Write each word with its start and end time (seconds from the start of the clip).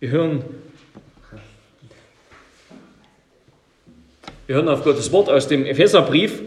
Wir 0.00 0.10
hören, 0.10 0.44
wir 4.46 4.54
hören 4.54 4.68
auf 4.68 4.84
Gottes 4.84 5.10
Wort 5.10 5.28
aus 5.28 5.48
dem 5.48 5.66
Epheserbrief. 5.66 6.40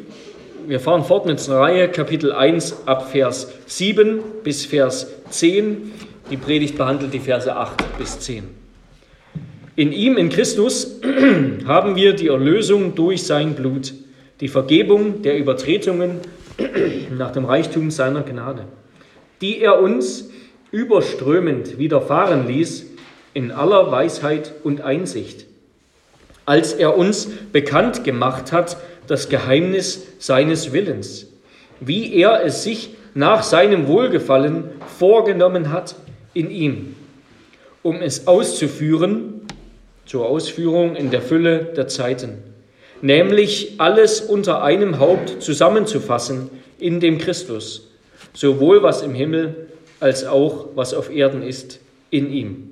Wir 0.67 0.79
fahren 0.79 1.04
fort 1.04 1.25
mit 1.25 1.46
einer 1.50 1.59
Reihe, 1.59 1.90
Kapitel 1.90 2.32
1 2.32 2.87
ab 2.87 3.11
Vers 3.11 3.51
7 3.66 4.22
bis 4.45 4.66
Vers 4.66 5.11
10. 5.32 5.92
Die 6.29 6.37
Predigt 6.37 6.77
behandelt 6.77 7.14
die 7.14 7.19
Verse 7.19 7.53
8 7.53 7.98
bis 7.98 8.21
10. 8.21 8.45
In 9.75 9.91
ihm, 9.91 10.15
in 10.15 10.29
Christus, 10.29 11.02
haben 11.65 11.97
wir 11.97 12.13
die 12.13 12.29
Erlösung 12.29 12.95
durch 12.95 13.23
sein 13.23 13.54
Blut, 13.55 13.93
die 14.39 14.47
Vergebung 14.47 15.23
der 15.23 15.38
Übertretungen 15.38 16.21
nach 17.18 17.33
dem 17.33 17.43
Reichtum 17.43 17.91
seiner 17.91 18.23
Gnade, 18.23 18.63
die 19.41 19.59
er 19.59 19.81
uns 19.81 20.29
überströmend 20.71 21.77
widerfahren 21.77 22.47
ließ 22.47 22.90
in 23.34 23.52
aller 23.52 23.91
Weisheit 23.91 24.54
und 24.64 24.82
Einsicht, 24.82 25.45
als 26.46 26.74
er 26.74 26.97
uns 26.97 27.28
bekannt 27.51 28.04
gemacht 28.04 28.51
hat, 28.51 28.78
das 29.07 29.29
Geheimnis 29.29 30.04
seines 30.19 30.74
Willens, 30.74 31.28
wie 31.79 32.14
er 32.16 32.44
es 32.46 32.64
sich 32.64 32.96
nach 33.14 33.44
seinem 33.44 33.88
Wohlgefallen 33.88 34.70
vorgenommen 34.98 35.72
hat 35.72 35.96
in 36.34 36.50
ihm, 36.50 36.96
um 37.84 38.02
es 38.02 38.28
auszuführen, 38.28 39.41
zur 40.05 40.27
Ausführung 40.27 40.96
in 40.96 41.12
der 41.12 41.22
Fülle 41.22 41.72
der 41.76 41.88
Zeiten, 41.88 42.40
nämlich 43.02 43.76
alles 43.77 44.22
unter 44.22 44.63
einem 44.63 45.00
Haupt 45.00 45.41
zusammenzufassen 45.41 46.50
in 46.80 47.00
dem 47.00 47.18
Christus, 47.18 47.90
sowohl 48.34 48.84
was 48.84 49.02
im 49.02 49.13
Himmel 49.13 49.68
als 50.00 50.26
auch 50.26 50.70
was 50.76 50.94
auf 50.94 51.10
Erden 51.10 51.44
ist, 51.44 51.80
in 52.10 52.32
ihm. 52.32 52.71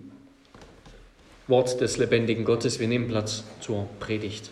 Wort 1.49 1.81
des 1.81 1.97
lebendigen 1.97 2.45
Gottes. 2.45 2.79
Wir 2.79 2.87
nehmen 2.87 3.07
Platz 3.07 3.43
zur 3.59 3.87
Predigt. 3.99 4.51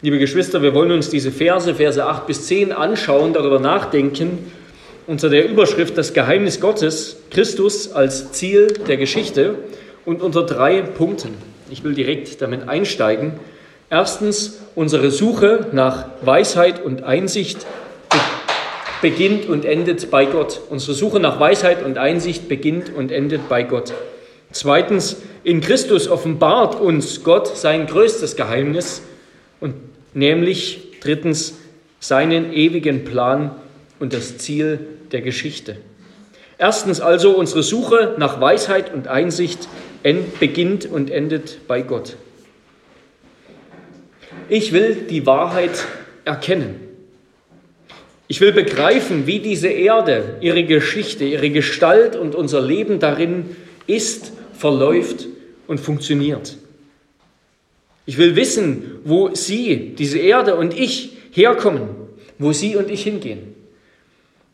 Liebe 0.00 0.18
Geschwister, 0.18 0.62
wir 0.62 0.74
wollen 0.74 0.92
uns 0.92 1.10
diese 1.10 1.30
Verse, 1.30 1.74
Verse 1.74 2.02
8 2.02 2.26
bis 2.26 2.46
10 2.46 2.72
anschauen, 2.72 3.34
darüber 3.34 3.60
nachdenken, 3.60 4.50
unter 5.06 5.28
der 5.28 5.46
Überschrift 5.46 5.98
Das 5.98 6.14
Geheimnis 6.14 6.60
Gottes, 6.60 7.18
Christus 7.30 7.92
als 7.92 8.32
Ziel 8.32 8.68
der 8.68 8.96
Geschichte 8.96 9.56
und 10.06 10.22
unter 10.22 10.44
drei 10.44 10.80
Punkten. 10.80 11.34
Ich 11.70 11.84
will 11.84 11.92
direkt 11.92 12.40
damit 12.40 12.68
einsteigen. 12.70 13.34
Erstens, 13.90 14.60
unsere 14.74 15.10
Suche 15.10 15.68
nach 15.72 16.06
Weisheit 16.22 16.84
und 16.84 17.04
Einsicht 17.04 17.66
beginnt 19.02 19.46
und 19.46 19.64
endet 19.64 20.10
bei 20.10 20.24
Gott. 20.24 20.62
Unsere 20.70 20.94
Suche 20.94 21.20
nach 21.20 21.38
Weisheit 21.38 21.84
und 21.84 21.98
Einsicht 21.98 22.48
beginnt 22.48 22.90
und 22.94 23.12
endet 23.12 23.48
bei 23.48 23.62
Gott. 23.62 23.92
Zweitens, 24.50 25.16
in 25.42 25.60
Christus 25.60 26.08
offenbart 26.08 26.80
uns 26.80 27.22
Gott 27.22 27.56
sein 27.56 27.86
größtes 27.86 28.36
Geheimnis 28.36 29.02
und 29.60 29.74
nämlich 30.14 31.00
drittens 31.00 31.54
seinen 32.00 32.52
ewigen 32.52 33.04
Plan 33.04 33.50
und 34.00 34.14
das 34.14 34.38
Ziel 34.38 34.78
der 35.12 35.20
Geschichte. 35.20 35.76
Erstens 36.56 37.00
also, 37.00 37.32
unsere 37.32 37.62
Suche 37.62 38.14
nach 38.16 38.40
Weisheit 38.40 38.94
und 38.94 39.08
Einsicht 39.08 39.68
beginnt 40.40 40.86
und 40.86 41.10
endet 41.10 41.66
bei 41.66 41.82
Gott. 41.82 42.16
Ich 44.48 44.72
will 44.72 45.06
die 45.08 45.26
Wahrheit 45.26 45.86
erkennen. 46.24 46.80
Ich 48.26 48.40
will 48.40 48.52
begreifen, 48.52 49.26
wie 49.26 49.38
diese 49.38 49.68
Erde, 49.68 50.38
ihre 50.40 50.64
Geschichte, 50.64 51.24
ihre 51.24 51.50
Gestalt 51.50 52.16
und 52.16 52.34
unser 52.34 52.60
Leben 52.60 52.98
darin 52.98 53.56
ist, 53.86 54.32
verläuft 54.56 55.26
und 55.66 55.78
funktioniert. 55.78 56.56
Ich 58.06 58.18
will 58.18 58.36
wissen, 58.36 58.98
wo 59.04 59.34
Sie, 59.34 59.94
diese 59.98 60.18
Erde 60.18 60.56
und 60.56 60.78
ich 60.78 61.16
herkommen, 61.32 61.88
wo 62.38 62.52
Sie 62.52 62.76
und 62.76 62.90
ich 62.90 63.02
hingehen. 63.02 63.54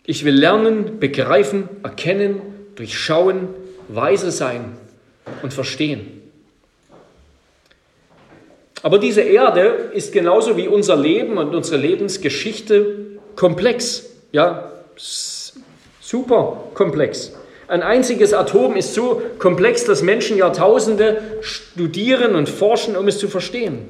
Ich 0.05 0.25
will 0.25 0.35
lernen, 0.35 0.99
begreifen, 0.99 1.69
erkennen, 1.83 2.41
durchschauen, 2.75 3.49
weise 3.89 4.31
sein 4.31 4.77
und 5.43 5.53
verstehen. 5.53 6.20
Aber 8.83 8.99
diese 8.99 9.21
Erde 9.21 9.91
ist 9.93 10.13
genauso 10.13 10.57
wie 10.57 10.69
unser 10.69 10.97
Leben 10.97 11.37
und 11.39 11.55
unsere 11.55 11.77
Lebensgeschichte 11.77 13.19
komplex. 13.37 14.07
Ja, 14.33 14.73
super 16.01 16.65
komplex. 16.75 17.33
Ein 17.69 17.83
einziges 17.83 18.33
Atom 18.33 18.75
ist 18.75 18.95
so 18.95 19.23
komplex, 19.39 19.85
dass 19.85 20.03
Menschen 20.03 20.37
Jahrtausende 20.37 21.23
studieren 21.41 22.35
und 22.35 22.49
forschen, 22.49 22.97
um 22.97 23.07
es 23.07 23.19
zu 23.19 23.29
verstehen. 23.29 23.87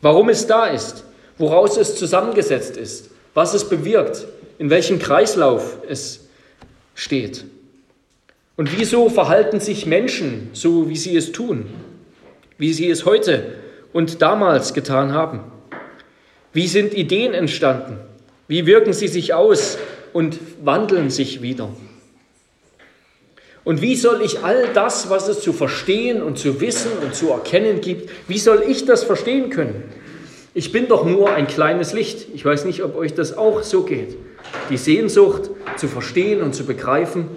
Warum 0.00 0.28
es 0.28 0.46
da 0.46 0.66
ist, 0.66 1.04
woraus 1.38 1.76
es 1.76 1.96
zusammengesetzt 1.96 2.76
ist, 2.76 3.10
was 3.34 3.54
es 3.54 3.68
bewirkt, 3.68 4.26
in 4.58 4.70
welchem 4.70 4.98
Kreislauf 4.98 5.78
es 5.88 6.26
steht. 6.94 7.44
Und 8.56 8.76
wieso 8.78 9.08
verhalten 9.08 9.60
sich 9.60 9.86
Menschen 9.86 10.50
so, 10.52 10.88
wie 10.88 10.96
sie 10.96 11.16
es 11.16 11.32
tun, 11.32 11.66
wie 12.58 12.72
sie 12.72 12.88
es 12.88 13.04
heute 13.04 13.54
und 13.94 14.20
damals 14.20 14.74
getan 14.74 15.14
haben? 15.14 15.40
Wie 16.52 16.66
sind 16.66 16.92
Ideen 16.92 17.32
entstanden? 17.32 17.98
Wie 18.46 18.66
wirken 18.66 18.92
sie 18.92 19.08
sich 19.08 19.32
aus 19.32 19.78
und 20.12 20.38
wandeln 20.62 21.08
sich 21.08 21.40
wieder? 21.40 21.70
Und 23.64 23.80
wie 23.80 23.96
soll 23.96 24.20
ich 24.20 24.44
all 24.44 24.68
das, 24.74 25.08
was 25.08 25.28
es 25.28 25.40
zu 25.40 25.54
verstehen 25.54 26.22
und 26.22 26.38
zu 26.38 26.60
wissen 26.60 26.90
und 27.02 27.14
zu 27.14 27.30
erkennen 27.30 27.80
gibt, 27.80 28.10
wie 28.28 28.38
soll 28.38 28.62
ich 28.68 28.84
das 28.84 29.04
verstehen 29.04 29.48
können? 29.48 29.82
Ich 30.52 30.70
bin 30.70 30.86
doch 30.86 31.06
nur 31.06 31.30
ein 31.32 31.46
kleines 31.46 31.94
Licht. 31.94 32.26
Ich 32.34 32.44
weiß 32.44 32.66
nicht, 32.66 32.82
ob 32.82 32.96
euch 32.96 33.14
das 33.14 33.36
auch 33.36 33.62
so 33.62 33.82
geht. 33.82 34.16
Die 34.68 34.76
Sehnsucht 34.76 35.50
zu 35.76 35.88
verstehen 35.88 36.42
und 36.42 36.54
zu 36.54 36.66
begreifen, 36.66 37.28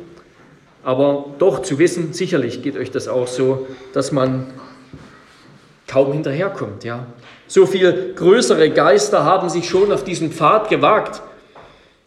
aber 0.84 1.34
doch 1.40 1.62
zu 1.62 1.80
wissen, 1.80 2.14
sicherlich 2.14 2.62
geht 2.62 2.78
euch 2.78 2.92
das 2.92 3.08
auch 3.08 3.28
so, 3.28 3.68
dass 3.94 4.12
man 4.12 4.48
kaum 5.88 6.14
hinterherkommt. 6.14 6.84
Ja. 6.84 7.08
So 7.48 7.66
viel 7.66 8.14
größere 8.16 8.70
Geister 8.70 9.24
haben 9.24 9.50
sich 9.50 9.68
schon 9.68 9.92
auf 9.92 10.04
diesen 10.04 10.32
Pfad 10.32 10.70
gewagt 10.70 11.22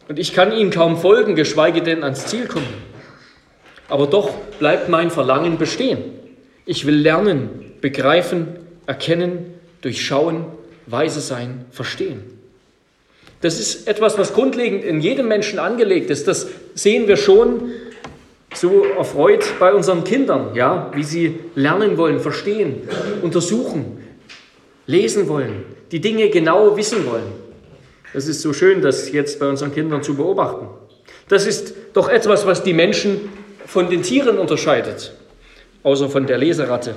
und 0.08 0.18
ich 0.18 0.34
kann 0.34 0.52
ihnen 0.52 0.70
kaum 0.70 0.98
folgen, 0.98 1.34
geschweige 1.34 1.82
denn 1.82 2.04
ans 2.04 2.26
Ziel 2.26 2.46
kommen. 2.46 2.90
Aber 3.88 4.06
doch 4.06 4.30
bleibt 4.58 4.88
mein 4.88 5.10
Verlangen 5.10 5.58
bestehen. 5.58 5.98
Ich 6.66 6.86
will 6.86 6.96
lernen, 6.96 7.72
begreifen, 7.80 8.48
erkennen, 8.86 9.54
durchschauen, 9.82 10.44
weise 10.86 11.20
sein, 11.20 11.64
verstehen. 11.70 12.22
Das 13.40 13.58
ist 13.58 13.88
etwas, 13.88 14.18
was 14.18 14.34
grundlegend 14.34 14.84
in 14.84 15.00
jedem 15.00 15.26
Menschen 15.26 15.58
angelegt 15.58 16.10
ist. 16.10 16.28
Das 16.28 16.48
sehen 16.74 17.08
wir 17.08 17.16
schon 17.16 17.70
so 18.54 18.84
erfreut 18.84 19.54
bei 19.58 19.72
unseren 19.72 20.04
Kindern, 20.04 20.54
ja, 20.54 20.90
wie 20.94 21.04
sie 21.04 21.40
lernen 21.54 21.96
wollen, 21.96 22.20
verstehen, 22.20 22.88
untersuchen, 23.22 23.98
lesen 24.86 25.28
wollen, 25.28 25.64
die 25.92 26.00
Dinge 26.00 26.28
genau 26.30 26.76
wissen 26.76 27.06
wollen. 27.06 27.32
Das 28.12 28.26
ist 28.26 28.42
so 28.42 28.52
schön, 28.52 28.82
das 28.82 29.12
jetzt 29.12 29.38
bei 29.38 29.48
unseren 29.48 29.72
Kindern 29.72 30.02
zu 30.02 30.16
beobachten. 30.16 30.68
Das 31.28 31.46
ist 31.46 31.74
doch 31.92 32.08
etwas, 32.08 32.44
was 32.44 32.62
die 32.64 32.72
Menschen 32.72 33.28
von 33.66 33.88
den 33.88 34.02
Tieren 34.02 34.38
unterscheidet, 34.38 35.12
außer 35.84 36.08
von 36.08 36.26
der 36.26 36.38
Leseratte. 36.38 36.96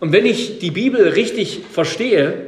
Und 0.00 0.12
wenn 0.12 0.24
ich 0.24 0.58
die 0.58 0.70
Bibel 0.70 1.08
richtig 1.08 1.60
verstehe, 1.70 2.46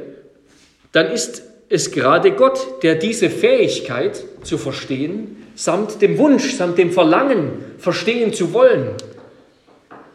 dann 0.93 1.11
ist 1.11 1.43
es 1.69 1.91
gerade 1.91 2.31
Gott, 2.31 2.81
der 2.81 2.95
diese 2.95 3.29
Fähigkeit 3.29 4.23
zu 4.43 4.57
verstehen 4.57 5.37
samt 5.55 6.01
dem 6.01 6.17
Wunsch, 6.17 6.53
samt 6.53 6.77
dem 6.77 6.91
Verlangen, 6.91 7.51
verstehen 7.77 8.33
zu 8.33 8.53
wollen, 8.53 8.89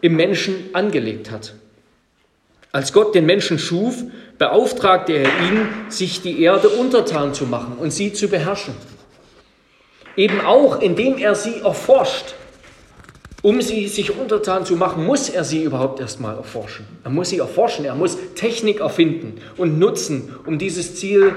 im 0.01 0.15
Menschen 0.15 0.69
angelegt 0.73 1.31
hat. 1.31 1.53
Als 2.71 2.93
Gott 2.93 3.15
den 3.15 3.25
Menschen 3.25 3.57
schuf, 3.57 4.03
beauftragte 4.37 5.13
er 5.13 5.25
ihn, 5.25 5.67
sich 5.89 6.21
die 6.21 6.41
Erde 6.43 6.69
untertan 6.69 7.33
zu 7.33 7.45
machen 7.45 7.77
und 7.79 7.91
sie 7.91 8.13
zu 8.13 8.27
beherrschen. 8.27 8.75
Eben 10.15 10.41
auch, 10.41 10.81
indem 10.81 11.17
er 11.17 11.35
sie 11.35 11.59
erforscht. 11.61 12.35
Um 13.43 13.61
sie 13.61 13.87
sich 13.87 14.17
untertan 14.17 14.65
zu 14.65 14.75
machen, 14.75 15.05
muss 15.05 15.29
er 15.29 15.43
sie 15.43 15.63
überhaupt 15.63 15.99
erstmal 15.99 16.35
erforschen. 16.35 16.85
Er 17.03 17.11
muss 17.11 17.29
sie 17.29 17.37
erforschen, 17.37 17.85
er 17.85 17.95
muss 17.95 18.17
Technik 18.35 18.79
erfinden 18.79 19.39
und 19.57 19.79
nutzen, 19.79 20.35
um 20.45 20.57
dieses 20.57 20.95
Ziel 20.95 21.33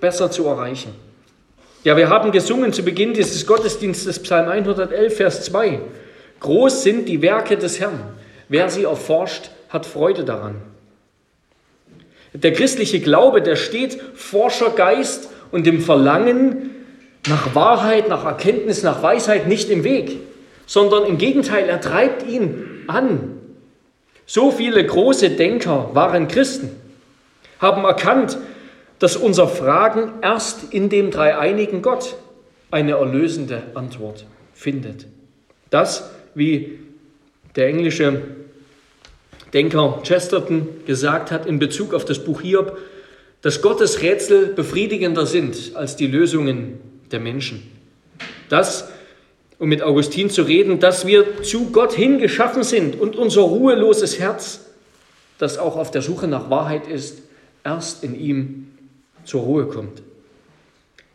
besser 0.00 0.30
zu 0.30 0.46
erreichen. 0.46 0.92
Ja, 1.86 1.96
wir 1.96 2.08
haben 2.08 2.32
gesungen 2.32 2.72
zu 2.72 2.82
Beginn 2.82 3.14
dieses 3.14 3.46
Gottesdienstes 3.46 4.18
Psalm 4.18 4.48
111, 4.48 5.16
Vers 5.16 5.44
2. 5.44 5.78
Groß 6.40 6.82
sind 6.82 7.08
die 7.08 7.22
Werke 7.22 7.56
des 7.56 7.78
Herrn. 7.78 8.00
Wer 8.48 8.68
sie 8.70 8.82
erforscht, 8.82 9.50
hat 9.68 9.86
Freude 9.86 10.24
daran. 10.24 10.56
Der 12.32 12.52
christliche 12.52 12.98
Glaube, 12.98 13.40
der 13.40 13.54
steht 13.54 14.02
Forschergeist 14.16 15.30
und 15.52 15.64
dem 15.64 15.80
Verlangen 15.80 16.70
nach 17.28 17.54
Wahrheit, 17.54 18.08
nach 18.08 18.24
Erkenntnis, 18.24 18.82
nach 18.82 19.00
Weisheit 19.04 19.46
nicht 19.46 19.70
im 19.70 19.84
Weg, 19.84 20.18
sondern 20.66 21.06
im 21.06 21.18
Gegenteil, 21.18 21.68
er 21.68 21.80
treibt 21.80 22.26
ihn 22.26 22.82
an. 22.88 23.38
So 24.26 24.50
viele 24.50 24.84
große 24.84 25.30
Denker 25.30 25.90
waren 25.92 26.26
Christen, 26.26 26.68
haben 27.60 27.84
erkannt, 27.84 28.38
dass 28.98 29.16
unser 29.16 29.48
Fragen 29.48 30.12
erst 30.22 30.72
in 30.72 30.88
dem 30.88 31.10
dreieinigen 31.10 31.82
Gott 31.82 32.16
eine 32.70 32.92
erlösende 32.92 33.62
Antwort 33.74 34.26
findet. 34.54 35.06
Das, 35.70 36.10
wie 36.34 36.78
der 37.54 37.68
englische 37.68 38.22
Denker 39.52 40.00
Chesterton 40.02 40.68
gesagt 40.86 41.30
hat 41.30 41.46
in 41.46 41.58
Bezug 41.58 41.94
auf 41.94 42.04
das 42.04 42.22
Buch 42.22 42.40
Hiob, 42.40 42.78
dass 43.42 43.62
Gottes 43.62 44.02
Rätsel 44.02 44.48
befriedigender 44.48 45.26
sind 45.26 45.72
als 45.74 45.96
die 45.96 46.06
Lösungen 46.06 46.80
der 47.10 47.20
Menschen. 47.20 47.62
Das, 48.48 48.88
um 49.58 49.68
mit 49.68 49.82
Augustin 49.82 50.30
zu 50.30 50.42
reden, 50.42 50.80
dass 50.80 51.06
wir 51.06 51.42
zu 51.42 51.70
Gott 51.70 51.92
hingeschaffen 51.92 52.64
sind 52.64 52.98
und 52.98 53.16
unser 53.16 53.42
ruheloses 53.42 54.18
Herz, 54.18 54.66
das 55.38 55.58
auch 55.58 55.76
auf 55.76 55.90
der 55.90 56.02
Suche 56.02 56.26
nach 56.26 56.50
Wahrheit 56.50 56.86
ist, 56.88 57.22
erst 57.64 58.04
in 58.04 58.18
ihm 58.18 58.75
zur 59.26 59.42
Ruhe 59.42 59.66
kommt. 59.66 60.02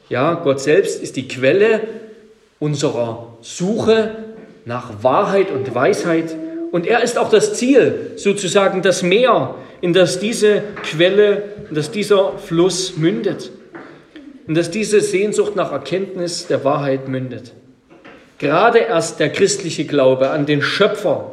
Ja, 0.09 0.35
Gott 0.35 0.59
selbst 0.59 1.01
ist 1.01 1.15
die 1.15 1.27
Quelle 1.27 1.81
unserer 2.59 3.37
Suche 3.41 4.15
nach 4.65 5.03
Wahrheit 5.03 5.49
und 5.49 5.73
Weisheit 5.73 6.35
und 6.71 6.87
er 6.87 7.03
ist 7.03 7.17
auch 7.17 7.29
das 7.29 7.55
Ziel, 7.55 8.11
sozusagen 8.15 8.81
das 8.81 9.03
Meer, 9.03 9.55
in 9.81 9.93
das 9.93 10.19
diese 10.19 10.61
Quelle, 10.83 11.43
in 11.69 11.75
das 11.75 11.91
dieser 11.91 12.37
Fluss 12.37 12.97
mündet. 12.97 13.51
Und 14.47 14.55
dass 14.55 14.71
diese 14.71 15.01
Sehnsucht 15.01 15.55
nach 15.55 15.71
Erkenntnis 15.71 16.47
der 16.47 16.63
Wahrheit 16.63 17.07
mündet. 17.07 17.53
Gerade 18.37 18.79
erst 18.79 19.19
der 19.19 19.29
christliche 19.29 19.85
Glaube 19.85 20.31
an 20.31 20.45
den 20.45 20.61
Schöpfer, 20.61 21.31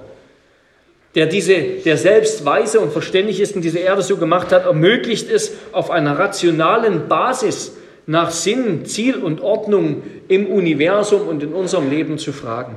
der, 1.19 1.27
diese, 1.27 1.61
der 1.85 1.97
selbst 1.97 2.45
weise 2.45 2.79
und 2.79 2.93
verständig 2.93 3.41
ist 3.41 3.57
und 3.57 3.63
diese 3.63 3.81
Erde 3.81 4.03
so 4.03 4.19
gemacht 4.19 4.53
hat, 4.53 4.67
ermöglicht 4.67 5.29
es, 5.29 5.53
auf 5.73 5.91
einer 5.91 6.17
rationalen 6.17 7.09
Basis 7.09 7.73
nach 8.07 8.31
Sinn, 8.31 8.85
Ziel 8.85 9.17
und 9.17 9.41
Ordnung 9.41 10.05
im 10.29 10.47
Universum 10.47 11.27
und 11.27 11.43
in 11.43 11.53
unserem 11.53 11.91
Leben 11.91 12.19
zu 12.19 12.33
fragen. 12.33 12.77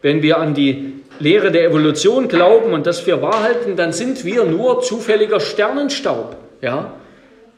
Wenn 0.00 0.22
wir 0.22 0.38
an 0.38 0.54
die 0.54 0.92
Lehre 1.18 1.50
der 1.50 1.64
Evolution 1.64 2.28
glauben 2.28 2.72
und 2.72 2.86
das 2.86 3.00
für 3.00 3.20
wahr 3.20 3.42
halten, 3.42 3.74
dann 3.74 3.92
sind 3.92 4.24
wir 4.24 4.44
nur 4.44 4.80
zufälliger 4.82 5.40
Sternenstaub, 5.40 6.36
ja, 6.60 6.94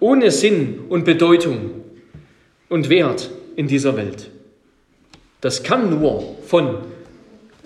ohne 0.00 0.30
Sinn 0.30 0.84
und 0.88 1.04
Bedeutung 1.04 1.82
und 2.70 2.88
Wert 2.88 3.28
in 3.56 3.68
dieser 3.68 3.94
Welt. 3.98 4.30
Das 5.42 5.62
kann 5.62 5.90
nur 5.90 6.36
von 6.46 6.78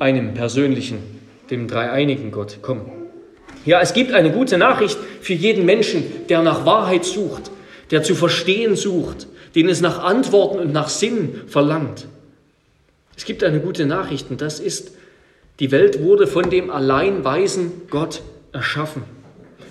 einem 0.01 0.35
persönlichen, 0.35 1.18
dem 1.51 1.69
dreieinigen 1.69 2.31
Gott 2.31 2.63
kommen. 2.63 2.91
Ja, 3.65 3.81
es 3.81 3.93
gibt 3.93 4.13
eine 4.13 4.31
gute 4.31 4.59
Nachricht 4.59 4.99
für 5.21 5.35
jeden 5.35 5.65
Menschen, 5.65 6.05
der 6.29 6.43
nach 6.43 6.65
Wahrheit 6.65 7.05
sucht, 7.05 7.51
der 7.91 8.03
zu 8.03 8.15
verstehen 8.15 8.77
sucht, 8.77 9.27
den 9.55 9.69
es 9.69 9.81
nach 9.81 10.03
Antworten 10.03 10.59
und 10.59 10.73
nach 10.73 10.89
Sinn 10.89 11.43
verlangt. 11.47 12.07
Es 13.17 13.25
gibt 13.25 13.43
eine 13.43 13.61
gute 13.61 13.85
Nachricht 13.87 14.31
und 14.31 14.41
das 14.41 14.61
ist, 14.61 14.93
die 15.61 15.73
Welt 15.73 16.03
wurde 16.03 16.27
von 16.27 16.51
dem 16.51 16.71
allein 16.71 17.25
weisen 17.25 17.73
Gott 17.91 18.23
erschaffen. 18.53 19.03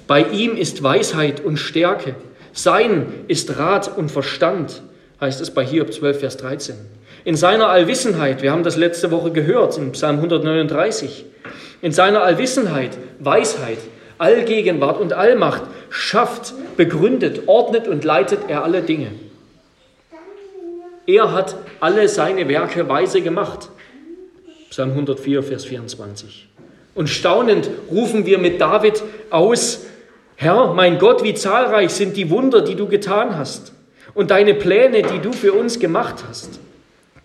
Bei 0.05 0.21
ihm 0.23 0.55
ist 0.55 0.83
Weisheit 0.83 1.43
und 1.43 1.57
Stärke. 1.57 2.15
Sein 2.51 3.05
ist 3.27 3.57
Rat 3.57 3.97
und 3.97 4.11
Verstand, 4.11 4.81
heißt 5.21 5.39
es 5.41 5.51
bei 5.51 5.65
Hiob 5.65 5.93
12, 5.93 6.19
Vers 6.19 6.37
13. 6.37 6.75
In 7.23 7.35
seiner 7.35 7.69
Allwissenheit, 7.69 8.41
wir 8.41 8.51
haben 8.51 8.63
das 8.63 8.77
letzte 8.77 9.11
Woche 9.11 9.31
gehört, 9.31 9.77
in 9.77 9.91
Psalm 9.91 10.17
139, 10.17 11.25
in 11.81 11.91
seiner 11.91 12.23
Allwissenheit, 12.23 12.97
Weisheit, 13.19 13.79
Allgegenwart 14.17 14.99
und 14.99 15.13
Allmacht 15.13 15.63
schafft, 15.89 16.53
begründet, 16.75 17.47
ordnet 17.47 17.87
und 17.87 18.03
leitet 18.03 18.39
er 18.47 18.63
alle 18.63 18.81
Dinge. 18.81 19.11
Er 21.05 21.31
hat 21.31 21.55
alle 21.79 22.09
seine 22.09 22.49
Werke 22.49 22.89
weise 22.89 23.21
gemacht. 23.21 23.69
Psalm 24.69 24.89
104, 24.91 25.41
Vers 25.41 25.65
24. 25.65 26.49
Und 26.95 27.09
staunend 27.09 27.69
rufen 27.89 28.25
wir 28.25 28.39
mit 28.39 28.59
David 28.59 29.03
aus, 29.29 29.85
Herr, 30.35 30.73
mein 30.73 30.99
Gott, 30.99 31.23
wie 31.23 31.33
zahlreich 31.33 31.91
sind 31.91 32.17
die 32.17 32.29
Wunder, 32.29 32.61
die 32.61 32.75
du 32.75 32.87
getan 32.87 33.37
hast 33.37 33.73
und 34.13 34.31
deine 34.31 34.53
Pläne, 34.53 35.01
die 35.01 35.19
du 35.19 35.31
für 35.31 35.53
uns 35.53 35.79
gemacht 35.79 36.25
hast. 36.27 36.59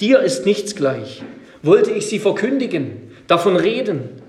Dir 0.01 0.21
ist 0.21 0.47
nichts 0.47 0.77
gleich. 0.77 1.23
Wollte 1.63 1.91
ich 1.91 2.07
sie 2.07 2.19
verkündigen, 2.19 3.13
davon 3.27 3.57
reden. 3.57 4.22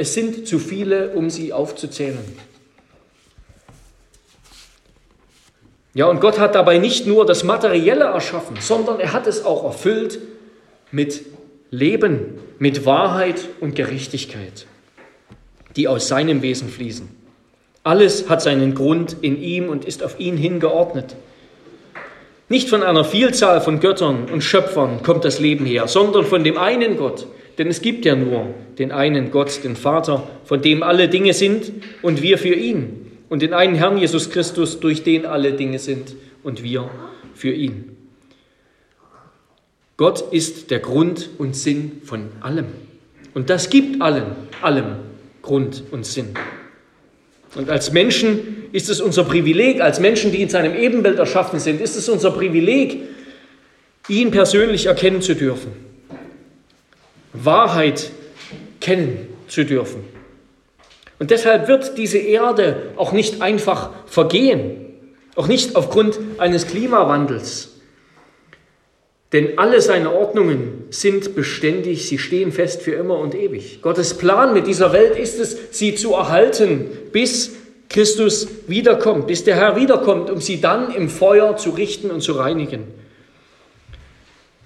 Es 0.00 0.14
sind 0.14 0.48
zu 0.48 0.58
viele, 0.58 1.10
um 1.10 1.28
sie 1.28 1.52
aufzuzählen. 1.52 2.24
Ja, 5.92 6.06
und 6.06 6.22
Gott 6.22 6.38
hat 6.38 6.54
dabei 6.54 6.78
nicht 6.78 7.06
nur 7.06 7.26
das 7.26 7.44
Materielle 7.44 8.04
erschaffen, 8.04 8.56
sondern 8.62 8.98
er 8.98 9.12
hat 9.12 9.26
es 9.26 9.44
auch 9.44 9.62
erfüllt 9.62 10.18
mit 10.90 11.20
Leben, 11.70 12.38
mit 12.58 12.86
Wahrheit 12.86 13.46
und 13.60 13.74
Gerechtigkeit, 13.74 14.64
die 15.76 15.86
aus 15.86 16.08
seinem 16.08 16.40
Wesen 16.40 16.70
fließen. 16.70 17.06
Alles 17.82 18.30
hat 18.30 18.40
seinen 18.40 18.74
Grund 18.74 19.16
in 19.20 19.38
ihm 19.38 19.68
und 19.68 19.84
ist 19.84 20.02
auf 20.02 20.18
ihn 20.18 20.38
hingeordnet. 20.38 21.14
Nicht 22.48 22.70
von 22.70 22.82
einer 22.82 23.04
Vielzahl 23.04 23.60
von 23.60 23.80
Göttern 23.80 24.30
und 24.32 24.40
Schöpfern 24.42 25.02
kommt 25.02 25.26
das 25.26 25.40
Leben 25.40 25.66
her, 25.66 25.88
sondern 25.88 26.24
von 26.24 26.42
dem 26.42 26.56
einen 26.56 26.96
Gott. 26.96 27.26
Denn 27.60 27.68
es 27.68 27.82
gibt 27.82 28.06
ja 28.06 28.16
nur 28.16 28.54
den 28.78 28.90
einen 28.90 29.30
Gott, 29.30 29.62
den 29.64 29.76
Vater, 29.76 30.26
von 30.46 30.62
dem 30.62 30.82
alle 30.82 31.10
Dinge 31.10 31.34
sind 31.34 31.70
und 32.00 32.22
wir 32.22 32.38
für 32.38 32.54
ihn 32.54 33.12
und 33.28 33.42
den 33.42 33.52
einen 33.52 33.74
Herrn 33.74 33.98
Jesus 33.98 34.30
Christus, 34.30 34.80
durch 34.80 35.02
den 35.02 35.26
alle 35.26 35.52
Dinge 35.52 35.78
sind 35.78 36.16
und 36.42 36.62
wir 36.62 36.88
für 37.34 37.52
ihn. 37.52 37.98
Gott 39.98 40.32
ist 40.32 40.70
der 40.70 40.78
Grund 40.78 41.28
und 41.36 41.54
Sinn 41.54 42.00
von 42.02 42.30
allem. 42.40 42.68
Und 43.34 43.50
das 43.50 43.68
gibt 43.68 44.00
allen, 44.00 44.32
allem 44.62 44.96
Grund 45.42 45.82
und 45.90 46.06
Sinn. 46.06 46.28
Und 47.56 47.68
als 47.68 47.92
Menschen 47.92 48.70
ist 48.72 48.88
es 48.88 49.02
unser 49.02 49.24
Privileg, 49.24 49.82
als 49.82 50.00
Menschen, 50.00 50.32
die 50.32 50.40
in 50.40 50.48
seinem 50.48 50.74
Ebenbild 50.74 51.18
erschaffen 51.18 51.60
sind, 51.60 51.82
ist 51.82 51.94
es 51.94 52.08
unser 52.08 52.30
Privileg, 52.30 53.02
ihn 54.08 54.30
persönlich 54.30 54.86
erkennen 54.86 55.20
zu 55.20 55.34
dürfen, 55.34 55.89
Wahrheit 57.32 58.10
kennen 58.80 59.28
zu 59.48 59.64
dürfen 59.64 60.04
und 61.20 61.30
deshalb 61.30 61.68
wird 61.68 61.98
diese 61.98 62.18
Erde 62.18 62.94
auch 62.96 63.12
nicht 63.12 63.42
einfach 63.42 63.90
vergehen, 64.06 64.86
auch 65.36 65.48
nicht 65.48 65.76
aufgrund 65.76 66.18
eines 66.38 66.66
Klimawandels. 66.66 67.76
Denn 69.32 69.58
alle 69.58 69.80
seine 69.82 70.12
Ordnungen 70.12 70.86
sind 70.88 71.36
beständig, 71.36 72.08
sie 72.08 72.18
stehen 72.18 72.50
fest 72.50 72.82
für 72.82 72.92
immer 72.92 73.18
und 73.18 73.34
ewig. 73.34 73.80
Gottes 73.82 74.14
Plan 74.14 74.54
mit 74.54 74.66
dieser 74.66 74.92
Welt 74.92 75.16
ist 75.16 75.38
es, 75.38 75.56
sie 75.70 75.94
zu 75.94 76.14
erhalten, 76.14 76.88
bis 77.12 77.52
Christus 77.90 78.48
wiederkommt, 78.66 79.26
bis 79.26 79.44
der 79.44 79.56
Herr 79.56 79.76
wiederkommt, 79.76 80.30
um 80.30 80.40
sie 80.40 80.60
dann 80.60 80.92
im 80.92 81.10
Feuer 81.10 81.56
zu 81.58 81.70
richten 81.70 82.10
und 82.10 82.22
zu 82.22 82.32
reinigen. 82.32 82.84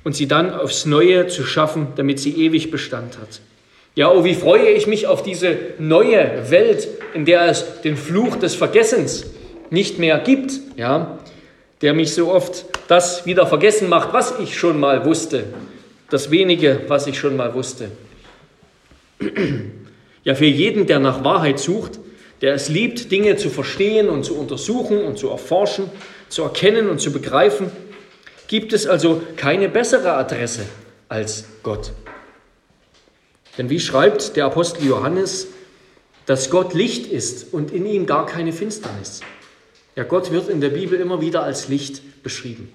Und 0.04 0.14
sie 0.14 0.28
dann 0.28 0.52
aufs 0.52 0.86
Neue 0.86 1.26
zu 1.26 1.44
schaffen, 1.44 1.88
damit 1.96 2.20
sie 2.20 2.44
ewig 2.44 2.70
Bestand 2.70 3.18
hat. 3.18 3.40
Ja, 3.96 4.10
oh, 4.10 4.24
wie 4.24 4.34
freue 4.34 4.68
ich 4.68 4.86
mich 4.86 5.06
auf 5.06 5.22
diese 5.22 5.56
neue 5.78 6.50
Welt, 6.50 6.88
in 7.14 7.24
der 7.24 7.46
es 7.46 7.80
den 7.82 7.96
Fluch 7.96 8.36
des 8.36 8.54
Vergessens 8.54 9.24
nicht 9.70 9.98
mehr 9.98 10.18
gibt, 10.18 10.52
ja, 10.76 11.18
der 11.80 11.94
mich 11.94 12.12
so 12.12 12.32
oft 12.32 12.64
das 12.88 13.24
wieder 13.24 13.46
vergessen 13.46 13.88
macht, 13.88 14.12
was 14.12 14.38
ich 14.40 14.58
schon 14.58 14.78
mal 14.78 15.04
wusste, 15.04 15.44
das 16.10 16.30
wenige, 16.30 16.82
was 16.88 17.06
ich 17.06 17.18
schon 17.18 17.36
mal 17.36 17.54
wusste. 17.54 17.90
Ja, 20.24 20.34
für 20.34 20.44
jeden, 20.44 20.86
der 20.86 20.98
nach 20.98 21.22
Wahrheit 21.24 21.58
sucht, 21.58 22.00
der 22.40 22.54
es 22.54 22.68
liebt, 22.68 23.12
Dinge 23.12 23.36
zu 23.36 23.48
verstehen 23.48 24.08
und 24.08 24.24
zu 24.24 24.36
untersuchen 24.36 25.02
und 25.02 25.18
zu 25.18 25.28
erforschen, 25.28 25.90
zu 26.28 26.42
erkennen 26.42 26.88
und 26.88 27.00
zu 27.00 27.12
begreifen, 27.12 27.70
gibt 28.54 28.72
es 28.72 28.86
also 28.86 29.20
keine 29.34 29.68
bessere 29.68 30.12
Adresse 30.12 30.64
als 31.08 31.44
Gott. 31.64 31.90
Denn 33.58 33.68
wie 33.68 33.80
schreibt 33.80 34.36
der 34.36 34.44
Apostel 34.44 34.86
Johannes, 34.86 35.48
dass 36.26 36.50
Gott 36.50 36.72
Licht 36.72 37.10
ist 37.10 37.52
und 37.52 37.72
in 37.72 37.84
ihm 37.84 38.06
gar 38.06 38.26
keine 38.26 38.52
Finsternis. 38.52 39.22
Ja, 39.96 40.04
Gott 40.04 40.30
wird 40.30 40.48
in 40.48 40.60
der 40.60 40.68
Bibel 40.68 41.00
immer 41.00 41.20
wieder 41.20 41.42
als 41.42 41.66
Licht 41.66 42.22
beschrieben. 42.22 42.72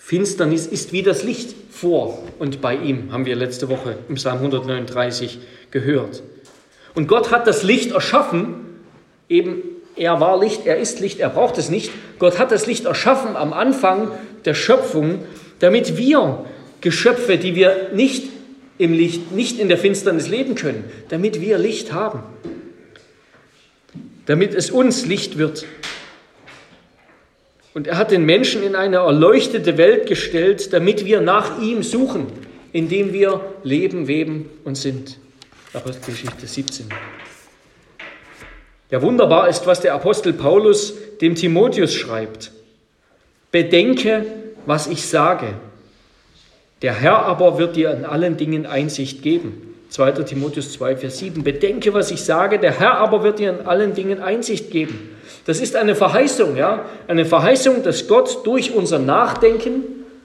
Finsternis 0.00 0.66
ist 0.66 0.90
wie 0.90 1.04
das 1.04 1.22
Licht 1.22 1.54
vor 1.70 2.20
und 2.40 2.60
bei 2.60 2.74
ihm, 2.74 3.12
haben 3.12 3.24
wir 3.24 3.36
letzte 3.36 3.68
Woche 3.68 3.96
im 4.08 4.16
Psalm 4.16 4.38
139 4.38 5.38
gehört. 5.70 6.24
Und 6.96 7.06
Gott 7.06 7.30
hat 7.30 7.46
das 7.46 7.62
Licht 7.62 7.92
erschaffen, 7.92 8.80
eben 9.28 9.62
er 9.94 10.20
war 10.20 10.40
Licht, 10.40 10.66
er 10.66 10.78
ist 10.78 10.98
Licht, 10.98 11.20
er 11.20 11.28
braucht 11.28 11.56
es 11.56 11.70
nicht. 11.70 11.92
Gott 12.24 12.38
hat 12.38 12.52
das 12.52 12.64
Licht 12.64 12.86
erschaffen 12.86 13.36
am 13.36 13.52
Anfang 13.52 14.10
der 14.46 14.54
Schöpfung, 14.54 15.18
damit 15.58 15.98
wir 15.98 16.46
Geschöpfe, 16.80 17.36
die 17.36 17.54
wir 17.54 17.90
nicht 17.92 18.30
im 18.78 18.94
Licht, 18.94 19.32
nicht 19.32 19.58
in 19.58 19.68
der 19.68 19.76
Finsternis 19.76 20.28
leben 20.28 20.54
können, 20.54 20.84
damit 21.10 21.42
wir 21.42 21.58
Licht 21.58 21.92
haben. 21.92 22.20
Damit 24.24 24.54
es 24.54 24.70
uns 24.70 25.04
Licht 25.04 25.36
wird. 25.36 25.66
Und 27.74 27.88
er 27.88 27.98
hat 27.98 28.10
den 28.10 28.24
Menschen 28.24 28.62
in 28.62 28.74
eine 28.74 28.96
erleuchtete 28.96 29.76
Welt 29.76 30.06
gestellt, 30.06 30.72
damit 30.72 31.04
wir 31.04 31.20
nach 31.20 31.60
ihm 31.60 31.82
suchen, 31.82 32.28
indem 32.72 33.12
wir 33.12 33.42
leben, 33.64 34.08
weben 34.08 34.48
und 34.64 34.78
sind. 34.78 35.18
Apostelgeschichte 35.74 36.46
17. 36.46 36.86
Ja, 38.90 39.02
wunderbar 39.02 39.48
ist, 39.48 39.66
was 39.66 39.80
der 39.80 39.94
Apostel 39.94 40.32
Paulus 40.32 40.94
dem 41.20 41.34
Timotheus 41.34 41.94
schreibt. 41.94 42.52
Bedenke, 43.50 44.26
was 44.66 44.86
ich 44.86 45.06
sage. 45.06 45.54
Der 46.82 46.94
Herr 46.94 47.24
aber 47.24 47.58
wird 47.58 47.76
dir 47.76 47.92
in 47.92 48.04
allen 48.04 48.36
Dingen 48.36 48.66
Einsicht 48.66 49.22
geben. 49.22 49.74
2. 49.90 50.12
Timotheus 50.24 50.72
2, 50.72 50.96
Vers 50.96 51.18
7. 51.18 51.44
Bedenke, 51.44 51.94
was 51.94 52.10
ich 52.10 52.22
sage. 52.22 52.58
Der 52.58 52.78
Herr 52.78 52.98
aber 52.98 53.22
wird 53.22 53.38
dir 53.38 53.58
in 53.58 53.66
allen 53.66 53.94
Dingen 53.94 54.20
Einsicht 54.20 54.70
geben. 54.70 55.10
Das 55.46 55.60
ist 55.60 55.76
eine 55.76 55.94
Verheißung, 55.94 56.56
ja, 56.56 56.84
eine 57.06 57.24
Verheißung, 57.24 57.82
dass 57.82 58.08
Gott 58.08 58.44
durch 58.44 58.74
unser 58.74 58.98
Nachdenken, 58.98 59.82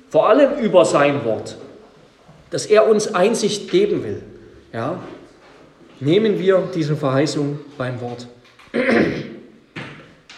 vor 0.09 0.27
allem 0.27 0.59
über 0.59 0.85
sein 0.85 1.23
Wort, 1.23 1.55
dass 2.49 2.65
er 2.65 2.89
uns 2.89 3.13
Einsicht 3.13 3.69
geben 3.69 4.03
will. 4.03 4.23
Ja, 4.73 4.99
nehmen 5.99 6.39
wir 6.39 6.63
diese 6.73 6.95
Verheißung 6.95 7.59
beim 7.77 8.01
Wort. 8.01 8.27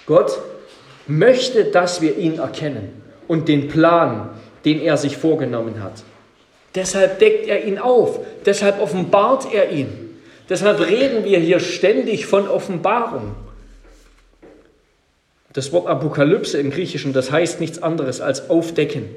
Gott 0.06 0.40
möchte, 1.08 1.66
dass 1.66 2.02
wir 2.02 2.18
ihn 2.18 2.40
erkennen 2.40 3.02
und 3.28 3.48
den 3.48 3.68
Plan, 3.68 4.30
den 4.66 4.82
er 4.82 4.98
sich 4.98 5.18
vorgenommen 5.18 5.82
hat. 5.82 6.04
Deshalb 6.76 7.20
deckt 7.20 7.48
er 7.48 7.66
ihn 7.66 7.78
auf, 7.78 8.20
deshalb 8.46 8.82
offenbart 8.82 9.54
er 9.54 9.72
ihn. 9.72 9.88
Deshalb 10.50 10.80
reden 10.80 11.24
wir 11.24 11.40
hier 11.40 11.60
ständig 11.60 12.26
von 12.26 12.48
Offenbarung. 12.48 13.36
Das 15.54 15.72
Wort 15.74 15.88
Apokalypse 15.88 16.58
im 16.58 16.72
Griechischen, 16.72 17.14
das 17.14 17.32
heißt 17.32 17.60
nichts 17.60 17.82
anderes 17.82 18.22
als 18.22 18.50
aufdecken. 18.50 19.10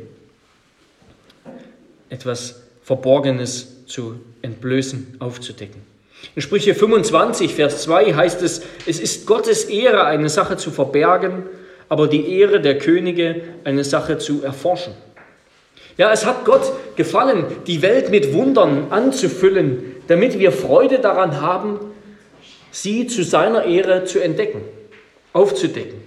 Etwas 2.08 2.62
Verborgenes 2.82 3.86
zu 3.86 4.20
entblößen, 4.42 5.16
aufzudecken. 5.20 5.93
In 6.34 6.42
Sprüche 6.42 6.74
25, 6.74 7.54
Vers 7.54 7.82
2 7.82 8.14
heißt 8.14 8.42
es, 8.42 8.62
es 8.86 9.00
ist 9.00 9.26
Gottes 9.26 9.64
Ehre, 9.64 10.04
eine 10.04 10.28
Sache 10.28 10.56
zu 10.56 10.70
verbergen, 10.70 11.44
aber 11.88 12.08
die 12.08 12.38
Ehre 12.38 12.60
der 12.60 12.78
Könige, 12.78 13.42
eine 13.64 13.84
Sache 13.84 14.18
zu 14.18 14.42
erforschen. 14.42 14.94
Ja, 15.96 16.12
es 16.12 16.26
hat 16.26 16.44
Gott 16.44 16.72
gefallen, 16.96 17.44
die 17.66 17.82
Welt 17.82 18.10
mit 18.10 18.32
Wundern 18.32 18.88
anzufüllen, 18.90 19.96
damit 20.08 20.38
wir 20.38 20.50
Freude 20.50 20.98
daran 20.98 21.40
haben, 21.40 21.78
sie 22.72 23.06
zu 23.06 23.22
seiner 23.22 23.64
Ehre 23.64 24.04
zu 24.04 24.20
entdecken, 24.20 24.62
aufzudecken. 25.32 26.02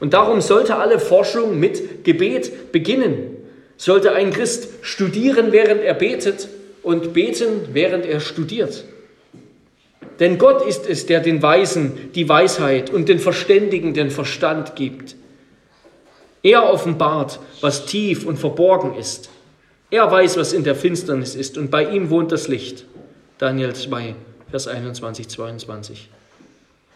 Und 0.00 0.14
darum 0.14 0.40
sollte 0.40 0.76
alle 0.76 0.98
Forschung 0.98 1.58
mit 1.58 2.04
Gebet 2.04 2.72
beginnen. 2.72 3.36
Sollte 3.76 4.12
ein 4.12 4.30
Christ 4.32 4.68
studieren, 4.82 5.52
während 5.52 5.82
er 5.82 5.94
betet 5.94 6.48
und 6.86 7.14
beten, 7.14 7.70
während 7.72 8.06
er 8.06 8.20
studiert. 8.20 8.84
Denn 10.20 10.38
Gott 10.38 10.64
ist 10.64 10.88
es, 10.88 11.04
der 11.04 11.18
den 11.18 11.42
Weisen 11.42 12.12
die 12.14 12.28
Weisheit 12.28 12.90
und 12.90 13.08
den 13.08 13.18
Verständigen 13.18 13.92
den 13.92 14.08
Verstand 14.08 14.76
gibt. 14.76 15.16
Er 16.44 16.72
offenbart, 16.72 17.40
was 17.60 17.86
tief 17.86 18.24
und 18.24 18.38
verborgen 18.38 18.94
ist. 18.94 19.30
Er 19.90 20.08
weiß, 20.08 20.36
was 20.36 20.52
in 20.52 20.62
der 20.62 20.76
Finsternis 20.76 21.34
ist 21.34 21.58
und 21.58 21.72
bei 21.72 21.90
ihm 21.90 22.08
wohnt 22.08 22.30
das 22.30 22.46
Licht. 22.46 22.84
Daniel 23.38 23.74
2, 23.74 24.14
Vers 24.48 24.68
21, 24.68 25.28
22. 25.28 26.08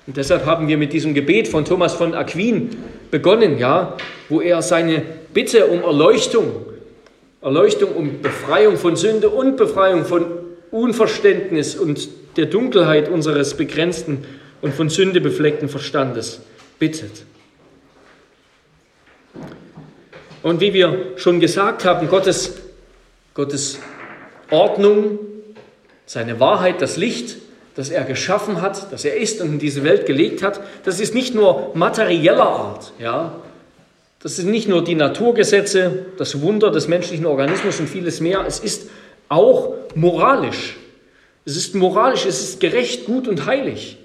Und 0.07 0.17
deshalb 0.17 0.47
haben 0.47 0.69
wir 0.69 0.79
mit 0.79 0.93
diesem 0.93 1.15
Gebet 1.15 1.49
von 1.49 1.65
Thomas 1.65 1.95
von 1.95 2.15
Aquin 2.15 2.77
begonnen, 3.11 3.59
ja, 3.59 3.97
wo 4.29 4.41
er 4.41 4.63
seine 4.63 5.03
Bitte 5.35 5.67
um 5.67 5.83
Erleuchtung, 5.83 6.70
Erleuchtung 7.43 7.93
um 7.93 8.21
Befreiung 8.21 8.77
von 8.77 8.97
Sünde 8.97 9.31
und 9.31 9.57
Befreiung 9.57 10.05
von 10.05 10.27
Unverständnis 10.71 11.75
und 11.75 12.09
der 12.37 12.47
Dunkelheit 12.47 13.09
unseres 13.09 13.55
begrenzten 13.57 14.25
und 14.61 14.75
von 14.75 14.89
Sünde 14.89 15.21
befleckten 15.21 15.69
Verstandes 15.69 16.41
bittet. 16.79 17.25
Und 20.43 20.61
wie 20.61 20.73
wir 20.73 21.13
schon 21.17 21.41
gesagt 21.41 21.85
haben, 21.85 22.09
Gottes, 22.09 22.55
Gottes 23.35 23.79
Ordnung, 24.51 25.19
seine 26.07 26.41
Wahrheit, 26.41 26.81
das 26.81 26.97
Licht, 26.97 27.37
das 27.75 27.91
er 27.91 28.05
geschaffen 28.05 28.61
hat, 28.61 28.93
das 28.93 29.05
er 29.05 29.17
ist 29.17 29.41
und 29.41 29.53
in 29.55 29.59
diese 29.59 29.85
Welt 29.85 30.07
gelegt 30.07 30.43
hat, 30.43 30.61
das 30.85 31.01
ist 31.01 31.15
nicht 31.15 31.35
nur 31.35 31.73
materieller 31.75 32.47
Art, 32.47 32.93
ja. 32.99 33.41
Das 34.23 34.37
sind 34.37 34.51
nicht 34.51 34.69
nur 34.69 34.85
die 34.85 34.95
Naturgesetze, 34.95 36.07
das 36.19 36.43
Wunder 36.43 36.71
des 36.71 36.89
menschlichen 36.89 37.25
Organismus 37.25 37.81
und 37.81 37.89
vieles 37.89 38.21
mehr. 38.21 38.45
Es 38.47 38.59
ist 38.59 38.91
auch 39.31 39.75
moralisch. 39.95 40.77
Es 41.47 41.57
ist 41.57 41.75
moralisch, 41.75 42.27
es 42.27 42.43
ist 42.43 42.61
gerecht, 42.61 43.07
gut 43.07 43.27
und 43.27 43.47
heilig. 43.47 43.97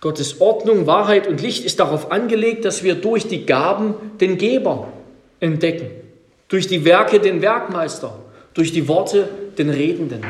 Gottes 0.00 0.40
Ordnung, 0.40 0.86
Wahrheit 0.86 1.26
und 1.26 1.42
Licht 1.42 1.64
ist 1.64 1.80
darauf 1.80 2.12
angelegt, 2.12 2.64
dass 2.64 2.84
wir 2.84 2.94
durch 2.94 3.26
die 3.26 3.44
Gaben 3.44 3.94
den 4.20 4.38
Geber 4.38 4.88
entdecken, 5.40 5.90
durch 6.48 6.68
die 6.68 6.84
Werke 6.84 7.18
den 7.18 7.42
Werkmeister, 7.42 8.18
durch 8.54 8.72
die 8.72 8.86
Worte 8.86 9.28
den 9.58 9.68
Redenden. 9.68 10.24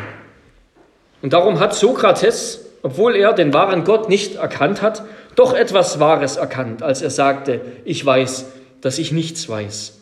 Und 1.22 1.34
darum 1.34 1.60
hat 1.60 1.74
Sokrates, 1.74 2.64
obwohl 2.82 3.14
er 3.14 3.34
den 3.34 3.52
wahren 3.52 3.84
Gott 3.84 4.08
nicht 4.08 4.36
erkannt 4.36 4.80
hat, 4.82 5.04
doch 5.36 5.54
etwas 5.54 6.00
Wahres 6.00 6.36
erkannt, 6.36 6.82
als 6.82 7.02
er 7.02 7.10
sagte, 7.10 7.60
ich 7.84 8.04
weiß, 8.04 8.46
dass 8.80 8.98
ich 8.98 9.12
nichts 9.12 9.48
weiß. 9.48 9.98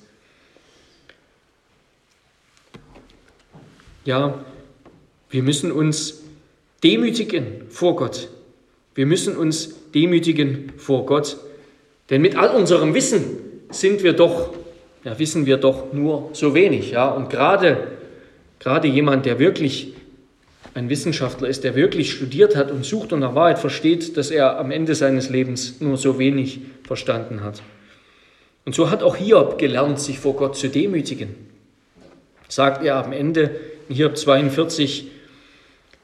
Ja, 4.05 4.43
wir 5.31 5.43
müssen 5.43 5.71
uns 5.71 6.23
demütigen 6.83 7.67
vor 7.69 7.97
Gott. 7.97 8.29
Wir 8.95 9.07
müssen 9.07 9.37
uns 9.37 9.75
demütigen 9.95 10.73
vor 10.79 11.05
Gott. 11.07 11.37
Denn 12.11 12.23
mit 12.23 12.37
all 12.37 12.51
unserem 12.51 12.95
Wissen 12.95 13.39
sind 13.71 14.03
wir 14.03 14.15
doch, 14.15 14.55
ja, 15.05 15.19
wissen 15.19 15.45
wir 15.45 15.59
doch 15.59 15.93
nur 15.93 16.31
so 16.33 16.55
wenig. 16.55 16.93
Ja? 16.93 17.11
Und 17.11 17.29
gerade, 17.29 17.89
gerade 18.59 18.89
jemand, 18.89 19.27
der 19.27 19.39
wirklich 19.39 19.93
ein 20.79 20.89
Wissenschaftler 20.89 21.49
ist, 21.49 21.65
der 21.65 21.75
wirklich 21.75 22.13
studiert 22.13 22.55
hat 22.55 22.71
und 22.71 22.85
sucht 22.85 23.13
und 23.13 23.19
nach 23.19 23.35
Wahrheit 23.35 23.59
versteht, 23.59 24.17
dass 24.17 24.31
er 24.31 24.59
am 24.59 24.71
Ende 24.71 24.95
seines 24.95 25.29
Lebens 25.29 25.81
nur 25.81 25.97
so 25.97 26.21
wenig 26.21 26.61
verstanden 26.85 27.43
hat. 27.43 27.63
Und 28.65 28.77
so 28.77 28.89
hat 28.89 29.03
auch 29.03 29.17
Hiob 29.17 29.59
gelernt, 29.59 29.99
sich 29.99 30.21
vor 30.21 30.37
Gott 30.37 30.57
zu 30.57 30.69
demütigen. 30.69 31.35
Sagt 32.49 32.85
er 32.85 33.05
am 33.05 33.13
Ende 33.13 33.51
in 33.89 33.97
Hiob 33.97 34.17
42, 34.17 35.09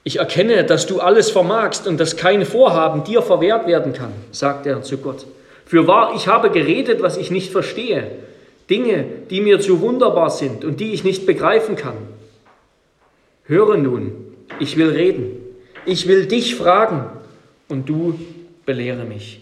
ich 0.02 0.19
erkenne, 0.19 0.64
dass 0.64 0.87
du 0.87 0.99
alles 0.99 1.31
vermagst 1.31 1.87
und 1.87 2.00
dass 2.00 2.16
kein 2.16 2.45
Vorhaben 2.45 3.04
dir 3.04 3.23
verwehrt 3.23 3.69
werden 3.69 3.93
kann, 3.93 4.12
sagt 4.33 4.66
er 4.66 4.83
zu 4.83 4.99
Gott. 4.99 5.25
Für 5.64 5.87
wahr, 5.87 6.14
ich 6.16 6.26
habe 6.26 6.50
geredet, 6.50 7.00
was 7.00 7.16
ich 7.16 7.31
nicht 7.31 7.52
verstehe, 7.52 8.11
Dinge, 8.69 9.07
die 9.31 9.40
mir 9.40 9.61
zu 9.61 9.81
wunderbar 9.81 10.31
sind 10.31 10.64
und 10.64 10.81
die 10.81 10.93
ich 10.93 11.04
nicht 11.04 11.26
begreifen 11.26 11.76
kann. 11.76 11.97
Höre 13.45 13.76
nun, 13.76 14.33
ich 14.61 14.76
will 14.76 14.90
reden, 14.90 15.32
ich 15.87 16.06
will 16.08 16.26
dich 16.26 16.54
fragen 16.54 17.06
und 17.68 17.88
du 17.88 18.18
belehre 18.66 19.04
mich. 19.04 19.40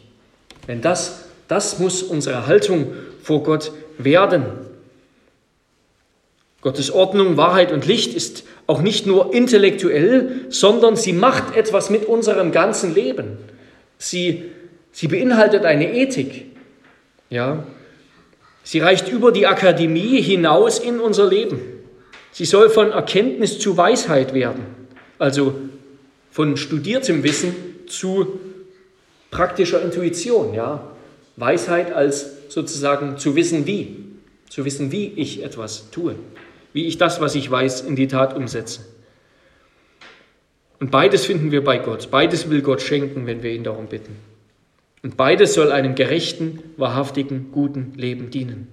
Denn 0.68 0.80
das, 0.80 1.26
das 1.48 1.78
muss 1.78 2.02
unsere 2.02 2.46
Haltung 2.46 2.92
vor 3.22 3.42
Gott 3.42 3.72
werden. 3.98 4.44
Gottes 6.60 6.92
Ordnung, 6.92 7.36
Wahrheit 7.36 7.72
und 7.72 7.86
Licht 7.86 8.14
ist 8.14 8.44
auch 8.68 8.82
nicht 8.82 9.06
nur 9.06 9.34
intellektuell, 9.34 10.46
sondern 10.48 10.94
sie 10.94 11.12
macht 11.12 11.56
etwas 11.56 11.90
mit 11.90 12.04
unserem 12.04 12.52
ganzen 12.52 12.94
Leben. 12.94 13.38
Sie, 13.98 14.44
sie 14.92 15.08
beinhaltet 15.08 15.64
eine 15.64 15.92
Ethik. 15.92 16.46
Ja? 17.30 17.64
Sie 18.62 18.78
reicht 18.78 19.08
über 19.08 19.32
die 19.32 19.48
Akademie 19.48 20.22
hinaus 20.22 20.78
in 20.78 21.00
unser 21.00 21.28
Leben. 21.28 21.60
Sie 22.30 22.44
soll 22.44 22.70
von 22.70 22.92
Erkenntnis 22.92 23.58
zu 23.58 23.76
Weisheit 23.76 24.32
werden, 24.32 24.64
also 25.22 25.54
von 26.30 26.56
studiertem 26.56 27.22
Wissen 27.22 27.54
zu 27.86 28.40
praktischer 29.30 29.82
Intuition. 29.82 30.54
Ja? 30.54 30.90
Weisheit 31.36 31.92
als 31.92 32.50
sozusagen 32.50 33.16
zu 33.16 33.36
wissen 33.36 33.66
wie, 33.66 33.96
zu 34.50 34.64
wissen, 34.64 34.92
wie 34.92 35.06
ich 35.16 35.42
etwas 35.42 35.90
tue 35.90 36.16
wie 36.72 36.86
ich 36.86 36.98
das, 36.98 37.20
was 37.20 37.34
ich 37.34 37.50
weiß, 37.50 37.82
in 37.82 37.96
die 37.96 38.08
Tat 38.08 38.36
umsetze. 38.36 38.80
Und 40.80 40.90
beides 40.90 41.26
finden 41.26 41.52
wir 41.52 41.62
bei 41.62 41.78
Gott. 41.78 42.10
Beides 42.10 42.50
will 42.50 42.62
Gott 42.62 42.82
schenken, 42.82 43.26
wenn 43.26 43.42
wir 43.42 43.52
ihn 43.52 43.64
darum 43.64 43.86
bitten. 43.86 44.16
Und 45.02 45.16
beides 45.16 45.54
soll 45.54 45.70
einem 45.70 45.94
gerechten, 45.94 46.62
wahrhaftigen, 46.76 47.48
guten 47.52 47.92
Leben 47.96 48.30
dienen. 48.30 48.68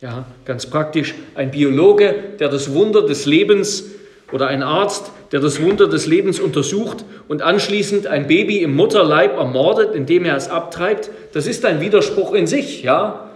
Ja, 0.00 0.26
ganz 0.44 0.66
praktisch. 0.66 1.14
Ein 1.34 1.50
Biologe, 1.50 2.14
der 2.38 2.48
das 2.48 2.72
Wunder 2.72 3.06
des 3.06 3.26
Lebens 3.26 3.84
oder 4.32 4.48
ein 4.48 4.62
Arzt, 4.62 5.10
der 5.32 5.40
das 5.40 5.62
Wunder 5.62 5.88
des 5.88 6.06
Lebens 6.06 6.40
untersucht 6.40 7.04
und 7.28 7.42
anschließend 7.42 8.06
ein 8.06 8.26
Baby 8.26 8.58
im 8.58 8.76
Mutterleib 8.76 9.36
ermordet, 9.36 9.94
indem 9.94 10.24
er 10.24 10.36
es 10.36 10.48
abtreibt, 10.48 11.10
das 11.32 11.46
ist 11.46 11.64
ein 11.64 11.80
Widerspruch 11.80 12.32
in 12.32 12.46
sich, 12.46 12.82
ja. 12.82 13.30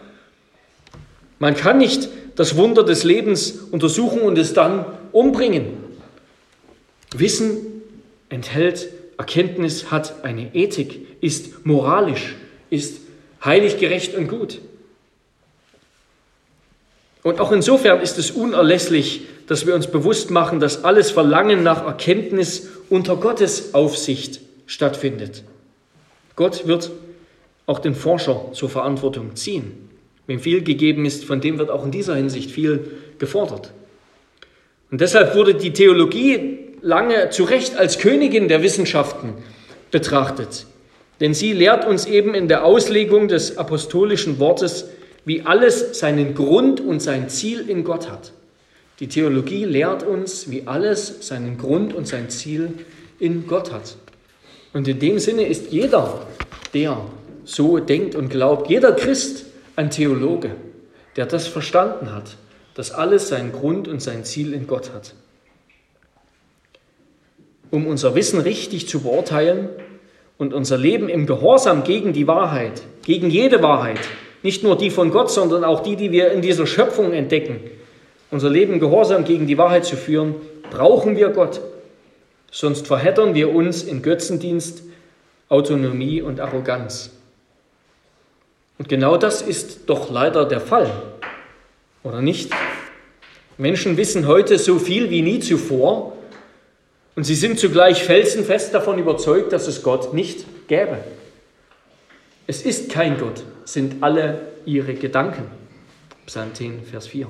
Man 1.39 1.55
kann 1.55 1.79
nicht 1.79 2.09
das 2.37 2.57
Wunder 2.57 2.83
des 2.83 3.05
Lebens 3.05 3.53
untersuchen 3.71 4.21
und 4.21 4.39
es 4.39 4.55
dann 4.55 4.85
umbringen. 5.13 5.67
Wissen 7.15 7.57
enthält 8.29 8.89
Erkenntnis, 9.19 9.91
hat 9.91 10.25
eine 10.25 10.55
Ethik, 10.55 11.07
ist 11.21 11.67
moralisch, 11.67 12.37
ist 12.71 13.01
heilig, 13.45 13.79
gerecht 13.79 14.15
und 14.15 14.29
gut. 14.29 14.61
Und 17.23 17.39
auch 17.41 17.53
insofern 17.53 18.01
ist 18.01 18.19
es 18.19 18.31
unerlässlich, 18.31 19.27
dass 19.53 19.67
wir 19.67 19.75
uns 19.75 19.87
bewusst 19.87 20.31
machen, 20.31 20.61
dass 20.61 20.83
alles 20.83 21.11
Verlangen 21.11 21.63
nach 21.63 21.85
Erkenntnis 21.85 22.69
unter 22.89 23.17
Gottes 23.17 23.75
Aufsicht 23.75 24.41
stattfindet. 24.65 25.45
Gott 26.37 26.67
wird 26.67 26.91
auch 27.67 27.79
den 27.79 27.95
Forscher 27.95 28.47
zur 28.55 28.71
Verantwortung 28.71 29.37
ziehen. 29.37 29.91
Wem 30.27 30.41
viel 30.41 30.63
gegeben 30.63 31.05
ist, 31.05 31.27
von 31.27 31.43
dem 31.43 31.59
wird 31.59 31.69
auch 31.69 31.85
in 31.85 31.91
dieser 31.91 32.15
Hinsicht 32.15 32.51
viel 32.51 32.93
gefordert. 33.19 33.75
Und 34.91 35.03
deshalb 35.03 35.35
wurde 35.35 35.55
die 35.55 35.75
Theologie 35.75 36.59
lange 36.81 37.29
zu 37.29 37.45
Recht 37.45 37.77
als 37.77 37.99
Königin 37.99 38.49
der 38.49 38.63
Wissenschaften 38.63 39.35
betrachtet. 39.91 40.65
Denn 41.21 41.35
sie 41.35 41.53
lehrt 41.53 41.87
uns 41.87 42.07
eben 42.07 42.33
in 42.35 42.49
der 42.49 42.65
Auslegung 42.65 43.29
des 43.29 43.59
apostolischen 43.59 44.39
Wortes, 44.39 44.89
wie 45.27 45.43
alles 45.43 45.99
seinen 45.99 46.35
Grund 46.35 46.81
und 46.81 47.01
sein 47.01 47.29
Ziel 47.29 47.69
in 47.69 47.85
Gott 47.85 48.11
hat. 48.11 48.33
Die 49.03 49.09
Theologie 49.09 49.65
lehrt 49.65 50.05
uns, 50.05 50.49
wie 50.49 50.69
alles 50.69 51.27
seinen 51.27 51.59
Grund 51.59 51.93
und 51.93 52.07
sein 52.07 52.31
Ziel 52.31 52.73
in 53.19 53.49
Gott 53.49 53.73
hat. 53.73 53.97
Und 54.73 54.87
in 54.87 55.01
dem 55.01 55.19
Sinne 55.19 55.43
ist 55.43 55.73
jeder, 55.73 56.25
der 56.73 57.05
so 57.45 57.81
denkt 57.81 58.15
und 58.15 58.29
glaubt, 58.29 58.71
jeder 58.71 58.93
Christ 58.93 59.47
ein 59.75 59.91
Theologe, 59.91 60.53
der 61.17 61.27
das 61.27 61.49
verstanden 61.49 62.15
hat, 62.15 62.37
dass 62.75 62.93
alles 62.93 63.27
seinen 63.27 63.51
Grund 63.51 63.89
und 63.89 64.01
sein 64.01 64.23
Ziel 64.23 64.55
in 64.55 64.69
Gott 64.69 64.93
hat. 64.95 65.15
Um 67.73 67.89
unser 67.89 68.15
Wissen 68.15 68.39
richtig 68.39 68.89
zu 68.89 69.01
beurteilen 69.01 69.69
und 70.39 70.55
unser 70.55 70.79
Leben 70.79 71.09
im 71.09 71.27
Gehorsam 71.27 71.83
gegen 71.83 72.13
die 72.13 72.29
Wahrheit, 72.29 72.83
gegen 73.05 73.31
jede 73.31 73.65
Wahrheit, 73.65 73.99
nicht 74.45 74.63
nur 74.63 74.79
die 74.79 74.91
von 74.91 75.11
Gott, 75.11 75.29
sondern 75.29 75.65
auch 75.65 75.81
die, 75.83 75.97
die 75.97 76.13
wir 76.13 76.31
in 76.31 76.41
dieser 76.41 76.69
Schöpfung 76.69 77.13
entdecken, 77.13 77.59
unser 78.33 78.51
Leben 78.51 78.81
gehorsam 78.81 79.25
gegen 79.25 79.47
die 79.47 79.59
Wahrheit 79.59 79.85
zu 79.85 79.95
führen, 79.97 80.35
brauchen 80.71 81.17
wir 81.17 81.29
Gott. 81.29 81.61
Sonst 82.51 82.87
verheddern 82.87 83.35
wir 83.35 83.55
uns 83.55 83.83
in 83.83 84.03
Götzendienst, 84.03 84.83
Autonomie 85.49 86.23
und 86.23 86.41
Arroganz. 86.41 87.11
Und 88.79 88.89
genau 88.89 89.19
das 89.19 89.43
ist 89.43 89.83
doch 89.87 90.11
leider 90.11 90.47
der 90.47 90.61
Fall, 90.61 90.91
oder 92.03 92.23
nicht? 92.23 92.51
Menschen 93.59 93.99
wissen 93.99 94.27
heute 94.27 94.59
so 94.59 94.79
viel 94.79 95.11
wie 95.11 95.21
nie 95.21 95.41
zuvor 95.41 96.17
und 97.15 97.25
sie 97.25 97.35
sind 97.35 97.61
zugleich 97.61 98.03
felsenfest 98.03 98.73
davon 98.73 98.99
überzeugt, 98.99 99.53
dass 99.53 99.69
es 99.69 99.83
Gott 99.83 100.15
nicht 100.15 100.47
gäbe. 100.69 100.99
Es 102.47 102.63
ist 102.63 102.91
kein 102.91 103.19
Gott, 103.19 103.45
sind 103.67 104.03
alle 104.03 104.41
ihre 104.65 104.95
Gedanken. 104.95 105.45
Psalm 106.27 106.55
10, 106.55 106.83
Vers 106.85 107.07
4. 107.09 107.27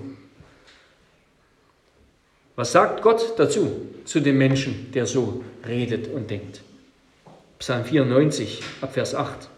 Was 2.62 2.70
sagt 2.70 3.02
Gott 3.02 3.34
dazu, 3.38 3.72
zu 4.04 4.20
dem 4.20 4.38
Menschen, 4.38 4.92
der 4.94 5.04
so 5.04 5.42
redet 5.66 6.06
und 6.14 6.30
denkt? 6.30 6.60
Psalm 7.58 7.84
94, 7.84 8.62
Abvers 8.80 9.16
8. 9.16 9.48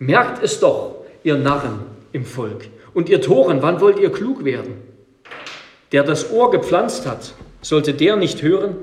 Merkt 0.00 0.42
es 0.42 0.60
doch, 0.60 0.96
ihr 1.22 1.38
Narren 1.38 1.86
im 2.12 2.26
Volk 2.26 2.68
und 2.92 3.08
ihr 3.08 3.22
Toren, 3.22 3.62
wann 3.62 3.80
wollt 3.80 3.98
ihr 3.98 4.12
klug 4.12 4.44
werden? 4.44 4.74
Der 5.92 6.02
das 6.02 6.30
Ohr 6.30 6.50
gepflanzt 6.50 7.06
hat, 7.06 7.32
sollte 7.62 7.94
der 7.94 8.16
nicht 8.16 8.42
hören? 8.42 8.76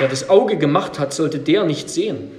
Der 0.00 0.08
das 0.08 0.28
Auge 0.28 0.56
gemacht 0.56 0.98
hat, 0.98 1.14
sollte 1.14 1.38
der 1.38 1.62
nicht 1.62 1.88
sehen? 1.90 2.32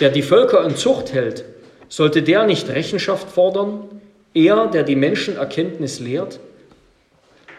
Der 0.00 0.10
die 0.10 0.20
Völker 0.20 0.66
in 0.66 0.76
Zucht 0.76 1.14
hält, 1.14 1.46
sollte 1.88 2.22
der 2.22 2.44
nicht 2.44 2.68
Rechenschaft 2.68 3.30
fordern? 3.30 4.02
Er, 4.34 4.66
der 4.66 4.82
die 4.82 4.96
Menschen 4.96 5.38
Erkenntnis 5.38 5.98
lehrt? 5.98 6.40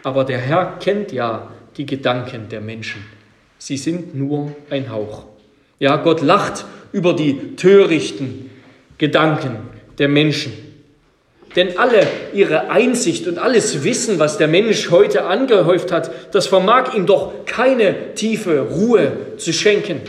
Aber 0.03 0.25
der 0.25 0.37
Herr 0.37 0.77
kennt 0.79 1.11
ja 1.11 1.49
die 1.77 1.85
Gedanken 1.85 2.49
der 2.49 2.61
Menschen. 2.61 3.03
Sie 3.59 3.77
sind 3.77 4.15
nur 4.15 4.55
ein 4.69 4.91
Hauch. 4.91 5.25
Ja, 5.79 5.97
Gott 5.97 6.21
lacht 6.21 6.65
über 6.91 7.13
die 7.13 7.55
törichten 7.55 8.49
Gedanken 8.97 9.57
der 9.97 10.07
Menschen. 10.07 10.53
Denn 11.55 11.77
alle 11.77 12.05
ihre 12.33 12.69
Einsicht 12.69 13.27
und 13.27 13.39
alles 13.39 13.83
Wissen, 13.83 14.19
was 14.19 14.37
der 14.37 14.47
Mensch 14.47 14.91
heute 14.91 15.25
angehäuft 15.25 15.91
hat, 15.91 16.11
das 16.33 16.47
vermag 16.47 16.93
ihm 16.93 17.05
doch 17.05 17.45
keine 17.45 18.13
tiefe 18.13 18.59
Ruhe 18.59 19.11
zu 19.37 19.53
schenken. 19.53 20.01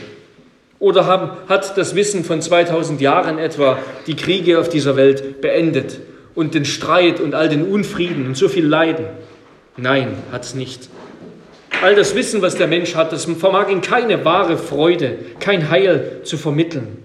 Oder 0.79 1.07
haben, 1.07 1.31
hat 1.49 1.77
das 1.77 1.95
Wissen 1.95 2.25
von 2.25 2.41
2000 2.41 3.01
Jahren 3.01 3.39
etwa 3.39 3.79
die 4.07 4.15
Kriege 4.15 4.59
auf 4.59 4.69
dieser 4.69 4.97
Welt 4.97 5.41
beendet 5.41 6.01
und 6.35 6.55
den 6.55 6.65
Streit 6.65 7.19
und 7.19 7.35
all 7.35 7.49
den 7.49 7.65
Unfrieden 7.65 8.27
und 8.27 8.37
so 8.37 8.49
viel 8.49 8.67
Leiden? 8.67 9.07
Nein, 9.77 10.09
hat 10.31 10.45
es 10.45 10.55
nicht. 10.55 10.89
All 11.81 11.95
das 11.95 12.15
Wissen, 12.17 12.43
was 12.43 12.57
der 12.57 12.67
Mensch 12.67 12.97
hat, 12.97 13.13
das 13.13 13.27
vermag 13.27 13.69
ihm 13.69 13.81
keine 13.81 14.25
wahre 14.25 14.59
Freude, 14.59 15.19
kein 15.39 15.71
Heil 15.71 16.21
zu 16.25 16.37
vermitteln. 16.37 16.99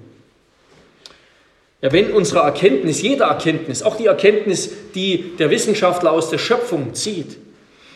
Ja, 1.81 1.91
wenn 1.91 2.11
unsere 2.11 2.39
Erkenntnis, 2.39 3.01
jede 3.01 3.25
Erkenntnis, 3.25 3.83
auch 3.83 3.97
die 3.97 4.07
Erkenntnis, 4.07 4.71
die 4.95 5.35
der 5.37 5.51
Wissenschaftler 5.51 6.11
aus 6.11 6.29
der 6.29 6.39
Schöpfung 6.39 6.95
zieht, 6.95 7.37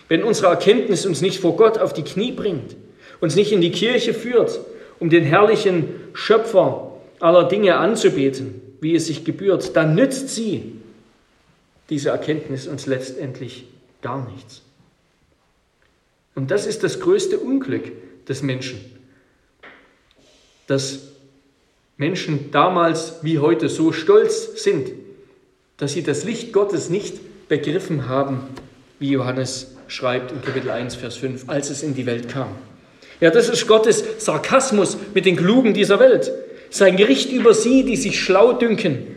wenn 0.08 0.24
unsere 0.24 0.48
Erkenntnis 0.48 1.06
uns 1.06 1.22
nicht 1.22 1.40
vor 1.40 1.56
Gott 1.56 1.80
auf 1.80 1.94
die 1.94 2.04
Knie 2.04 2.32
bringt, 2.32 2.76
uns 3.22 3.36
nicht 3.36 3.52
in 3.52 3.62
die 3.62 3.72
Kirche 3.72 4.14
führt, 4.14 4.60
um 5.00 5.10
den 5.10 5.24
herrlichen 5.24 5.90
Schöpfer 6.14 6.92
aller 7.20 7.46
Dinge 7.46 7.78
anzubeten, 7.78 8.62
wie 8.82 8.94
es 8.94 9.08
sich 9.08 9.26
gebührt, 9.26 9.76
dann 9.76 9.96
nützt 9.96 10.30
sie 10.30 10.74
diese 11.90 12.10
Erkenntnis 12.10 12.68
uns 12.68 12.86
letztendlich 12.86 13.66
gar 14.02 14.30
nichts. 14.32 14.67
Und 16.38 16.52
das 16.52 16.68
ist 16.68 16.84
das 16.84 17.00
größte 17.00 17.40
Unglück 17.40 17.92
des 18.28 18.44
Menschen, 18.44 18.80
dass 20.68 21.00
Menschen 21.98 22.52
damals 22.52 23.16
wie 23.24 23.40
heute 23.40 23.70
so 23.70 23.92
stolz 23.92 24.64
sind, 24.64 24.92
dass 25.78 25.94
sie 25.94 26.04
das 26.04 26.26
Licht 26.26 26.54
Gottes 26.54 26.92
nicht 26.92 27.16
begriffen 27.48 28.08
haben, 28.08 28.42
wie 29.00 29.10
Johannes 29.10 29.78
schreibt 29.88 30.32
in 30.32 30.44
Kapitel 30.44 30.70
1, 30.70 30.94
Vers 30.94 31.16
5, 31.16 31.46
als 31.48 31.72
es 31.72 31.82
in 31.82 31.96
die 31.96 32.06
Welt 32.06 32.30
kam. 32.30 32.50
Ja, 33.20 33.32
das 33.32 33.50
ist 33.50 33.66
Gottes 33.66 34.04
Sarkasmus 34.20 34.96
mit 35.16 35.26
den 35.26 35.38
Klugen 35.38 35.74
dieser 35.74 36.00
Welt. 36.00 36.32
Sein 36.70 36.98
Gericht 36.98 37.32
über 37.32 37.56
sie, 37.56 37.84
die 37.84 37.98
sich 37.98 38.20
schlau 38.20 38.54
dünken, 38.54 39.08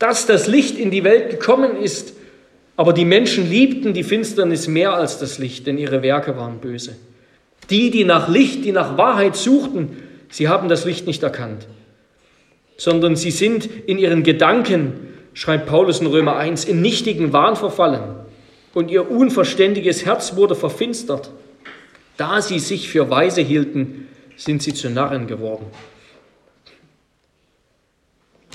dass 0.00 0.26
das 0.26 0.48
Licht 0.48 0.80
in 0.80 0.90
die 0.90 1.04
Welt 1.04 1.30
gekommen 1.30 1.76
ist, 1.76 2.14
aber 2.80 2.94
die 2.94 3.04
Menschen 3.04 3.50
liebten 3.50 3.92
die 3.92 4.02
Finsternis 4.02 4.66
mehr 4.66 4.94
als 4.94 5.18
das 5.18 5.36
Licht, 5.36 5.66
denn 5.66 5.76
ihre 5.76 6.00
Werke 6.00 6.38
waren 6.38 6.60
böse. 6.60 6.96
Die, 7.68 7.90
die 7.90 8.04
nach 8.04 8.26
Licht, 8.26 8.64
die 8.64 8.72
nach 8.72 8.96
Wahrheit 8.96 9.36
suchten, 9.36 9.98
sie 10.30 10.48
haben 10.48 10.70
das 10.70 10.86
Licht 10.86 11.06
nicht 11.06 11.22
erkannt, 11.22 11.66
sondern 12.78 13.16
sie 13.16 13.32
sind 13.32 13.66
in 13.66 13.98
ihren 13.98 14.22
Gedanken, 14.22 14.94
schreibt 15.34 15.66
Paulus 15.66 16.00
in 16.00 16.06
Römer 16.06 16.36
1, 16.36 16.64
in 16.64 16.80
nichtigen 16.80 17.34
Wahn 17.34 17.54
verfallen 17.54 18.00
und 18.72 18.90
ihr 18.90 19.10
unverständiges 19.10 20.06
Herz 20.06 20.36
wurde 20.36 20.54
verfinstert. 20.54 21.32
Da 22.16 22.40
sie 22.40 22.60
sich 22.60 22.88
für 22.88 23.10
weise 23.10 23.42
hielten, 23.42 24.08
sind 24.38 24.62
sie 24.62 24.72
zu 24.72 24.88
Narren 24.88 25.26
geworden. 25.26 25.66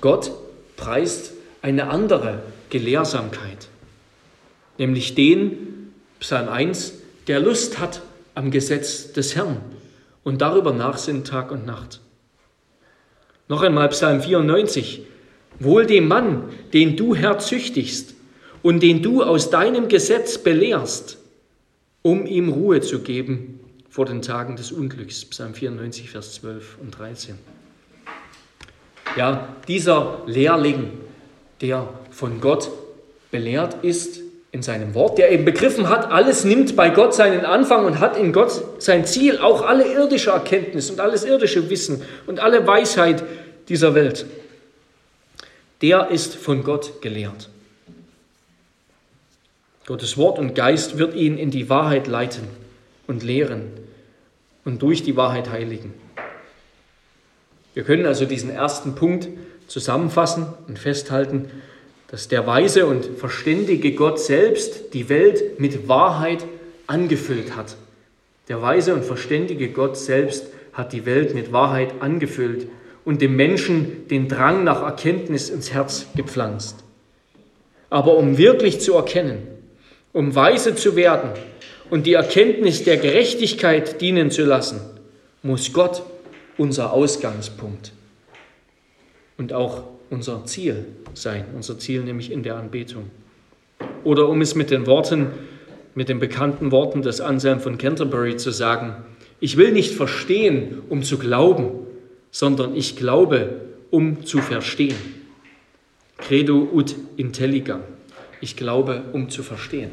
Gott 0.01 0.31
preist 0.77 1.33
eine 1.61 1.89
andere 1.91 2.41
Gelehrsamkeit, 2.71 3.67
nämlich 4.77 5.15
den, 5.15 5.91
Psalm 6.19 6.49
1, 6.49 6.93
der 7.27 7.39
Lust 7.39 7.79
hat 7.79 8.01
am 8.33 8.51
Gesetz 8.51 9.13
des 9.13 9.35
Herrn 9.35 9.57
und 10.23 10.41
darüber 10.41 10.73
nachsinnt 10.73 11.27
Tag 11.27 11.51
und 11.51 11.65
Nacht. 11.65 12.01
Noch 13.47 13.61
einmal 13.61 13.89
Psalm 13.89 14.21
94, 14.21 15.03
Wohl 15.59 15.85
dem 15.85 16.07
Mann, 16.07 16.49
den 16.73 16.97
du 16.97 17.15
Herr 17.15 17.39
züchtigst 17.39 18.15
und 18.61 18.83
den 18.83 19.01
du 19.01 19.23
aus 19.23 19.49
deinem 19.49 19.87
Gesetz 19.87 20.37
belehrst, 20.37 21.17
um 22.01 22.25
ihm 22.25 22.49
Ruhe 22.49 22.81
zu 22.81 22.99
geben 22.99 23.59
vor 23.89 24.05
den 24.05 24.21
Tagen 24.21 24.57
des 24.57 24.73
Unglücks. 24.73 25.23
Psalm 25.25 25.53
94, 25.53 26.09
Vers 26.09 26.33
12 26.35 26.77
und 26.81 26.91
13. 26.97 27.35
Ja, 29.15 29.55
dieser 29.69 30.23
Lehrling, 30.25 30.91
der 31.61 31.87
von 32.11 32.41
Gott 32.41 32.69
belehrt 33.31 33.83
ist 33.83 34.24
in 34.55 34.61
seinem 34.61 34.95
Wort, 34.95 35.17
der 35.17 35.33
eben 35.33 35.43
begriffen 35.43 35.89
hat, 35.89 36.09
alles 36.09 36.45
nimmt 36.45 36.77
bei 36.77 36.89
Gott 36.89 37.13
seinen 37.13 37.43
Anfang 37.43 37.85
und 37.85 37.99
hat 37.99 38.15
in 38.15 38.31
Gott 38.31 38.81
sein 38.81 39.05
Ziel, 39.05 39.37
auch 39.39 39.61
alle 39.61 39.85
irdische 39.85 40.29
Erkenntnis 40.29 40.89
und 40.89 41.01
alles 41.01 41.25
irdische 41.25 41.69
Wissen 41.69 42.01
und 42.25 42.39
alle 42.39 42.65
Weisheit 42.65 43.21
dieser 43.67 43.95
Welt. 43.95 44.25
Der 45.81 46.09
ist 46.09 46.35
von 46.35 46.63
Gott 46.63 47.01
gelehrt. 47.01 47.49
Gottes 49.85 50.15
Wort 50.15 50.39
und 50.39 50.55
Geist 50.55 50.97
wird 50.97 51.15
ihn 51.15 51.37
in 51.37 51.51
die 51.51 51.69
Wahrheit 51.69 52.07
leiten 52.07 52.47
und 53.07 53.23
lehren 53.23 53.71
und 54.63 54.81
durch 54.81 55.03
die 55.03 55.17
Wahrheit 55.17 55.49
heiligen. 55.49 55.93
Wir 57.73 57.83
können 57.83 58.05
also 58.05 58.23
diesen 58.23 58.51
ersten 58.51 58.95
Punkt 58.95 59.27
zusammenfassen 59.67 60.47
und 60.69 60.79
festhalten, 60.79 61.51
dass 62.09 62.27
der 62.27 62.45
weise 62.45 62.85
und 62.85 63.05
verständige 63.17 63.93
Gott 63.93 64.19
selbst 64.19 64.93
die 64.93 65.09
Welt 65.09 65.59
mit 65.59 65.87
Wahrheit 65.87 66.45
angefüllt 66.87 67.55
hat. 67.55 67.75
Der 68.47 68.61
weise 68.61 68.93
und 68.93 69.03
verständige 69.03 69.69
Gott 69.69 69.97
selbst 69.97 70.47
hat 70.73 70.93
die 70.93 71.05
Welt 71.05 71.33
mit 71.33 71.51
Wahrheit 71.51 71.93
angefüllt 71.99 72.67
und 73.05 73.21
dem 73.21 73.35
Menschen 73.35 74.07
den 74.07 74.27
Drang 74.27 74.63
nach 74.63 74.83
Erkenntnis 74.83 75.49
ins 75.49 75.73
Herz 75.73 76.07
gepflanzt. 76.15 76.77
Aber 77.89 78.17
um 78.17 78.37
wirklich 78.37 78.81
zu 78.81 78.93
erkennen, 78.93 79.47
um 80.13 80.35
weise 80.35 80.75
zu 80.75 80.95
werden 80.95 81.31
und 81.89 82.05
die 82.05 82.13
Erkenntnis 82.13 82.83
der 82.83 82.97
Gerechtigkeit 82.97 84.01
dienen 84.01 84.31
zu 84.31 84.43
lassen, 84.43 84.81
muss 85.43 85.73
Gott 85.73 86.03
unser 86.57 86.93
Ausgangspunkt 86.93 87.91
und 89.37 89.53
auch 89.53 89.83
unser 90.09 90.45
Ziel 90.45 90.85
sein, 91.13 91.45
unser 91.55 91.79
Ziel 91.79 92.03
nämlich 92.03 92.31
in 92.31 92.43
der 92.43 92.57
Anbetung. 92.57 93.09
Oder 94.03 94.29
um 94.29 94.41
es 94.41 94.55
mit 94.55 94.71
den 94.71 94.85
Worten, 94.85 95.27
mit 95.95 96.09
den 96.09 96.19
bekannten 96.19 96.71
Worten 96.71 97.01
des 97.01 97.21
Anselm 97.21 97.59
von 97.59 97.77
Canterbury 97.77 98.37
zu 98.37 98.51
sagen, 98.51 98.95
ich 99.39 99.57
will 99.57 99.71
nicht 99.71 99.93
verstehen, 99.93 100.81
um 100.89 101.03
zu 101.03 101.17
glauben, 101.17 101.71
sondern 102.31 102.75
ich 102.75 102.95
glaube, 102.95 103.61
um 103.91 104.25
zu 104.25 104.39
verstehen. 104.39 104.97
Credo 106.17 106.69
ut 106.73 106.95
intelligam. 107.17 107.81
Ich 108.41 108.55
glaube, 108.55 109.03
um 109.13 109.29
zu 109.29 109.43
verstehen. 109.43 109.91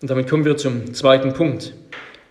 Und 0.00 0.10
damit 0.10 0.28
kommen 0.28 0.44
wir 0.44 0.56
zum 0.56 0.92
zweiten 0.94 1.32
Punkt. 1.32 1.74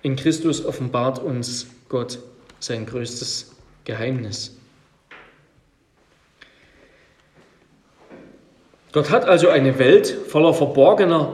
In 0.02 0.16
Christus 0.16 0.66
offenbart 0.66 1.20
uns 1.20 1.68
Gott 1.88 2.20
sein 2.64 2.86
größtes 2.86 3.52
Geheimnis. 3.86 4.56
Gott 8.92 9.10
hat 9.10 9.26
also 9.26 9.50
eine 9.50 9.80
Welt 9.80 10.08
voller 10.28 10.54
verborgener 10.54 11.34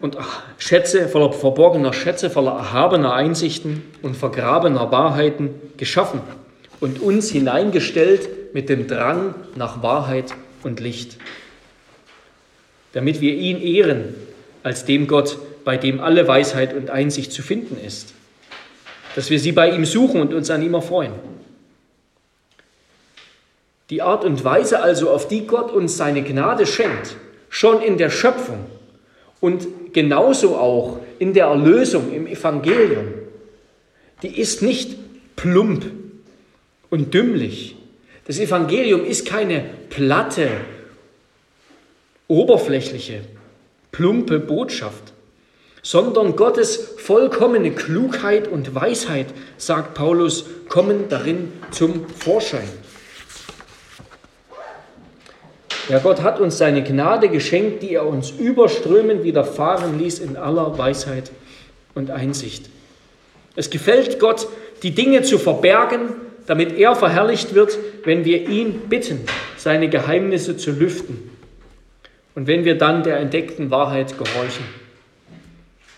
und 0.00 0.18
Schätze, 0.58 1.08
voller 1.08 1.32
verborgener 1.32 1.92
Schätze, 1.92 2.28
voller 2.28 2.52
erhabener 2.52 3.14
Einsichten 3.14 3.82
und 4.02 4.16
vergrabener 4.16 4.90
Wahrheiten 4.92 5.50
geschaffen 5.76 6.20
und 6.80 7.00
uns 7.00 7.30
hineingestellt 7.30 8.54
mit 8.54 8.68
dem 8.68 8.86
Drang 8.86 9.34
nach 9.56 9.82
Wahrheit 9.82 10.34
und 10.62 10.80
Licht, 10.80 11.16
damit 12.92 13.20
wir 13.22 13.34
ihn 13.34 13.60
ehren 13.60 14.14
als 14.62 14.84
dem 14.84 15.06
Gott, 15.06 15.38
bei 15.64 15.78
dem 15.78 16.00
alle 16.00 16.28
Weisheit 16.28 16.74
und 16.74 16.90
Einsicht 16.90 17.32
zu 17.32 17.42
finden 17.42 17.78
ist. 17.82 18.12
Dass 19.14 19.30
wir 19.30 19.38
sie 19.38 19.52
bei 19.52 19.70
ihm 19.70 19.84
suchen 19.84 20.20
und 20.20 20.34
uns 20.34 20.50
an 20.50 20.62
ihm 20.62 20.74
erfreuen. 20.74 21.12
Die 23.90 24.02
Art 24.02 24.24
und 24.24 24.42
Weise 24.44 24.82
also, 24.82 25.10
auf 25.10 25.28
die 25.28 25.46
Gott 25.46 25.70
uns 25.70 25.96
seine 25.96 26.22
Gnade 26.22 26.66
schenkt, 26.66 27.16
schon 27.48 27.82
in 27.82 27.98
der 27.98 28.10
Schöpfung 28.10 28.66
und 29.40 29.92
genauso 29.92 30.56
auch 30.56 30.98
in 31.18 31.34
der 31.34 31.46
Erlösung 31.46 32.12
im 32.12 32.26
Evangelium, 32.26 33.08
die 34.22 34.40
ist 34.40 34.62
nicht 34.62 34.96
plump 35.36 35.84
und 36.90 37.14
dümmlich. 37.14 37.76
Das 38.26 38.38
Evangelium 38.38 39.04
ist 39.04 39.26
keine 39.26 39.64
platte, 39.90 40.48
oberflächliche, 42.26 43.20
plumpe 43.92 44.40
Botschaft 44.40 45.13
sondern 45.84 46.34
Gottes 46.34 46.94
vollkommene 46.96 47.70
Klugheit 47.70 48.48
und 48.48 48.74
Weisheit, 48.74 49.26
sagt 49.58 49.92
Paulus, 49.94 50.46
kommen 50.68 51.10
darin 51.10 51.52
zum 51.70 52.08
Vorschein. 52.08 52.68
Ja, 55.90 55.98
Gott 55.98 56.22
hat 56.22 56.40
uns 56.40 56.56
seine 56.56 56.82
Gnade 56.82 57.28
geschenkt, 57.28 57.82
die 57.82 57.94
er 57.94 58.06
uns 58.06 58.30
überströmend 58.30 59.22
widerfahren 59.24 59.98
ließ 59.98 60.20
in 60.20 60.38
aller 60.38 60.78
Weisheit 60.78 61.30
und 61.94 62.10
Einsicht. 62.10 62.70
Es 63.54 63.68
gefällt 63.68 64.18
Gott, 64.18 64.48
die 64.82 64.94
Dinge 64.94 65.20
zu 65.20 65.38
verbergen, 65.38 66.14
damit 66.46 66.78
er 66.78 66.96
verherrlicht 66.96 67.54
wird, 67.54 67.78
wenn 68.04 68.24
wir 68.24 68.48
ihn 68.48 68.88
bitten, 68.88 69.20
seine 69.58 69.90
Geheimnisse 69.90 70.56
zu 70.56 70.70
lüften 70.70 71.30
und 72.34 72.46
wenn 72.46 72.64
wir 72.64 72.78
dann 72.78 73.02
der 73.02 73.18
entdeckten 73.18 73.70
Wahrheit 73.70 74.16
gehorchen. 74.16 74.83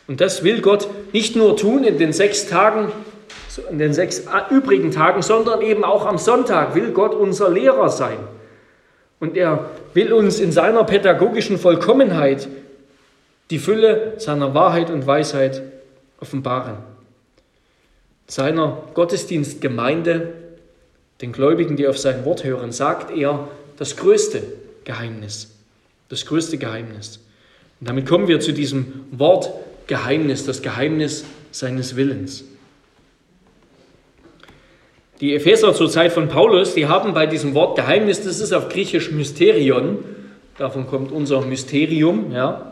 Und 0.06 0.20
das 0.20 0.44
will 0.44 0.60
Gott 0.60 0.88
nicht 1.12 1.36
nur 1.36 1.56
tun 1.56 1.84
in 1.84 1.98
den 1.98 2.12
sechs 2.12 2.46
Tagen, 2.48 2.92
in 3.70 3.78
den 3.78 3.92
sechs 3.92 4.24
übrigen 4.50 4.92
Tagen, 4.92 5.22
sondern 5.22 5.62
eben 5.62 5.84
auch 5.84 6.06
am 6.06 6.18
Sonntag 6.18 6.74
will 6.74 6.92
Gott 6.92 7.14
unser 7.14 7.50
Lehrer 7.50 7.88
sein. 7.88 8.18
Und 9.18 9.36
er 9.36 9.70
will 9.94 10.12
uns 10.12 10.40
in 10.40 10.52
seiner 10.52 10.84
pädagogischen 10.84 11.58
Vollkommenheit 11.58 12.48
die 13.50 13.58
Fülle 13.58 14.14
seiner 14.18 14.54
Wahrheit 14.54 14.90
und 14.90 15.06
Weisheit 15.06 15.62
offenbaren. 16.20 16.76
Seiner 18.26 18.82
Gottesdienstgemeinde, 18.94 20.34
den 21.20 21.32
Gläubigen, 21.32 21.76
die 21.76 21.86
auf 21.86 21.98
sein 21.98 22.24
Wort 22.24 22.44
hören, 22.44 22.72
sagt 22.72 23.16
er 23.16 23.48
das 23.78 23.96
größte 23.96 24.42
Geheimnis. 24.84 25.50
Das 26.08 26.26
größte 26.26 26.58
Geheimnis. 26.58 27.20
Und 27.80 27.88
damit 27.88 28.06
kommen 28.06 28.28
wir 28.28 28.40
zu 28.40 28.52
diesem 28.52 29.06
Wort 29.12 29.50
Geheimnis, 29.86 30.44
das 30.44 30.62
Geheimnis 30.62 31.24
seines 31.50 31.96
Willens. 31.96 32.44
Die 35.20 35.34
Epheser 35.34 35.72
zur 35.72 35.88
Zeit 35.88 36.12
von 36.12 36.28
Paulus, 36.28 36.74
die 36.74 36.86
haben 36.86 37.14
bei 37.14 37.26
diesem 37.26 37.54
Wort 37.54 37.76
Geheimnis, 37.76 38.22
das 38.22 38.40
ist 38.40 38.52
auf 38.52 38.68
Griechisch 38.68 39.10
Mysterion, 39.12 39.98
davon 40.58 40.86
kommt 40.86 41.10
unser 41.10 41.40
Mysterium, 41.40 42.32
ja. 42.32 42.70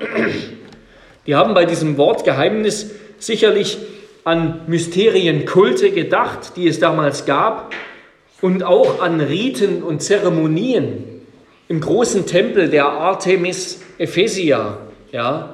Die 1.27 1.35
haben 1.35 1.55
bei 1.55 1.65
diesem 1.65 1.97
Wort 1.97 2.25
Geheimnis 2.25 2.91
sicherlich 3.19 3.79
an 4.25 4.61
Mysterienkulte 4.67 5.91
gedacht, 5.91 6.57
die 6.57 6.69
es 6.69 6.81
damals 6.81 7.25
gab, 7.25 7.73
und 8.43 8.63
auch 8.63 9.01
an 9.01 9.23
Riten 9.23 9.83
und 9.83 10.03
Zeremonien 10.03 11.23
im 11.69 11.81
großen 11.81 12.27
Tempel 12.27 12.69
der 12.69 12.89
Artemis 12.89 13.81
Ephesia, 13.97 14.79
ja, 15.13 15.54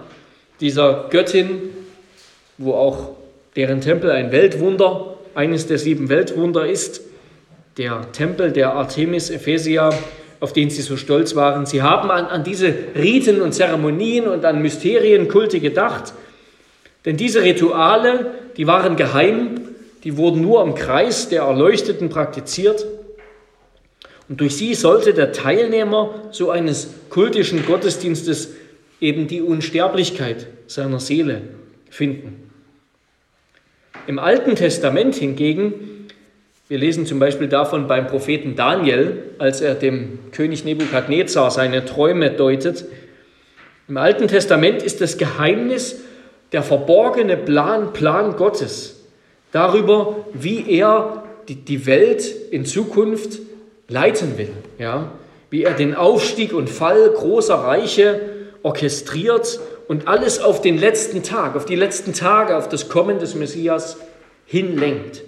dieser 0.61 1.09
Göttin, 1.11 1.71
wo 2.59 2.75
auch 2.75 3.11
deren 3.57 3.81
Tempel 3.81 4.11
ein 4.11 4.33
Weltwunder, 4.33 5.17
eines 5.35 5.67
der 5.67 5.79
sieben 5.79 6.09
Weltwunder 6.09 6.67
ist, 6.67 7.03
der 7.79 8.13
Tempel 8.13 8.53
der 8.53 8.75
Artemis 8.75 9.31
Ephesia, 9.31 9.91
auf 10.41 10.53
den 10.53 10.71
sie 10.71 10.83
so 10.83 10.97
stolz 10.97 11.37
waren. 11.37 11.67
Sie 11.67 11.83
haben 11.83 12.11
an, 12.11 12.27
an 12.27 12.45
diese 12.45 12.75
Riten 12.95 13.41
und 13.41 13.53
Zeremonien 13.53 14.27
und 14.27 14.45
an 14.45 14.61
Mysterienkulte 14.63 15.61
gedacht, 15.61 16.15
denn 17.05 17.17
diese 17.17 17.43
Rituale, 17.43 18.27
die 18.57 18.67
waren 18.67 18.97
geheim, 18.97 19.61
die 20.05 20.17
wurden 20.17 20.43
nur 20.43 20.63
im 20.63 20.75
Kreis 20.75 21.29
der 21.29 21.43
Erleuchteten 21.43 22.09
praktiziert. 22.09 22.87
Und 24.29 24.41
durch 24.41 24.57
sie 24.57 24.75
sollte 24.75 25.15
der 25.15 25.33
Teilnehmer 25.33 26.15
so 26.31 26.51
eines 26.51 26.91
kultischen 27.09 27.65
Gottesdienstes 27.67 28.51
eben 29.01 29.27
die 29.27 29.43
Unsterblichkeit 29.43 30.47
seiner 30.67 31.01
Seele 31.01 31.43
finden. 31.89 32.51
Im 34.07 34.19
Alten 34.19 34.55
Testament 34.57 35.15
hingegen, 35.15 36.09
wir 36.69 36.79
lesen 36.79 37.07
zum 37.07 37.19
Beispiel 37.19 37.49
davon 37.49 37.87
beim 37.87 38.07
Propheten 38.07 38.57
Daniel, 38.57 39.25
als 39.39 39.61
er 39.61 39.75
dem 39.75 40.19
König 40.33 40.65
Nebukadnezar 40.65 41.51
seine 41.51 41.85
Träume 41.85 42.31
deutet, 42.31 42.85
im 43.89 43.97
Alten 43.97 44.29
Testament 44.29 44.85
ist 44.85 45.01
das 45.01 45.19
Geheimnis 45.19 46.01
der 46.53 46.63
verborgene 46.63 47.37
Plan, 47.37 47.93
Plan 47.93 48.37
Gottes 48.37 49.05
darüber, 49.51 50.25
wie 50.33 50.65
er 50.71 51.25
die, 51.49 51.57
die 51.57 51.87
Welt 51.87 52.25
in 52.53 52.65
Zukunft 52.65 53.41
leiten 53.89 54.39
will. 54.39 54.53
Ja? 54.79 55.11
Wie 55.51 55.65
er 55.65 55.73
den 55.73 55.97
Aufstieg 55.97 56.53
und 56.53 56.71
Fall 56.71 57.11
großer 57.11 57.57
Reiche 57.57 58.21
orchestriert 58.63 59.61
und 59.89 60.09
alles 60.09 60.41
auf 60.41 60.61
den 60.61 60.79
letzten 60.79 61.23
Tag, 61.23 61.57
auf 61.57 61.65
die 61.65 61.77
letzten 61.77 62.13
Tage, 62.13 62.57
auf 62.57 62.69
das 62.69 62.89
Kommen 62.89 63.19
des 63.19 63.35
Messias 63.35 63.97
hinlenkt. 64.47 65.23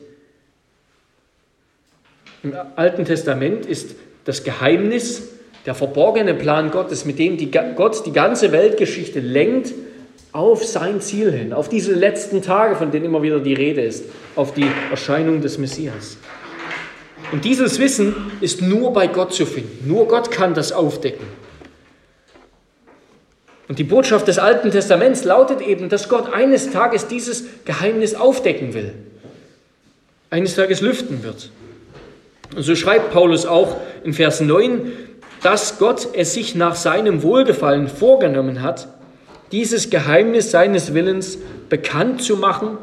Im 2.42 2.54
Alten 2.76 3.04
Testament 3.04 3.66
ist 3.66 3.94
das 4.24 4.44
Geheimnis, 4.44 5.28
der 5.64 5.74
verborgene 5.74 6.34
Plan 6.34 6.70
Gottes, 6.70 7.04
mit 7.04 7.18
dem 7.18 7.36
die, 7.36 7.50
Gott 7.50 8.04
die 8.04 8.12
ganze 8.12 8.50
Weltgeschichte 8.52 9.20
lenkt, 9.20 9.72
auf 10.32 10.64
sein 10.64 11.00
Ziel 11.00 11.30
hin, 11.30 11.52
auf 11.52 11.68
diese 11.68 11.92
letzten 11.92 12.42
Tage, 12.42 12.74
von 12.74 12.90
denen 12.90 13.04
immer 13.04 13.22
wieder 13.22 13.38
die 13.38 13.54
Rede 13.54 13.82
ist, 13.82 14.04
auf 14.34 14.54
die 14.54 14.66
Erscheinung 14.90 15.42
des 15.42 15.58
Messias. 15.58 16.16
Und 17.32 17.44
dieses 17.44 17.78
Wissen 17.78 18.14
ist 18.40 18.62
nur 18.62 18.92
bei 18.92 19.06
Gott 19.06 19.32
zu 19.32 19.46
finden. 19.46 19.86
Nur 19.88 20.08
Gott 20.08 20.30
kann 20.30 20.54
das 20.54 20.72
aufdecken. 20.72 21.26
Und 23.72 23.78
die 23.78 23.84
Botschaft 23.84 24.28
des 24.28 24.38
Alten 24.38 24.70
Testaments 24.70 25.24
lautet 25.24 25.62
eben, 25.62 25.88
dass 25.88 26.10
Gott 26.10 26.30
eines 26.30 26.72
Tages 26.72 27.06
dieses 27.06 27.44
Geheimnis 27.64 28.14
aufdecken 28.14 28.74
will. 28.74 28.92
Eines 30.28 30.56
Tages 30.56 30.82
lüften 30.82 31.22
wird. 31.22 31.48
Und 32.54 32.64
so 32.64 32.76
schreibt 32.76 33.12
Paulus 33.14 33.46
auch 33.46 33.78
in 34.04 34.12
Vers 34.12 34.42
9, 34.42 34.92
dass 35.42 35.78
Gott 35.78 36.08
es 36.12 36.34
sich 36.34 36.54
nach 36.54 36.74
seinem 36.74 37.22
Wohlgefallen 37.22 37.88
vorgenommen 37.88 38.60
hat, 38.60 38.88
dieses 39.52 39.88
Geheimnis 39.88 40.50
seines 40.50 40.92
Willens 40.92 41.38
bekannt 41.70 42.20
zu 42.20 42.36
machen 42.36 42.76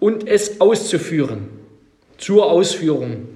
und 0.00 0.26
es 0.26 0.60
auszuführen, 0.60 1.50
zur 2.18 2.50
Ausführung 2.50 3.28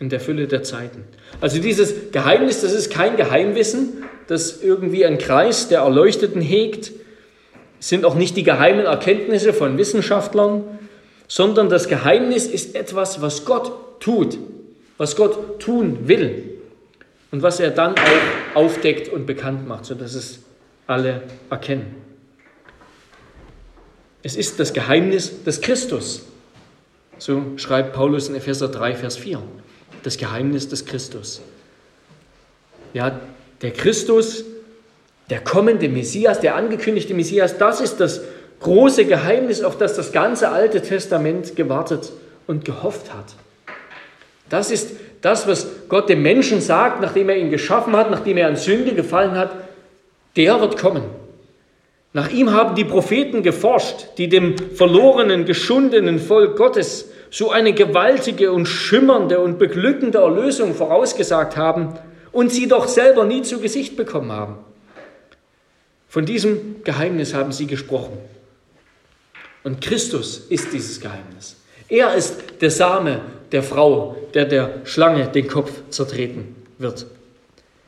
in 0.00 0.08
der 0.08 0.20
Fülle 0.20 0.46
der 0.46 0.62
Zeiten. 0.62 1.04
Also 1.40 1.60
dieses 1.60 2.10
Geheimnis, 2.12 2.60
das 2.60 2.72
ist 2.72 2.90
kein 2.90 3.16
Geheimwissen, 3.16 4.04
das 4.26 4.62
irgendwie 4.62 5.04
ein 5.04 5.18
Kreis 5.18 5.68
der 5.68 5.80
Erleuchteten 5.80 6.40
hegt, 6.40 6.92
sind 7.78 8.04
auch 8.04 8.14
nicht 8.14 8.36
die 8.36 8.42
geheimen 8.42 8.86
Erkenntnisse 8.86 9.52
von 9.52 9.76
Wissenschaftlern, 9.76 10.64
sondern 11.28 11.68
das 11.68 11.88
Geheimnis 11.88 12.46
ist 12.46 12.74
etwas, 12.74 13.20
was 13.20 13.44
Gott 13.44 14.00
tut, 14.00 14.38
was 14.96 15.16
Gott 15.16 15.60
tun 15.60 16.08
will 16.08 16.60
und 17.30 17.42
was 17.42 17.60
er 17.60 17.70
dann 17.70 17.94
auch 17.94 18.56
aufdeckt 18.56 19.08
und 19.08 19.26
bekannt 19.26 19.66
macht, 19.66 19.84
sodass 19.84 20.14
es 20.14 20.40
alle 20.86 21.22
erkennen. 21.50 21.94
Es 24.22 24.36
ist 24.36 24.58
das 24.58 24.72
Geheimnis 24.72 25.44
des 25.44 25.60
Christus. 25.60 26.22
So 27.18 27.42
schreibt 27.56 27.92
Paulus 27.92 28.28
in 28.28 28.34
Epheser 28.34 28.68
3, 28.68 28.94
Vers 28.94 29.16
4. 29.18 29.42
Das 30.04 30.16
Geheimnis 30.16 30.68
des 30.68 30.86
Christus. 30.86 31.42
Ja, 32.92 33.18
der 33.60 33.72
Christus, 33.72 34.44
der 35.30 35.40
kommende 35.40 35.88
Messias, 35.88 36.40
der 36.40 36.54
angekündigte 36.54 37.14
Messias, 37.14 37.58
das 37.58 37.80
ist 37.80 37.98
das 37.98 38.20
große 38.60 39.06
Geheimnis, 39.06 39.62
auf 39.62 39.78
das 39.78 39.96
das 39.96 40.12
ganze 40.12 40.50
Alte 40.50 40.80
Testament 40.82 41.56
gewartet 41.56 42.12
und 42.46 42.64
gehofft 42.64 43.12
hat. 43.12 43.34
Das 44.48 44.70
ist 44.70 44.92
das, 45.22 45.48
was 45.48 45.66
Gott 45.88 46.08
dem 46.08 46.22
Menschen 46.22 46.60
sagt, 46.60 47.00
nachdem 47.00 47.30
er 47.30 47.36
ihn 47.36 47.50
geschaffen 47.50 47.96
hat, 47.96 48.10
nachdem 48.10 48.36
er 48.36 48.48
an 48.48 48.56
Sünde 48.56 48.94
gefallen 48.94 49.32
hat. 49.32 49.52
Der 50.36 50.60
wird 50.60 50.76
kommen. 50.76 51.04
Nach 52.12 52.30
ihm 52.30 52.52
haben 52.52 52.74
die 52.74 52.84
Propheten 52.84 53.42
geforscht, 53.42 54.18
die 54.18 54.28
dem 54.28 54.56
verlorenen, 54.56 55.46
geschundenen 55.46 56.18
Volk 56.18 56.56
Gottes 56.56 57.10
so 57.34 57.50
eine 57.50 57.72
gewaltige 57.72 58.52
und 58.52 58.66
schimmernde 58.66 59.40
und 59.40 59.58
beglückende 59.58 60.18
Erlösung 60.18 60.72
vorausgesagt 60.72 61.56
haben 61.56 61.98
und 62.30 62.52
sie 62.52 62.68
doch 62.68 62.86
selber 62.86 63.24
nie 63.24 63.42
zu 63.42 63.58
Gesicht 63.58 63.96
bekommen 63.96 64.30
haben. 64.30 64.58
Von 66.08 66.26
diesem 66.26 66.84
Geheimnis 66.84 67.34
haben 67.34 67.50
sie 67.50 67.66
gesprochen. 67.66 68.18
Und 69.64 69.80
Christus 69.80 70.46
ist 70.48 70.72
dieses 70.72 71.00
Geheimnis. 71.00 71.56
Er 71.88 72.14
ist 72.14 72.36
der 72.60 72.70
Same 72.70 73.20
der 73.50 73.64
Frau, 73.64 74.14
der 74.32 74.44
der 74.44 74.70
Schlange 74.84 75.26
den 75.26 75.48
Kopf 75.48 75.72
zertreten 75.90 76.54
wird. 76.78 77.04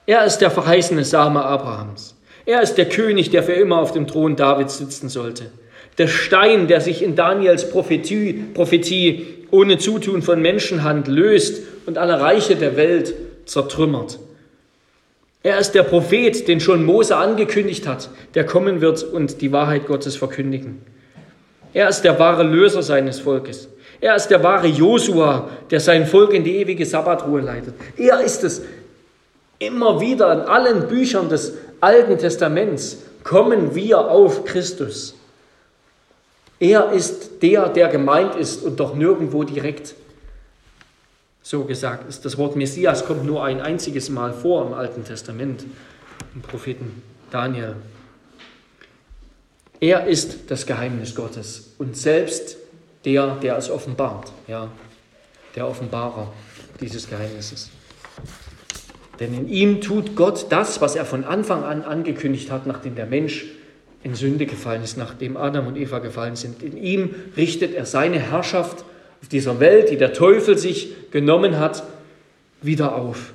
Er 0.06 0.24
ist 0.24 0.38
der 0.38 0.50
verheißene 0.50 1.04
Same 1.04 1.44
Abrahams. 1.44 2.16
Er 2.46 2.62
ist 2.62 2.74
der 2.74 2.88
König, 2.88 3.30
der 3.30 3.44
für 3.44 3.52
immer 3.52 3.78
auf 3.78 3.92
dem 3.92 4.08
Thron 4.08 4.34
Davids 4.34 4.78
sitzen 4.78 5.08
sollte. 5.08 5.52
Der 5.98 6.08
Stein, 6.08 6.66
der 6.68 6.80
sich 6.80 7.02
in 7.02 7.16
Daniels 7.16 7.70
Prophetie, 7.70 8.44
Prophetie 8.54 9.26
ohne 9.50 9.78
Zutun 9.78 10.22
von 10.22 10.42
Menschenhand 10.42 11.08
löst 11.08 11.62
und 11.86 11.98
alle 11.98 12.20
Reiche 12.20 12.56
der 12.56 12.76
Welt 12.76 13.14
zertrümmert. 13.46 14.18
Er 15.42 15.58
ist 15.58 15.72
der 15.72 15.84
Prophet, 15.84 16.48
den 16.48 16.60
schon 16.60 16.84
Mose 16.84 17.16
angekündigt 17.16 17.86
hat, 17.86 18.10
der 18.34 18.44
kommen 18.44 18.80
wird 18.80 19.04
und 19.04 19.40
die 19.40 19.52
Wahrheit 19.52 19.86
Gottes 19.86 20.16
verkündigen. 20.16 20.82
Er 21.72 21.88
ist 21.88 22.02
der 22.02 22.18
wahre 22.18 22.42
Löser 22.42 22.82
seines 22.82 23.20
Volkes. 23.20 23.68
Er 24.00 24.16
ist 24.16 24.28
der 24.28 24.42
wahre 24.42 24.66
Josua, 24.66 25.48
der 25.70 25.80
sein 25.80 26.06
Volk 26.06 26.32
in 26.32 26.42
die 26.42 26.56
ewige 26.56 26.84
Sabbatruhe 26.84 27.40
leitet. 27.40 27.74
Er 27.96 28.20
ist 28.20 28.44
es. 28.44 28.62
Immer 29.58 30.00
wieder 30.00 30.32
in 30.32 30.40
allen 30.40 30.88
Büchern 30.88 31.28
des 31.28 31.54
Alten 31.80 32.18
Testaments 32.18 32.98
kommen 33.22 33.74
wir 33.74 34.10
auf 34.10 34.44
Christus. 34.44 35.14
Er 36.58 36.92
ist 36.92 37.42
der, 37.42 37.68
der 37.68 37.88
gemeint 37.88 38.34
ist 38.34 38.62
und 38.62 38.80
doch 38.80 38.94
nirgendwo 38.94 39.44
direkt 39.44 39.94
so 41.42 41.64
gesagt 41.64 42.08
ist. 42.08 42.24
Das 42.24 42.38
Wort 42.38 42.56
Messias 42.56 43.04
kommt 43.04 43.24
nur 43.24 43.44
ein 43.44 43.60
einziges 43.60 44.08
Mal 44.08 44.32
vor 44.32 44.66
im 44.66 44.72
Alten 44.72 45.04
Testament, 45.04 45.64
im 46.34 46.42
Propheten 46.42 47.02
Daniel. 47.30 47.76
Er 49.78 50.06
ist 50.06 50.50
das 50.50 50.66
Geheimnis 50.66 51.14
Gottes 51.14 51.74
und 51.78 51.96
selbst 51.96 52.56
der, 53.04 53.36
der 53.36 53.56
es 53.56 53.70
offenbart, 53.70 54.32
ja, 54.48 54.70
der 55.54 55.68
Offenbarer 55.68 56.32
dieses 56.80 57.08
Geheimnisses. 57.08 57.70
Denn 59.20 59.32
in 59.34 59.48
ihm 59.48 59.80
tut 59.80 60.16
Gott 60.16 60.46
das, 60.50 60.80
was 60.80 60.96
er 60.96 61.04
von 61.04 61.24
Anfang 61.24 61.62
an 61.62 61.82
angekündigt 61.82 62.50
hat, 62.50 62.66
nachdem 62.66 62.96
der 62.96 63.06
Mensch 63.06 63.46
in 64.06 64.14
Sünde 64.14 64.46
gefallen 64.46 64.82
ist, 64.84 64.96
nachdem 64.96 65.36
Adam 65.36 65.66
und 65.66 65.76
Eva 65.76 65.98
gefallen 65.98 66.36
sind. 66.36 66.62
In 66.62 66.76
ihm 66.76 67.14
richtet 67.36 67.74
er 67.74 67.86
seine 67.86 68.20
Herrschaft 68.20 68.84
auf 69.20 69.28
dieser 69.28 69.58
Welt, 69.58 69.90
die 69.90 69.96
der 69.96 70.12
Teufel 70.12 70.56
sich 70.56 70.94
genommen 71.10 71.58
hat, 71.58 71.82
wieder 72.62 72.94
auf. 72.94 73.32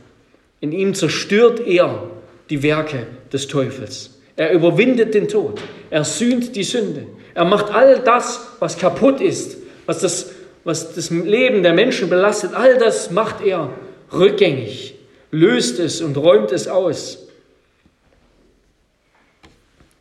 In 0.61 0.71
ihm 0.71 0.93
zerstört 0.93 1.59
er 1.67 2.03
die 2.49 2.63
Werke 2.63 3.05
des 3.33 3.47
Teufels. 3.47 4.21
Er 4.37 4.53
überwindet 4.53 5.13
den 5.13 5.27
Tod. 5.27 5.61
Er 5.89 6.05
sühnt 6.05 6.55
die 6.55 6.63
Sünde. 6.63 7.05
Er 7.33 7.45
macht 7.45 7.73
all 7.73 7.99
das, 7.99 8.47
was 8.59 8.77
kaputt 8.77 9.19
ist, 9.19 9.57
was 9.85 9.99
das, 9.99 10.31
was 10.63 10.95
das 10.95 11.09
Leben 11.09 11.63
der 11.63 11.73
Menschen 11.73 12.09
belastet, 12.09 12.53
all 12.53 12.77
das 12.77 13.11
macht 13.11 13.43
er 13.45 13.69
rückgängig 14.11 14.95
löst 15.31 15.79
es 15.79 16.01
und 16.01 16.17
räumt 16.17 16.51
es 16.51 16.67
aus. 16.67 17.27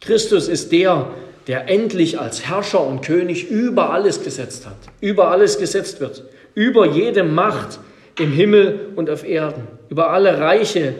Christus 0.01 0.49
ist 0.49 0.73
der, 0.73 1.11
der 1.47 1.69
endlich 1.69 2.19
als 2.19 2.47
Herrscher 2.47 2.85
und 2.85 3.03
König 3.03 3.51
über 3.51 3.91
alles 3.91 4.23
gesetzt 4.23 4.67
hat, 4.67 4.77
über 5.01 5.31
alles 5.31 5.59
gesetzt 5.59 6.01
wird, 6.01 6.25
über 6.55 6.87
jede 6.87 7.23
Macht 7.23 7.79
im 8.19 8.33
Himmel 8.33 8.89
und 8.97 9.11
auf 9.11 9.25
Erden, 9.25 9.67
über 9.89 10.11
alle 10.11 10.39
Reiche, 10.39 10.95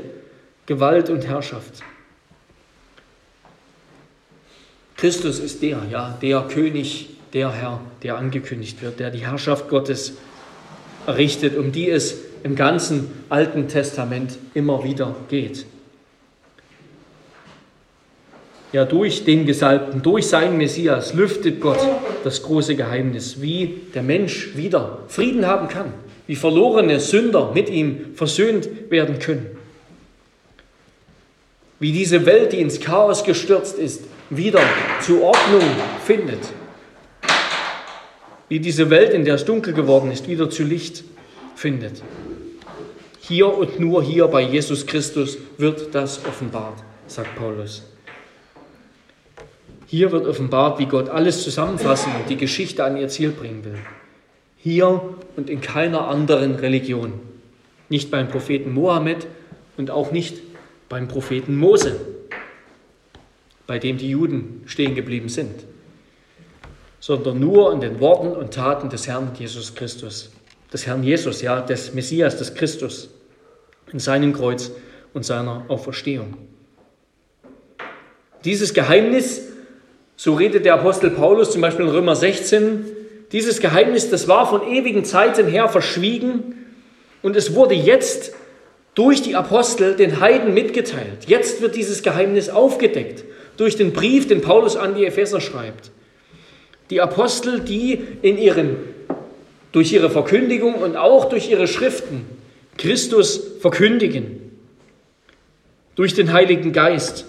Gewalt 0.67 1.11
und 1.11 1.27
Herrschaft. 1.27 1.83
Christus 4.97 5.39
ist 5.39 5.63
der, 5.63 5.79
ja, 5.91 6.19
der 6.21 6.43
König, 6.43 7.09
der 7.33 7.53
Herr, 7.53 7.81
der 8.03 8.17
angekündigt 8.17 8.83
wird, 8.83 9.01
der 9.01 9.11
die 9.11 9.27
Herrschaft 9.27 9.69
Gottes 9.69 10.15
errichtet, 11.07 11.57
um 11.57 11.73
die 11.73 11.89
es 11.89 12.17
im 12.43 12.55
ganzen 12.55 13.11
Alten 13.29 13.69
Testament 13.69 14.39
immer 14.55 14.85
wieder 14.85 15.15
geht. 15.29 15.65
Ja, 18.73 18.85
durch 18.85 19.25
den 19.25 19.47
Gesalbten, 19.47 20.01
durch 20.01 20.29
seinen 20.29 20.57
Messias 20.57 21.13
lüftet 21.13 21.61
Gott 21.61 21.81
das 22.23 22.43
große 22.43 22.77
Geheimnis, 22.77 23.43
wie 23.43 23.81
der 23.95 24.03
Mensch 24.03 24.55
wieder 24.55 25.01
Frieden 25.09 25.45
haben 25.45 25.67
kann, 25.67 25.93
wie 26.29 26.37
verlorene 26.37 27.01
Sünder 27.01 27.51
mit 27.53 27.69
ihm 27.69 28.15
versöhnt 28.15 28.69
werden 28.89 29.19
können, 29.19 29.59
wie 31.81 31.91
diese 31.91 32.27
Welt, 32.27 32.53
die 32.53 32.61
ins 32.61 32.79
Chaos 32.79 33.25
gestürzt 33.25 33.77
ist, 33.77 34.05
wieder 34.31 34.61
zur 35.01 35.23
Ordnung 35.23 35.65
findet, 36.05 36.39
wie 38.49 38.61
diese 38.61 38.89
Welt, 38.89 39.13
in 39.13 39.25
der 39.25 39.35
es 39.35 39.45
dunkel 39.45 39.73
geworden 39.73 40.13
ist, 40.13 40.29
wieder 40.29 40.49
zu 40.49 40.63
Licht 40.63 41.03
findet. 41.57 42.03
Hier 43.21 43.53
und 43.53 43.81
nur 43.81 44.05
hier 44.05 44.29
bei 44.29 44.43
Jesus 44.43 44.87
Christus 44.87 45.39
wird 45.59 45.93
das 45.93 46.25
offenbart, 46.25 46.79
sagt 47.09 47.35
Paulus. 47.35 47.90
Hier 49.91 50.13
wird 50.13 50.25
offenbart, 50.25 50.79
wie 50.79 50.87
Gott 50.87 51.09
alles 51.09 51.43
zusammenfassen 51.43 52.13
und 52.15 52.31
die 52.31 52.37
Geschichte 52.37 52.85
an 52.85 52.97
ihr 52.97 53.09
Ziel 53.09 53.31
bringen 53.31 53.65
will. 53.65 53.79
Hier 54.57 55.17
und 55.35 55.51
in 55.51 55.61
keiner 55.61 56.07
anderen 56.07 56.55
Religion. 56.55 57.15
Nicht 57.89 58.09
beim 58.09 58.29
Propheten 58.29 58.73
Mohammed 58.73 59.27
und 59.77 59.91
auch 59.91 60.13
nicht 60.13 60.39
beim 60.89 61.09
Propheten 61.09 61.57
Mose. 61.57 61.97
bei 63.67 63.81
dem 63.81 63.99
die 63.99 64.11
Juden 64.11 64.63
stehen 64.67 64.95
geblieben 64.95 65.29
sind, 65.29 65.65
sondern 66.99 67.39
nur 67.41 67.73
an 67.73 67.81
den 67.81 67.99
Worten 67.99 68.33
und 68.33 68.53
Taten 68.53 68.91
des 68.91 69.09
Herrn 69.09 69.31
Jesus 69.37 69.75
Christus, 69.75 70.31
des 70.73 70.87
Herrn 70.87 71.03
Jesus, 71.03 71.41
ja, 71.41 71.61
des 71.61 71.95
Messias, 71.95 72.37
des 72.37 72.55
Christus, 72.55 73.11
in 73.93 73.99
seinem 73.99 74.33
Kreuz 74.33 74.71
und 75.15 75.25
seiner 75.25 75.65
Auferstehung. 75.69 76.37
Dieses 78.45 78.75
Geheimnis, 78.75 79.50
so 80.23 80.35
redet 80.35 80.67
der 80.67 80.75
Apostel 80.75 81.09
Paulus 81.09 81.51
zum 81.51 81.63
Beispiel 81.63 81.87
in 81.87 81.93
Römer 81.93 82.15
16, 82.15 82.85
dieses 83.33 83.59
Geheimnis, 83.59 84.11
das 84.11 84.29
war 84.29 84.47
von 84.47 84.71
ewigen 84.71 85.07
Zeiten 85.07 85.47
her 85.47 85.67
verschwiegen 85.71 86.57
und 87.23 87.37
es 87.37 87.55
wurde 87.55 87.75
jetzt 87.75 88.35
durch 88.95 89.23
die 89.23 89.35
Apostel 89.35 89.97
den 89.97 90.21
Heiden 90.21 90.53
mitgeteilt. 90.53 91.25
Jetzt 91.27 91.63
wird 91.63 91.75
dieses 91.75 92.03
Geheimnis 92.03 92.51
aufgedeckt 92.51 93.25
durch 93.57 93.77
den 93.77 93.95
Brief, 93.95 94.29
den 94.29 94.43
Paulus 94.43 94.77
an 94.77 94.95
die 94.95 95.07
Epheser 95.07 95.41
schreibt. 95.41 95.91
Die 96.91 97.01
Apostel, 97.01 97.61
die 97.61 97.99
in 98.21 98.37
ihren, 98.37 98.77
durch 99.73 99.91
ihre 99.91 100.11
Verkündigung 100.11 100.75
und 100.75 100.97
auch 100.97 101.31
durch 101.31 101.51
ihre 101.51 101.67
Schriften 101.67 102.27
Christus 102.77 103.43
verkündigen. 103.61 104.53
Durch 105.95 106.13
den 106.13 106.35
Heiligen 106.35 106.75
Geist, 106.75 107.25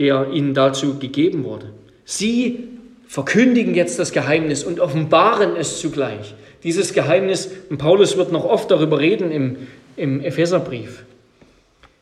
der 0.00 0.30
ihnen 0.32 0.54
dazu 0.54 0.98
gegeben 0.98 1.44
wurde. 1.44 1.66
Sie 2.04 2.70
verkündigen 3.06 3.74
jetzt 3.74 3.98
das 3.98 4.12
Geheimnis 4.12 4.64
und 4.64 4.80
offenbaren 4.80 5.56
es 5.56 5.78
zugleich. 5.78 6.34
Dieses 6.64 6.94
Geheimnis, 6.94 7.50
und 7.68 7.78
Paulus 7.78 8.16
wird 8.16 8.32
noch 8.32 8.44
oft 8.44 8.70
darüber 8.70 8.98
reden 8.98 9.30
im, 9.30 9.56
im 9.96 10.20
Epheserbrief, 10.20 11.04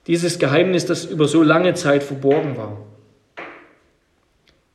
dieses 0.06 0.38
Geheimnis, 0.38 0.86
das 0.86 1.04
über 1.04 1.26
so 1.26 1.42
lange 1.42 1.74
Zeit 1.74 2.02
verborgen 2.02 2.56
war. 2.56 2.78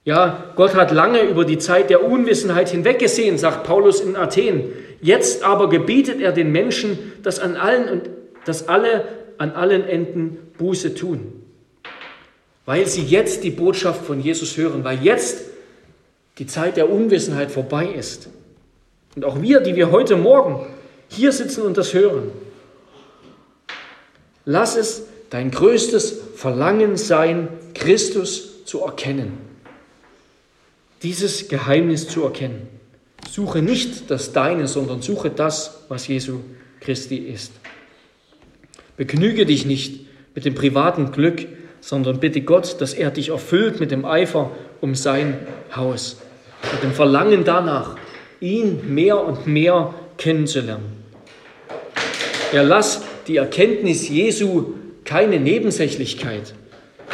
Ja, 0.04 0.52
Gott 0.58 0.76
hat 0.76 0.92
lange 0.92 1.22
über 1.22 1.46
die 1.46 1.58
Zeit 1.58 1.90
der 1.90 2.04
Unwissenheit 2.04 2.70
hinweggesehen, 2.70 3.38
sagt 3.38 3.64
Paulus 3.64 4.02
in 4.02 4.18
Athen. 4.18 4.66
Jetzt 5.02 5.44
aber 5.44 5.70
gebietet 5.70 6.20
er 6.20 6.34
den 6.34 6.52
Menschen, 6.52 7.00
dass, 7.24 7.40
an 7.40 7.56
allen 7.56 8.02
dass 8.46 8.68
alle 8.68 9.06
an 9.38 9.52
allen 9.52 9.88
Enden 9.88 10.38
Buße 10.58 10.94
tun. 10.94 11.43
Weil 12.65 12.88
sie 12.88 13.04
jetzt 13.04 13.43
die 13.43 13.52
Botschaft 13.52 14.06
von 14.06 14.21
Jesus 14.21 14.56
hören, 14.58 14.84
weil 14.84 15.04
jetzt 15.04 15.41
die 16.38 16.47
Zeit 16.47 16.78
der 16.78 16.89
Unwissenheit 16.89 17.52
vorbei 17.52 17.88
ist. 17.88 18.30
Und 19.15 19.26
auch 19.26 19.41
wir, 19.41 19.60
die 19.60 19.76
wir 19.76 19.91
heute 19.91 20.15
Morgen 20.15 20.65
hier 21.10 21.32
sitzen 21.32 21.63
und 21.63 21.78
das 21.78 21.93
hören, 21.93 22.32
lass 24.45 24.76
es 24.76 25.04
dein 25.30 25.52
größtes 25.52 26.19
Verlangen 26.36 26.97
sein, 26.97 27.47
Christus 27.73 28.65
zu 28.65 28.82
erkennen. 28.82 29.38
Dieses 31.04 31.47
Geheimnis 31.49 32.08
zu 32.08 32.23
erkennen. 32.23 32.67
Suche 33.30 33.62
nicht 33.62 34.10
das 34.10 34.32
Deine, 34.32 34.67
sondern 34.67 35.02
suche 35.02 35.30
das, 35.30 35.84
was 35.89 36.08
Jesu 36.08 36.39
Christi 36.80 37.17
ist. 37.17 37.52
Begnüge 38.95 39.45
dich 39.45 39.65
nicht 39.65 40.06
mit 40.36 40.45
dem 40.45 40.56
privaten 40.56 41.12
Glück, 41.12 41.47
sondern 41.84 42.22
bitte 42.22 42.39
Gott, 42.41 42.80
dass 42.80 42.93
er 42.93 43.12
dich 43.12 43.30
erfüllt 43.30 43.82
mit 43.82 43.91
dem 43.91 44.06
Eifer 44.06 44.52
um 44.80 44.96
sein 44.96 45.38
Haus, 45.76 46.15
mit 46.72 46.82
dem 46.82 46.93
Verlangen 46.93 47.43
danach, 47.43 47.98
ihn 48.39 48.93
mehr 48.93 49.22
und 49.22 49.48
mehr 49.48 49.93
kennenzulernen. 50.17 51.04
Er 52.54 52.63
lass 52.63 53.04
die 53.28 53.36
Erkenntnis 53.36 54.08
Jesu 54.08 54.76
keine 55.04 55.41
Nebensächlichkeit 55.41 56.54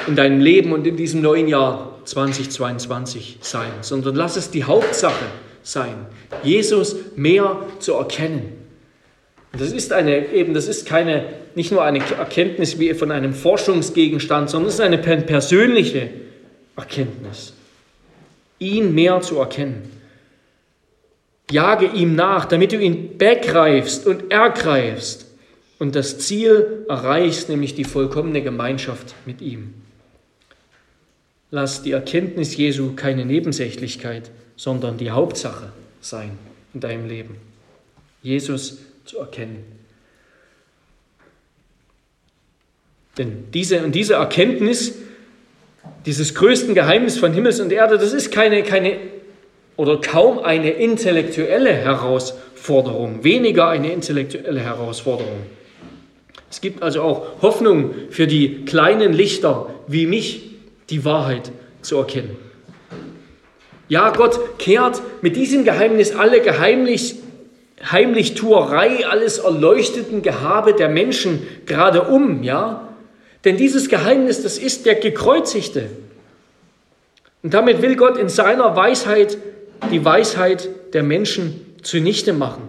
in 0.06 0.16
deinem 0.16 0.40
Leben 0.40 0.72
und 0.72 0.86
in 0.86 0.98
diesem 0.98 1.22
neuen 1.22 1.48
Jahr 1.48 2.00
2022 2.06 3.40
sein, 3.42 3.72
sondern 3.82 4.16
lass 4.16 4.36
es 4.36 4.52
die 4.52 4.66
Hauptsache 4.66 5.26
sein, 5.64 6.06
Jesus 6.44 6.96
mehr 7.16 7.58
zu 7.80 7.94
erkennen. 7.94 8.54
Das 9.58 9.72
ist 9.72 9.92
eine, 9.94 10.32
eben, 10.32 10.54
das 10.54 10.68
ist 10.68 10.86
keine, 10.86 11.26
nicht 11.60 11.72
nur 11.72 11.84
eine 11.84 12.00
Erkenntnis 12.00 12.80
wie 12.80 12.94
von 12.94 13.12
einem 13.12 13.34
Forschungsgegenstand, 13.34 14.50
sondern 14.50 14.70
es 14.70 14.76
ist 14.76 14.82
eine 14.82 14.98
persönliche 14.98 16.10
Erkenntnis 16.76 17.54
ihn 18.60 18.94
mehr 18.94 19.22
zu 19.22 19.40
erkennen. 19.40 19.90
Jage 21.52 21.88
ihm 21.88 22.16
nach, 22.16 22.46
damit 22.46 22.72
du 22.74 22.80
ihn 22.80 23.18
begreifst 23.18 24.06
und 24.06 24.32
ergreifst 24.32 25.26
und 25.80 25.96
das 25.96 26.20
Ziel 26.20 26.86
erreichst, 26.88 27.50
nämlich 27.50 27.74
die 27.74 27.86
vollkommene 27.86 28.44
Gemeinschaft 28.44 29.16
mit 29.26 29.42
ihm. 29.42 29.74
Lass 31.50 31.82
die 31.82 31.92
Erkenntnis 31.92 32.56
Jesu 32.56 32.94
keine 32.96 33.26
Nebensächlichkeit, 33.26 34.30
sondern 34.56 34.98
die 34.98 35.10
Hauptsache 35.10 35.72
sein 36.02 36.38
in 36.76 36.82
deinem 36.82 37.08
Leben. 37.08 37.38
Jesus 38.22 38.78
zu 39.06 39.18
erkennen. 39.18 39.64
Denn 43.20 43.46
diese 43.54 43.84
und 43.84 43.94
diese 43.94 44.16
Erkenntnis 44.16 44.96
dieses 46.06 46.34
größten 46.34 46.74
Geheimnis 46.74 47.18
von 47.18 47.34
Himmels 47.34 47.60
und 47.60 47.72
Erde, 47.72 47.98
das 47.98 48.14
ist 48.14 48.32
keine, 48.32 48.64
keine 48.64 48.98
oder 49.76 50.02
kaum 50.02 50.40
eine 50.40 50.72
intellektuelle 50.72 51.72
Herausforderung, 51.72 53.24
weniger 53.24 53.70
eine 53.70 53.94
intellektuelle 53.94 54.60
Herausforderung. 54.60 55.42
Es 56.50 56.62
gibt 56.62 56.82
also 56.82 57.02
auch 57.02 57.42
Hoffnung 57.42 57.94
für 58.10 58.28
die 58.28 58.66
kleinen 58.66 59.14
Lichter 59.14 59.68
wie 59.88 60.08
mich, 60.08 60.50
die 60.90 61.06
Wahrheit 61.06 61.52
zu 61.82 61.98
erkennen. 61.98 62.36
Ja, 63.88 64.10
Gott 64.12 64.58
kehrt 64.58 65.02
mit 65.22 65.36
diesem 65.36 65.64
Geheimnis 65.64 66.16
alle 66.16 66.42
Geheimnis, 66.42 67.18
Heimlichtuerei, 67.92 69.06
alles 69.08 69.38
erleuchteten 69.38 70.22
Gehabe 70.22 70.74
der 70.74 70.90
Menschen 70.90 71.48
gerade 71.66 72.04
um, 72.04 72.44
ja, 72.44 72.89
denn 73.46 73.58
dieses 73.58 73.90
Geheimnis, 73.90 74.44
das 74.44 74.58
ist 74.58 74.86
der 74.86 74.96
Gekreuzigte. 74.96 75.90
Und 77.42 77.54
damit 77.54 77.82
will 77.82 77.96
Gott 77.96 78.18
in 78.18 78.30
seiner 78.30 78.76
Weisheit 78.76 79.38
die 79.92 80.04
Weisheit 80.04 80.68
der 80.94 81.04
Menschen 81.04 81.66
zunichte 81.82 82.34
machen. 82.34 82.68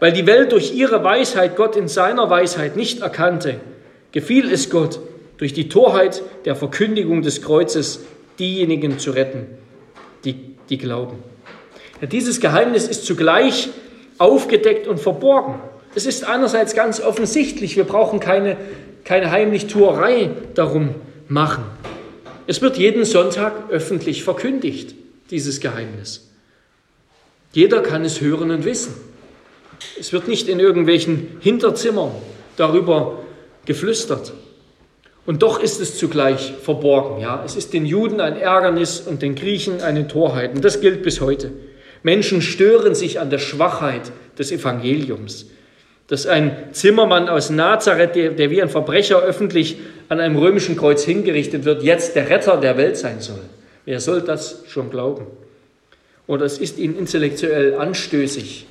Weil 0.00 0.12
die 0.12 0.26
Welt 0.26 0.50
durch 0.50 0.74
ihre 0.74 1.04
Weisheit 1.04 1.54
Gott 1.54 1.76
in 1.76 1.86
seiner 1.86 2.28
Weisheit 2.28 2.76
nicht 2.76 3.02
erkannte, 3.02 3.60
gefiel 4.10 4.50
es 4.50 4.68
Gott, 4.68 4.98
durch 5.36 5.52
die 5.52 5.68
Torheit 5.68 6.22
der 6.44 6.56
Verkündigung 6.56 7.22
des 7.22 7.42
Kreuzes 7.42 8.00
diejenigen 8.38 8.98
zu 8.98 9.12
retten, 9.12 9.46
die, 10.24 10.56
die 10.68 10.78
glauben. 10.78 11.22
Ja, 12.00 12.06
dieses 12.06 12.40
Geheimnis 12.40 12.88
ist 12.88 13.06
zugleich 13.06 13.70
aufgedeckt 14.18 14.86
und 14.86 14.98
verborgen. 14.98 15.54
Es 15.94 16.06
ist 16.06 16.24
einerseits 16.24 16.74
ganz 16.74 17.00
offensichtlich, 17.00 17.76
wir 17.76 17.84
brauchen 17.84 18.18
keine 18.18 18.56
keine 19.04 19.30
Heimlichtuerei 19.30 20.30
darum 20.54 20.94
machen. 21.28 21.64
Es 22.46 22.60
wird 22.60 22.76
jeden 22.76 23.04
Sonntag 23.04 23.70
öffentlich 23.70 24.24
verkündigt, 24.24 24.94
dieses 25.30 25.60
Geheimnis. 25.60 26.28
Jeder 27.52 27.80
kann 27.80 28.04
es 28.04 28.20
hören 28.20 28.50
und 28.50 28.64
wissen. 28.64 28.94
Es 29.98 30.12
wird 30.12 30.28
nicht 30.28 30.48
in 30.48 30.60
irgendwelchen 30.60 31.36
Hinterzimmern 31.40 32.12
darüber 32.56 33.18
geflüstert. 33.66 34.32
Und 35.24 35.42
doch 35.42 35.60
ist 35.60 35.80
es 35.80 35.98
zugleich 35.98 36.54
verborgen. 36.62 37.20
Ja? 37.20 37.42
Es 37.44 37.54
ist 37.54 37.72
den 37.72 37.86
Juden 37.86 38.20
ein 38.20 38.36
Ärgernis 38.36 39.00
und 39.00 39.22
den 39.22 39.34
Griechen 39.34 39.80
eine 39.80 40.08
Torheit. 40.08 40.54
Und 40.54 40.64
das 40.64 40.80
gilt 40.80 41.02
bis 41.02 41.20
heute. 41.20 41.52
Menschen 42.02 42.42
stören 42.42 42.94
sich 42.94 43.20
an 43.20 43.30
der 43.30 43.38
Schwachheit 43.38 44.10
des 44.38 44.50
Evangeliums 44.50 45.46
dass 46.12 46.26
ein 46.26 46.74
Zimmermann 46.74 47.30
aus 47.30 47.48
Nazareth, 47.48 48.14
der, 48.14 48.30
der, 48.32 48.50
wie 48.50 48.60
ein 48.60 48.68
Verbrecher 48.68 49.22
öffentlich 49.22 49.78
an 50.10 50.20
einem 50.20 50.36
römischen 50.36 50.76
Kreuz 50.76 51.02
hingerichtet 51.04 51.64
wird, 51.64 51.82
jetzt 51.82 52.16
der 52.16 52.28
Retter 52.28 52.58
der 52.58 52.76
Welt 52.76 52.98
sein 52.98 53.22
soll. 53.22 53.40
Wer 53.86 53.98
soll 53.98 54.20
das 54.20 54.62
schon 54.68 54.90
glauben? 54.90 55.24
Oder 56.26 56.44
es 56.44 56.58
ist 56.58 56.76
ihnen 56.76 56.98
intellektuell 56.98 57.76
anstößig, 57.76 58.66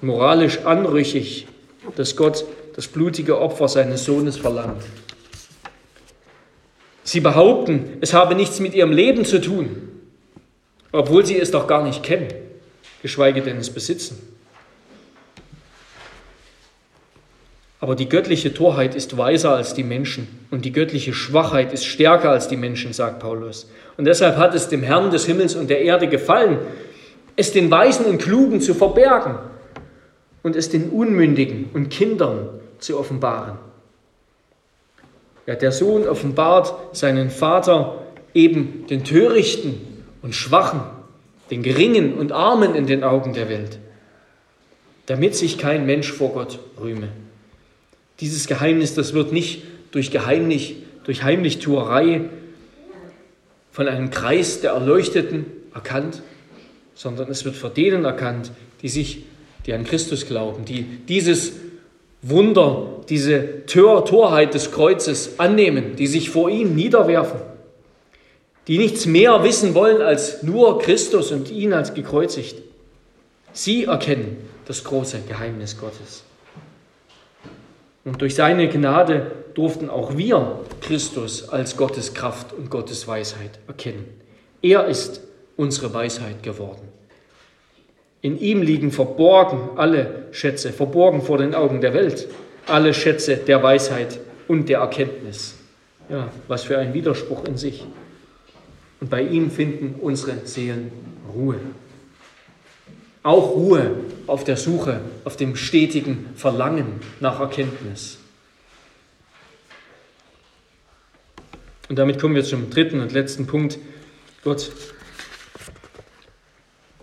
moralisch 0.00 0.60
anrüchig, 0.64 1.46
dass 1.94 2.16
Gott 2.16 2.46
das 2.74 2.88
blutige 2.88 3.38
Opfer 3.38 3.68
seines 3.68 4.06
Sohnes 4.06 4.38
verlangt. 4.38 4.80
Sie 7.02 7.20
behaupten, 7.20 7.98
es 8.00 8.14
habe 8.14 8.34
nichts 8.34 8.60
mit 8.60 8.72
ihrem 8.72 8.92
Leben 8.92 9.26
zu 9.26 9.42
tun, 9.42 9.90
obwohl 10.90 11.26
sie 11.26 11.38
es 11.38 11.50
doch 11.50 11.66
gar 11.66 11.84
nicht 11.84 12.02
kennen, 12.02 12.28
geschweige 13.02 13.42
denn 13.42 13.58
es 13.58 13.68
besitzen. 13.68 14.33
Aber 17.84 17.96
die 17.96 18.08
göttliche 18.08 18.54
Torheit 18.54 18.94
ist 18.94 19.18
weiser 19.18 19.54
als 19.54 19.74
die 19.74 19.84
Menschen 19.84 20.26
und 20.50 20.64
die 20.64 20.72
göttliche 20.72 21.12
Schwachheit 21.12 21.70
ist 21.70 21.84
stärker 21.84 22.30
als 22.30 22.48
die 22.48 22.56
Menschen, 22.56 22.94
sagt 22.94 23.18
Paulus. 23.18 23.68
Und 23.98 24.06
deshalb 24.06 24.38
hat 24.38 24.54
es 24.54 24.70
dem 24.70 24.82
Herrn 24.82 25.10
des 25.10 25.26
Himmels 25.26 25.54
und 25.54 25.68
der 25.68 25.82
Erde 25.82 26.08
gefallen, 26.08 26.60
es 27.36 27.52
den 27.52 27.70
Weisen 27.70 28.06
und 28.06 28.16
Klugen 28.16 28.62
zu 28.62 28.72
verbergen 28.72 29.34
und 30.42 30.56
es 30.56 30.70
den 30.70 30.88
Unmündigen 30.88 31.68
und 31.74 31.90
Kindern 31.90 32.48
zu 32.78 32.98
offenbaren. 32.98 33.58
Ja, 35.46 35.54
der 35.54 35.70
Sohn 35.70 36.08
offenbart 36.08 36.96
seinen 36.96 37.28
Vater 37.28 37.98
eben 38.32 38.86
den 38.88 39.04
Törichten 39.04 39.78
und 40.22 40.34
Schwachen, 40.34 40.80
den 41.50 41.62
Geringen 41.62 42.14
und 42.14 42.32
Armen 42.32 42.74
in 42.74 42.86
den 42.86 43.04
Augen 43.04 43.34
der 43.34 43.50
Welt, 43.50 43.78
damit 45.04 45.36
sich 45.36 45.58
kein 45.58 45.84
Mensch 45.84 46.10
vor 46.10 46.30
Gott 46.30 46.58
rühme. 46.80 47.10
Dieses 48.20 48.46
Geheimnis, 48.46 48.94
das 48.94 49.12
wird 49.12 49.32
nicht 49.32 49.62
durch 49.90 50.10
Geheimnis, 50.10 50.72
durch 51.04 51.22
Heimlichtuerei 51.22 52.22
von 53.72 53.88
einem 53.88 54.10
Kreis 54.10 54.60
der 54.60 54.72
Erleuchteten 54.72 55.46
erkannt, 55.74 56.22
sondern 56.94 57.30
es 57.30 57.44
wird 57.44 57.56
vor 57.56 57.70
denen 57.70 58.04
erkannt, 58.04 58.52
die 58.82 58.88
sich, 58.88 59.24
die 59.66 59.72
an 59.72 59.84
Christus 59.84 60.26
glauben, 60.26 60.64
die 60.64 60.84
dieses 61.08 61.52
Wunder, 62.22 63.00
diese 63.08 63.66
Tor, 63.66 64.04
Torheit 64.04 64.54
des 64.54 64.70
Kreuzes 64.70 65.38
annehmen, 65.38 65.96
die 65.96 66.06
sich 66.06 66.30
vor 66.30 66.48
ihm 66.48 66.74
niederwerfen, 66.74 67.40
die 68.66 68.78
nichts 68.78 69.06
mehr 69.06 69.42
wissen 69.42 69.74
wollen 69.74 70.00
als 70.00 70.42
nur 70.42 70.78
Christus 70.78 71.32
und 71.32 71.50
ihn 71.50 71.72
als 71.72 71.92
gekreuzigt. 71.92 72.62
Sie 73.52 73.84
erkennen 73.84 74.36
das 74.66 74.84
große 74.84 75.20
Geheimnis 75.28 75.76
Gottes. 75.78 76.24
Und 78.04 78.20
durch 78.20 78.34
seine 78.34 78.68
Gnade 78.68 79.30
durften 79.54 79.88
auch 79.88 80.16
wir 80.16 80.60
Christus 80.80 81.48
als 81.48 81.76
Gottes 81.76 82.12
Kraft 82.12 82.52
und 82.52 82.70
Gottes 82.70 83.08
Weisheit 83.08 83.58
erkennen. 83.66 84.04
Er 84.60 84.86
ist 84.86 85.22
unsere 85.56 85.92
Weisheit 85.94 86.42
geworden. 86.42 86.88
In 88.20 88.38
ihm 88.38 88.62
liegen 88.62 88.90
verborgen 88.90 89.76
alle 89.76 90.26
Schätze, 90.32 90.72
verborgen 90.72 91.22
vor 91.22 91.38
den 91.38 91.54
Augen 91.54 91.80
der 91.80 91.94
Welt, 91.94 92.28
alle 92.66 92.94
Schätze 92.94 93.36
der 93.36 93.62
Weisheit 93.62 94.18
und 94.48 94.68
der 94.68 94.78
Erkenntnis. 94.78 95.56
Ja, 96.08 96.28
was 96.48 96.64
für 96.64 96.78
ein 96.78 96.92
Widerspruch 96.94 97.44
in 97.44 97.56
sich. 97.56 97.86
Und 99.00 99.10
bei 99.10 99.22
ihm 99.22 99.50
finden 99.50 99.96
unsere 100.00 100.38
Seelen 100.44 100.90
Ruhe. 101.34 101.56
Auch 103.24 103.56
Ruhe 103.56 103.96
auf 104.28 104.44
der 104.44 104.56
Suche, 104.56 105.00
auf 105.24 105.36
dem 105.36 105.56
stetigen 105.56 106.26
Verlangen 106.36 107.00
nach 107.20 107.40
Erkenntnis. 107.40 108.18
Und 111.88 111.98
damit 111.98 112.20
kommen 112.20 112.34
wir 112.34 112.44
zum 112.44 112.70
dritten 112.70 113.00
und 113.00 113.12
letzten 113.12 113.46
Punkt. 113.46 113.78
Gott 114.44 114.70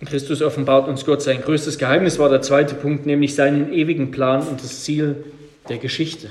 Christus 0.06 0.42
offenbart 0.42 0.88
uns 0.88 1.06
Gott 1.06 1.22
sein 1.22 1.42
größtes 1.42 1.78
Geheimnis, 1.78 2.20
war 2.20 2.30
der 2.30 2.42
zweite 2.42 2.76
Punkt, 2.76 3.06
nämlich 3.06 3.34
seinen 3.34 3.72
ewigen 3.72 4.12
Plan 4.12 4.48
und 4.48 4.64
das 4.64 4.84
Ziel 4.84 5.24
der 5.70 5.78
Geschichte. 5.78 6.30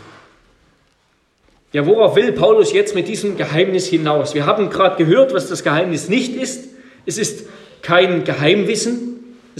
Ja, 1.72 1.86
worauf 1.86 2.14
will 2.14 2.32
Paulus 2.32 2.72
jetzt 2.72 2.94
mit 2.94 3.08
diesem 3.08 3.36
Geheimnis 3.36 3.86
hinaus? 3.86 4.34
Wir 4.34 4.44
haben 4.44 4.70
gerade 4.70 5.02
gehört, 5.02 5.32
was 5.32 5.48
das 5.48 5.62
Geheimnis 5.64 6.08
nicht 6.08 6.34
ist. 6.34 6.68
Es 7.06 7.16
ist 7.16 7.46
kein 7.80 8.24
Geheimwissen, 8.24 9.09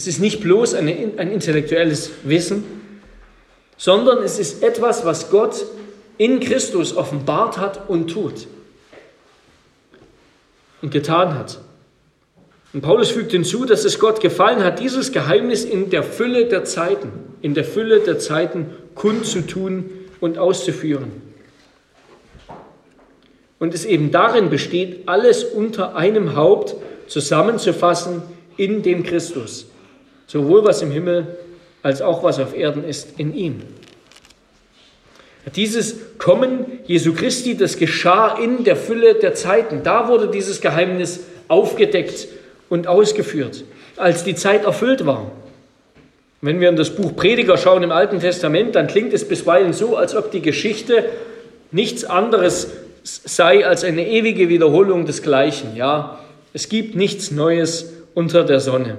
es 0.01 0.07
ist 0.07 0.18
nicht 0.18 0.40
bloß 0.40 0.72
eine, 0.72 0.92
ein 1.18 1.30
intellektuelles 1.30 2.11
Wissen, 2.22 2.64
sondern 3.76 4.22
es 4.22 4.38
ist 4.38 4.62
etwas, 4.62 5.05
was 5.05 5.28
Gott 5.28 5.66
in 6.16 6.40
Christus 6.40 6.96
offenbart 6.96 7.59
hat 7.59 7.90
und 7.90 8.09
tut 8.09 8.46
und 10.80 10.90
getan 10.90 11.34
hat. 11.34 11.61
Und 12.72 12.80
Paulus 12.80 13.11
fügt 13.11 13.32
hinzu, 13.32 13.66
dass 13.66 13.84
es 13.84 13.98
Gott 13.98 14.22
gefallen 14.22 14.64
hat, 14.64 14.78
dieses 14.80 15.12
Geheimnis 15.12 15.66
in 15.66 15.90
der 15.90 16.03
Fülle 16.03 16.46
der 16.46 16.64
Zeiten, 16.64 17.12
in 17.42 17.53
der 17.53 17.64
Fülle 17.64 18.01
der 18.01 18.18
Zeiten 18.18 18.70
kundzutun 18.94 19.90
und 20.20 20.38
auszuführen. 20.38 21.12
Und 23.59 23.74
es 23.74 23.84
eben 23.84 24.11
darin 24.11 24.48
besteht, 24.48 25.03
alles 25.05 25.44
unter 25.44 25.94
einem 25.94 26.36
Haupt 26.36 26.74
zusammenzufassen 27.07 28.22
in 28.57 28.82
dem 28.82 29.03
Christus. 29.03 29.70
Sowohl 30.31 30.64
was 30.64 30.81
im 30.81 30.93
Himmel 30.93 31.26
als 31.83 32.01
auch 32.01 32.22
was 32.22 32.39
auf 32.39 32.57
Erden 32.57 32.85
ist 32.85 33.18
in 33.18 33.35
ihm. 33.35 33.62
Dieses 35.57 36.18
Kommen 36.18 36.78
Jesu 36.87 37.14
Christi, 37.14 37.57
das 37.57 37.76
geschah 37.76 38.39
in 38.39 38.62
der 38.62 38.76
Fülle 38.76 39.14
der 39.14 39.35
Zeiten. 39.35 39.83
Da 39.83 40.07
wurde 40.07 40.28
dieses 40.28 40.61
Geheimnis 40.61 41.24
aufgedeckt 41.49 42.28
und 42.68 42.87
ausgeführt, 42.87 43.64
als 43.97 44.22
die 44.22 44.37
Zeit 44.37 44.66
erfüllt 44.66 45.05
war. 45.05 45.33
Wenn 46.43 46.61
wir 46.61 46.68
in 46.68 46.76
das 46.76 46.91
Buch 46.91 47.16
Prediger 47.16 47.59
schauen 47.59 47.83
im 47.83 47.91
Alten 47.91 48.20
Testament, 48.20 48.76
dann 48.76 48.87
klingt 48.87 49.12
es 49.12 49.26
bisweilen 49.26 49.72
so, 49.72 49.97
als 49.97 50.14
ob 50.14 50.31
die 50.31 50.43
Geschichte 50.43 51.07
nichts 51.72 52.05
anderes 52.05 52.68
sei 53.03 53.66
als 53.66 53.83
eine 53.83 54.07
ewige 54.07 54.49
Wiederholung 54.49 55.07
des 55.07 55.22
Gleichen. 55.22 55.74
Ja, 55.74 56.20
es 56.53 56.68
gibt 56.68 56.95
nichts 56.95 57.33
Neues 57.33 57.95
unter 58.14 58.45
der 58.45 58.61
Sonne. 58.61 58.97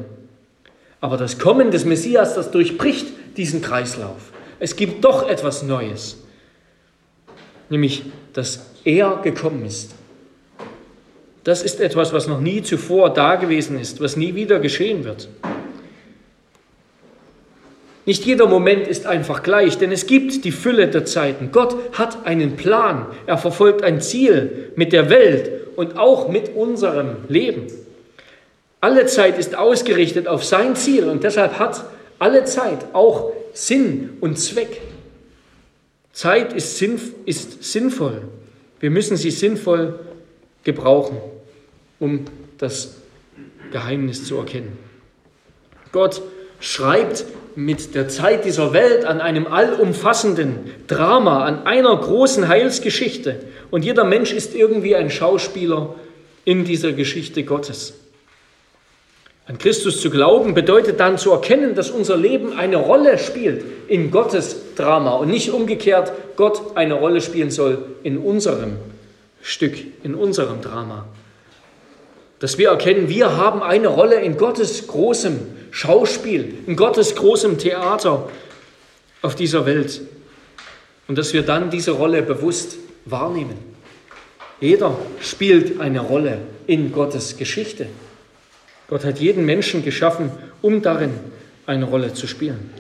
Aber 1.02 1.18
das 1.18 1.38
Kommen 1.38 1.72
des 1.72 1.84
Messias, 1.84 2.36
das 2.36 2.52
durchbricht 2.52 3.08
diesen 3.36 3.62
Kreislauf. 3.62 4.32
Es 4.60 4.76
gibt 4.76 5.04
doch 5.04 5.28
etwas 5.28 5.64
Neues, 5.64 6.18
nämlich 7.70 8.04
dass 8.34 8.68
er 8.86 9.20
gekommen 9.24 9.66
ist 9.66 9.96
das 11.44 11.64
ist 11.64 11.80
etwas, 11.82 12.14
was 12.14 12.28
noch 12.28 12.40
nie 12.40 12.62
zuvor 12.62 13.12
dagewesen 13.14 13.80
ist, 13.80 14.00
was 14.00 14.16
nie 14.16 14.36
wieder 14.36 14.60
geschehen 14.60 15.04
wird. 15.04 15.28
Nicht 18.06 18.26
jeder 18.26 18.48
Moment 18.48 18.88
ist 18.88 19.06
einfach 19.06 19.44
gleich, 19.44 19.78
denn 19.78 19.92
es 19.92 20.06
gibt 20.06 20.44
die 20.44 20.52
Fülle 20.52 20.88
der 20.88 21.06
Zeiten. 21.06 21.52
Gott 21.52 21.76
hat 21.94 22.26
einen 22.26 22.56
Plan. 22.56 23.06
Er 23.26 23.38
verfolgt 23.38 23.84
ein 23.84 24.02
Ziel 24.02 24.72
mit 24.76 24.92
der 24.92 25.10
Welt 25.10 25.52
und 25.76 25.98
auch 25.98 26.28
mit 26.28 26.56
unserem 26.56 27.18
Leben. 27.28 27.68
Alle 28.82 29.06
Zeit 29.06 29.38
ist 29.38 29.56
ausgerichtet 29.56 30.28
auf 30.28 30.44
sein 30.44 30.76
Ziel 30.76 31.08
und 31.08 31.24
deshalb 31.24 31.60
hat 31.60 31.86
alle 32.18 32.46
Zeit 32.46 32.80
auch 32.94 33.32
Sinn 33.54 34.18
und 34.22 34.40
Zweck. 34.40 34.82
Zeit 36.14 36.54
ist, 36.54 36.78
sinnf 36.78 37.14
ist 37.26 37.64
sinnvoll. 37.64 38.24
Wir 38.80 38.90
müssen 38.90 39.18
sie 39.18 39.32
sinnvoll 39.32 40.00
gebrauchen, 40.64 41.18
um 42.00 42.26
das 42.58 42.96
Geheimnis 43.72 44.26
zu 44.26 44.38
erkennen. 44.38 44.78
Gott 45.92 46.22
schreibt 46.60 47.26
mit 47.56 47.96
der 47.96 48.08
Zeit 48.08 48.46
dieser 48.46 48.74
Welt 48.74 49.06
an 49.06 49.22
einem 49.22 49.46
allumfassenden 49.46 50.72
Drama, 50.88 51.46
an 51.46 51.66
einer 51.66 51.96
großen 51.96 52.48
Heilsgeschichte. 52.48 53.40
Und 53.70 53.86
jeder 53.86 54.06
Mensch 54.06 54.34
ist 54.34 54.56
irgendwie 54.56 54.96
ein 54.96 55.10
Schauspieler 55.10 55.96
in 56.46 56.66
dieser 56.66 56.94
Geschichte 56.94 57.44
Gottes. 57.44 58.01
An 59.52 59.58
Christus 59.58 60.00
zu 60.00 60.10
glauben 60.10 60.54
bedeutet 60.54 61.02
dann 61.02 61.18
zu 61.18 61.32
erkennen, 61.32 61.76
dass 61.76 61.92
unser 61.92 62.16
Leben 62.16 62.58
eine 62.58 62.78
Rolle 62.78 63.18
spielt 63.18 63.66
in 63.90 64.10
Gottes 64.10 64.76
Drama 64.78 65.16
und 65.16 65.30
nicht 65.30 65.52
umgekehrt 65.52 66.14
Gott 66.38 66.78
eine 66.78 66.94
Rolle 66.94 67.20
spielen 67.20 67.52
soll 67.52 67.80
in 68.02 68.18
unserem 68.18 68.78
Stück 69.42 69.74
in 70.04 70.16
unserem 70.16 70.62
Drama. 70.62 71.04
Dass 72.40 72.58
wir 72.58 72.70
erkennen, 72.70 73.10
wir 73.10 73.36
haben 73.36 73.62
eine 73.62 73.90
Rolle 73.90 74.22
in 74.22 74.38
Gottes 74.38 74.88
großem 74.88 75.38
Schauspiel, 75.72 76.60
in 76.66 76.78
Gottes 76.78 77.16
großem 77.16 77.58
Theater 77.58 78.30
auf 79.22 79.36
dieser 79.36 79.66
Welt. 79.66 80.00
Und 81.10 81.18
dass 81.18 81.34
wir 81.34 81.42
dann 81.42 81.70
diese 81.70 81.92
Rolle 81.92 82.22
bewusst 82.22 82.78
wahrnehmen. 83.04 83.58
Jeder 84.62 84.98
spielt 85.20 85.82
eine 85.82 86.00
Rolle 86.00 86.38
in 86.68 86.94
Gottes 86.94 87.36
Geschichte. 87.36 87.88
Gott 88.92 89.06
hat 89.06 89.20
jeden 89.20 89.46
Menschen 89.46 89.86
geschaffen, 89.86 90.32
um 90.62 90.82
darin 90.82 91.12
eine 91.66 91.86
Rolle 91.86 92.14
zu 92.14 92.28
spielen. 92.28 92.72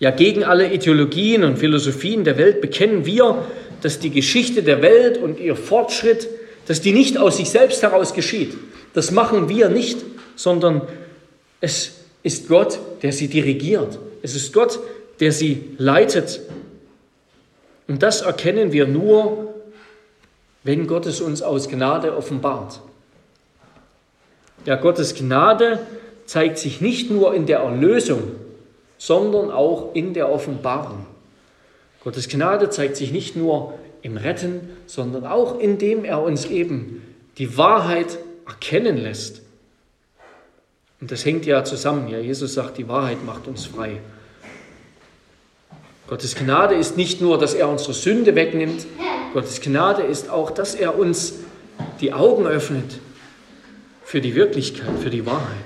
Ja, 0.00 0.10
gegen 0.10 0.42
alle 0.42 0.72
Ideologien 0.72 1.44
und 1.44 1.56
Philosophien 1.56 2.24
der 2.24 2.36
Welt 2.36 2.60
bekennen 2.60 3.06
wir, 3.06 3.46
dass 3.80 4.00
die 4.00 4.10
Geschichte 4.10 4.64
der 4.64 4.82
Welt 4.82 5.18
und 5.18 5.38
ihr 5.38 5.54
Fortschritt, 5.54 6.28
dass 6.66 6.80
die 6.80 6.92
nicht 6.92 7.16
aus 7.16 7.36
sich 7.36 7.48
selbst 7.48 7.80
heraus 7.84 8.12
geschieht. 8.12 8.54
Das 8.92 9.12
machen 9.12 9.48
wir 9.48 9.68
nicht, 9.68 9.98
sondern 10.34 10.82
es 11.60 12.00
ist 12.24 12.48
Gott, 12.48 12.80
der 13.02 13.12
sie 13.12 13.28
dirigiert. 13.28 14.00
Es 14.20 14.34
ist 14.34 14.52
Gott, 14.52 14.80
der 15.20 15.30
sie 15.30 15.62
leitet. 15.78 16.40
Und 17.86 18.02
das 18.02 18.22
erkennen 18.22 18.72
wir 18.72 18.88
nur, 18.88 19.53
wenn 20.64 20.86
Gott 20.86 21.06
es 21.06 21.20
uns 21.20 21.42
aus 21.42 21.68
Gnade 21.68 22.16
offenbart. 22.16 22.80
Ja, 24.64 24.76
Gottes 24.76 25.14
Gnade 25.14 25.86
zeigt 26.26 26.58
sich 26.58 26.80
nicht 26.80 27.10
nur 27.10 27.34
in 27.34 27.46
der 27.46 27.58
Erlösung, 27.58 28.22
sondern 28.96 29.50
auch 29.50 29.94
in 29.94 30.14
der 30.14 30.32
Offenbarung. 30.32 31.06
Gottes 32.02 32.28
Gnade 32.28 32.70
zeigt 32.70 32.96
sich 32.96 33.12
nicht 33.12 33.36
nur 33.36 33.78
im 34.02 34.16
Retten, 34.16 34.70
sondern 34.86 35.26
auch 35.26 35.58
indem 35.58 36.04
er 36.04 36.22
uns 36.22 36.46
eben 36.46 37.02
die 37.36 37.56
Wahrheit 37.56 38.18
erkennen 38.46 38.96
lässt. 38.96 39.42
Und 41.00 41.10
das 41.10 41.24
hängt 41.26 41.44
ja 41.44 41.64
zusammen. 41.64 42.08
Ja, 42.08 42.18
Jesus 42.18 42.54
sagt, 42.54 42.78
die 42.78 42.88
Wahrheit 42.88 43.24
macht 43.24 43.46
uns 43.46 43.66
frei. 43.66 44.00
Gottes 46.06 46.34
Gnade 46.34 46.74
ist 46.74 46.96
nicht 46.96 47.20
nur, 47.20 47.38
dass 47.38 47.54
er 47.54 47.68
unsere 47.68 47.94
Sünde 47.94 48.34
wegnimmt, 48.34 48.86
Gottes 49.34 49.60
Gnade 49.60 50.02
ist 50.02 50.30
auch, 50.30 50.52
dass 50.52 50.76
er 50.76 50.96
uns 50.96 51.34
die 52.00 52.12
Augen 52.12 52.46
öffnet 52.46 53.00
für 54.04 54.20
die 54.20 54.36
Wirklichkeit, 54.36 54.96
für 55.02 55.10
die 55.10 55.26
Wahrheit. 55.26 55.64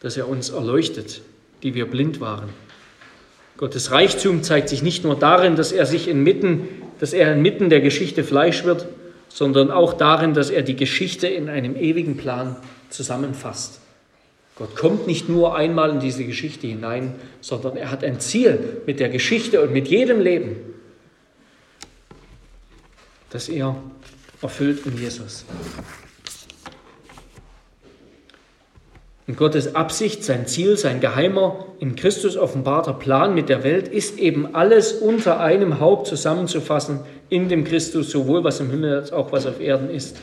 Dass 0.00 0.18
er 0.18 0.28
uns 0.28 0.50
erleuchtet, 0.50 1.22
die 1.62 1.74
wir 1.74 1.86
blind 1.86 2.20
waren. 2.20 2.50
Gottes 3.56 3.90
Reichtum 3.90 4.42
zeigt 4.42 4.68
sich 4.68 4.82
nicht 4.82 5.02
nur 5.02 5.16
darin, 5.16 5.56
dass 5.56 5.72
er 5.72 5.86
sich 5.86 6.08
inmitten, 6.08 6.68
dass 7.00 7.14
er 7.14 7.32
inmitten 7.32 7.70
der 7.70 7.80
Geschichte 7.80 8.22
Fleisch 8.22 8.64
wird, 8.64 8.86
sondern 9.30 9.70
auch 9.70 9.94
darin, 9.94 10.34
dass 10.34 10.50
er 10.50 10.60
die 10.60 10.76
Geschichte 10.76 11.26
in 11.26 11.48
einem 11.48 11.74
ewigen 11.74 12.18
Plan 12.18 12.56
zusammenfasst. 12.90 13.80
Gott 14.56 14.76
kommt 14.76 15.06
nicht 15.06 15.30
nur 15.30 15.56
einmal 15.56 15.88
in 15.88 16.00
diese 16.00 16.24
Geschichte 16.24 16.66
hinein, 16.66 17.14
sondern 17.40 17.78
er 17.78 17.90
hat 17.90 18.04
ein 18.04 18.20
Ziel 18.20 18.82
mit 18.84 19.00
der 19.00 19.08
Geschichte 19.08 19.62
und 19.62 19.72
mit 19.72 19.88
jedem 19.88 20.20
Leben, 20.20 20.56
das 23.34 23.48
er 23.48 23.74
erfüllt 24.42 24.86
in 24.86 24.96
Jesus. 24.96 25.44
Und 29.26 29.36
Gottes 29.36 29.74
Absicht, 29.74 30.22
sein 30.22 30.46
Ziel, 30.46 30.76
sein 30.76 31.00
geheimer, 31.00 31.66
in 31.80 31.96
Christus 31.96 32.36
offenbarter 32.36 32.92
Plan 32.92 33.34
mit 33.34 33.48
der 33.48 33.64
Welt 33.64 33.88
ist 33.88 34.20
eben 34.20 34.54
alles 34.54 34.92
unter 34.92 35.40
einem 35.40 35.80
Haupt 35.80 36.06
zusammenzufassen 36.06 37.00
in 37.28 37.48
dem 37.48 37.64
Christus, 37.64 38.10
sowohl 38.10 38.44
was 38.44 38.60
im 38.60 38.70
Himmel 38.70 38.94
als 38.94 39.12
auch 39.12 39.32
was 39.32 39.46
auf 39.46 39.60
Erden 39.60 39.90
ist. 39.90 40.16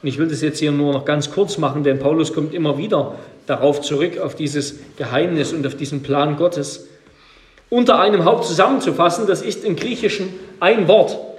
Und 0.00 0.08
ich 0.08 0.18
will 0.18 0.28
das 0.28 0.40
jetzt 0.40 0.60
hier 0.60 0.70
nur 0.70 0.92
noch 0.92 1.04
ganz 1.04 1.32
kurz 1.32 1.58
machen, 1.58 1.82
denn 1.82 1.98
Paulus 1.98 2.32
kommt 2.32 2.54
immer 2.54 2.78
wieder 2.78 3.16
darauf 3.46 3.80
zurück, 3.80 4.18
auf 4.18 4.36
dieses 4.36 4.76
Geheimnis 4.96 5.52
und 5.52 5.66
auf 5.66 5.74
diesen 5.74 6.04
Plan 6.04 6.36
Gottes. 6.36 6.86
Unter 7.68 7.98
einem 7.98 8.24
Haupt 8.24 8.44
zusammenzufassen, 8.44 9.26
das 9.26 9.42
ist 9.42 9.64
im 9.64 9.74
Griechischen 9.74 10.28
ein 10.60 10.86
Wort. 10.86 11.33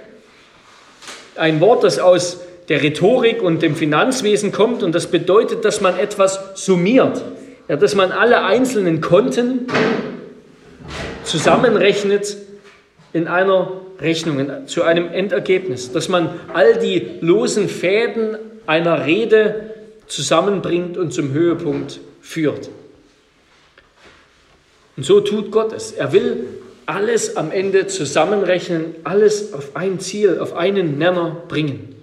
Ein 1.36 1.60
Wort, 1.60 1.84
das 1.84 1.98
aus 1.98 2.40
der 2.68 2.82
Rhetorik 2.82 3.42
und 3.42 3.62
dem 3.62 3.76
Finanzwesen 3.76 4.52
kommt 4.52 4.82
und 4.82 4.94
das 4.94 5.06
bedeutet, 5.06 5.64
dass 5.64 5.80
man 5.80 5.98
etwas 5.98 6.40
summiert, 6.54 7.22
ja, 7.68 7.76
dass 7.76 7.94
man 7.94 8.12
alle 8.12 8.44
einzelnen 8.44 9.00
Konten 9.00 9.66
zusammenrechnet 11.24 12.36
in 13.12 13.28
einer 13.28 13.72
Rechnung, 14.00 14.66
zu 14.66 14.82
einem 14.82 15.08
Endergebnis, 15.08 15.92
dass 15.92 16.08
man 16.08 16.30
all 16.52 16.78
die 16.78 17.18
losen 17.20 17.68
Fäden 17.68 18.36
einer 18.66 19.06
Rede 19.06 19.70
zusammenbringt 20.06 20.96
und 20.96 21.12
zum 21.12 21.32
Höhepunkt 21.32 22.00
führt. 22.20 22.68
Und 24.96 25.04
so 25.04 25.20
tut 25.20 25.50
Gott 25.50 25.72
es. 25.72 25.92
Er 25.92 26.12
will 26.12 26.46
alles 26.86 27.36
am 27.36 27.50
Ende 27.50 27.86
zusammenrechnen, 27.86 28.94
alles 29.04 29.52
auf 29.52 29.76
ein 29.76 30.00
Ziel, 30.00 30.38
auf 30.38 30.54
einen 30.54 30.98
Nenner 30.98 31.42
bringen 31.48 31.96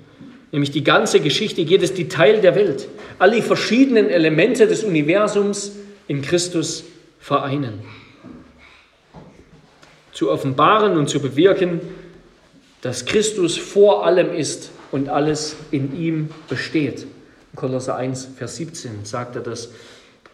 nämlich 0.53 0.71
die 0.71 0.83
ganze 0.83 1.19
Geschichte, 1.19 1.61
jedes 1.61 1.93
Detail 1.95 2.39
der 2.39 2.55
Welt, 2.55 2.87
alle 3.19 3.41
verschiedenen 3.41 4.09
Elemente 4.09 4.67
des 4.67 4.83
Universums 4.83 5.73
in 6.07 6.21
Christus 6.21 6.85
vereinen. 7.19 7.81
Zu 10.13 10.29
offenbaren 10.29 10.95
und 10.95 11.09
zu 11.09 11.19
bewirken, 11.19 11.81
dass 12.81 13.05
Christus 13.05 13.57
vor 13.57 14.05
allem 14.05 14.33
ist 14.33 14.69
und 14.91 15.09
alles 15.09 15.55
in 15.71 15.99
ihm 15.99 16.29
besteht. 16.47 17.07
Kolosser 17.55 17.95
1, 17.95 18.29
Vers 18.37 18.57
17 18.57 19.05
sagt 19.05 19.35
er 19.35 19.41
das, 19.41 19.69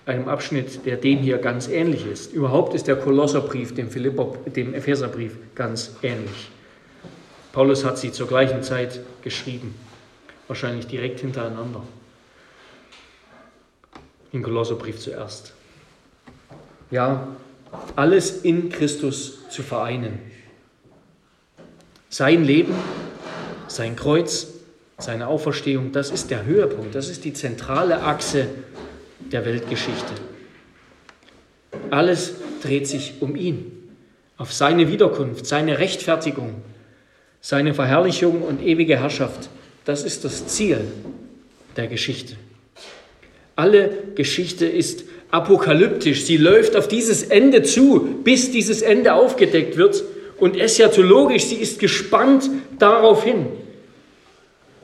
einem 0.10 0.28
Abschnitt, 0.28 0.86
der 0.86 0.98
dem 0.98 1.20
hier 1.20 1.38
ganz 1.38 1.68
ähnlich 1.68 2.06
ist. 2.06 2.34
Überhaupt 2.34 2.74
ist 2.74 2.88
der 2.88 2.98
Kolosserbrief 2.98 3.74
dem, 3.74 3.90
Philipper, 3.90 4.34
dem 4.46 4.74
Epheserbrief 4.74 5.38
ganz 5.56 5.96
ähnlich. 6.02 6.50
Paulus 7.54 7.86
hat 7.86 7.98
sie 7.98 8.12
zur 8.12 8.28
gleichen 8.28 8.62
Zeit 8.64 9.00
geschrieben 9.22 9.74
wahrscheinlich 10.50 10.88
direkt 10.88 11.22
hintereinander. 11.22 11.84
Im 14.34 14.44
Kolosserbrief 14.44 15.00
zuerst. 15.00 15.54
Ja, 16.92 17.28
alles 17.96 18.42
in 18.42 18.70
Christus 18.70 19.48
zu 19.50 19.62
vereinen. 19.62 20.20
Sein 22.10 22.44
Leben, 22.44 22.74
sein 23.68 23.96
Kreuz, 23.96 24.48
seine 24.98 25.28
Auferstehung, 25.28 25.92
das 25.92 26.10
ist 26.10 26.32
der 26.32 26.46
Höhepunkt, 26.46 26.96
das 26.96 27.10
ist 27.10 27.24
die 27.24 27.34
zentrale 27.34 28.02
Achse 28.02 28.48
der 29.32 29.46
Weltgeschichte. 29.46 30.14
Alles 31.90 32.34
dreht 32.62 32.88
sich 32.88 33.16
um 33.20 33.36
ihn, 33.36 33.72
auf 34.38 34.54
seine 34.54 34.92
Wiederkunft, 34.92 35.46
seine 35.46 35.80
Rechtfertigung, 35.80 36.62
seine 37.42 37.74
Verherrlichung 37.74 38.42
und 38.42 38.62
ewige 38.62 39.00
Herrschaft 39.00 39.50
das 39.90 40.04
ist 40.04 40.24
das 40.24 40.46
Ziel 40.46 40.82
der 41.76 41.88
Geschichte. 41.88 42.36
Alle 43.56 43.90
Geschichte 44.14 44.68
ist 44.68 45.04
apokalyptisch. 45.32 46.26
Sie 46.26 46.38
läuft 46.38 46.76
auf 46.76 46.88
dieses 46.88 47.24
Ende 47.24 47.64
zu, 47.64 48.20
bis 48.24 48.52
dieses 48.52 48.84
Ende 48.84 49.16
aufgedeckt 49.16 49.78
wird. 49.78 50.04
Und 50.38 50.56
eschatologisch, 50.56 51.46
sie 51.46 51.56
ist 51.56 51.80
gespannt 51.80 52.52
darauf 52.78 53.24
hin 53.24 53.48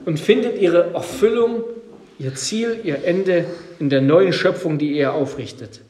und 0.05 0.19
findet 0.19 0.59
ihre 0.59 0.95
Erfüllung, 0.95 1.63
ihr 2.17 2.33
Ziel, 2.33 2.79
ihr 2.83 3.05
Ende 3.05 3.45
in 3.79 3.89
der 3.89 4.01
neuen 4.01 4.33
Schöpfung, 4.33 4.77
die 4.77 4.95
er 4.97 5.13
aufrichtet. 5.13 5.81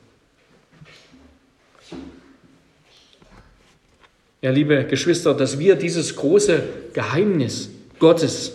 Ja, 4.42 4.52
liebe 4.52 4.86
Geschwister, 4.86 5.34
dass 5.34 5.58
wir 5.60 5.76
dieses 5.76 6.16
große 6.16 6.64
Geheimnis 6.94 7.70
Gottes 8.00 8.54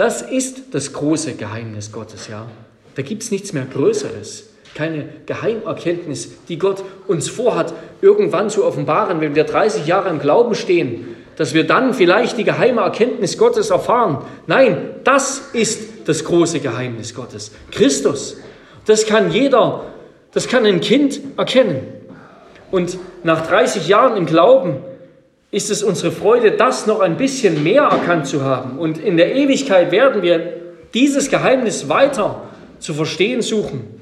das 0.00 0.22
ist 0.22 0.72
das 0.72 0.94
große 0.94 1.34
Geheimnis 1.34 1.92
Gottes, 1.92 2.28
ja. 2.28 2.46
Da 2.94 3.02
gibt 3.02 3.22
es 3.22 3.30
nichts 3.30 3.52
mehr 3.52 3.66
Größeres. 3.66 4.48
Keine 4.74 5.06
Geheimerkenntnis, 5.26 6.30
die 6.48 6.58
Gott 6.58 6.82
uns 7.06 7.28
vorhat, 7.28 7.74
irgendwann 8.00 8.48
zu 8.48 8.64
offenbaren, 8.64 9.20
wenn 9.20 9.34
wir 9.34 9.44
30 9.44 9.86
Jahre 9.86 10.08
im 10.08 10.18
Glauben 10.18 10.54
stehen, 10.54 11.16
dass 11.36 11.52
wir 11.52 11.66
dann 11.66 11.92
vielleicht 11.92 12.38
die 12.38 12.44
geheime 12.44 12.80
Erkenntnis 12.80 13.36
Gottes 13.36 13.68
erfahren. 13.68 14.24
Nein, 14.46 14.90
das 15.04 15.50
ist 15.52 16.08
das 16.08 16.24
große 16.24 16.60
Geheimnis 16.60 17.14
Gottes. 17.14 17.50
Christus. 17.70 18.38
Das 18.86 19.06
kann 19.06 19.30
jeder, 19.30 19.84
das 20.32 20.48
kann 20.48 20.64
ein 20.64 20.80
Kind 20.80 21.20
erkennen. 21.36 21.86
Und 22.70 22.98
nach 23.24 23.46
30 23.46 23.88
Jahren 23.88 24.16
im 24.16 24.26
Glauben 24.26 24.78
ist 25.50 25.70
es 25.70 25.82
unsere 25.82 26.12
Freude, 26.12 26.52
das 26.52 26.86
noch 26.86 27.00
ein 27.00 27.16
bisschen 27.16 27.62
mehr 27.64 27.82
erkannt 27.82 28.26
zu 28.26 28.42
haben. 28.42 28.78
Und 28.78 28.98
in 28.98 29.16
der 29.16 29.34
Ewigkeit 29.34 29.90
werden 29.90 30.22
wir 30.22 30.54
dieses 30.94 31.28
Geheimnis 31.28 31.88
weiter 31.88 32.42
zu 32.78 32.94
verstehen 32.94 33.42
suchen 33.42 34.00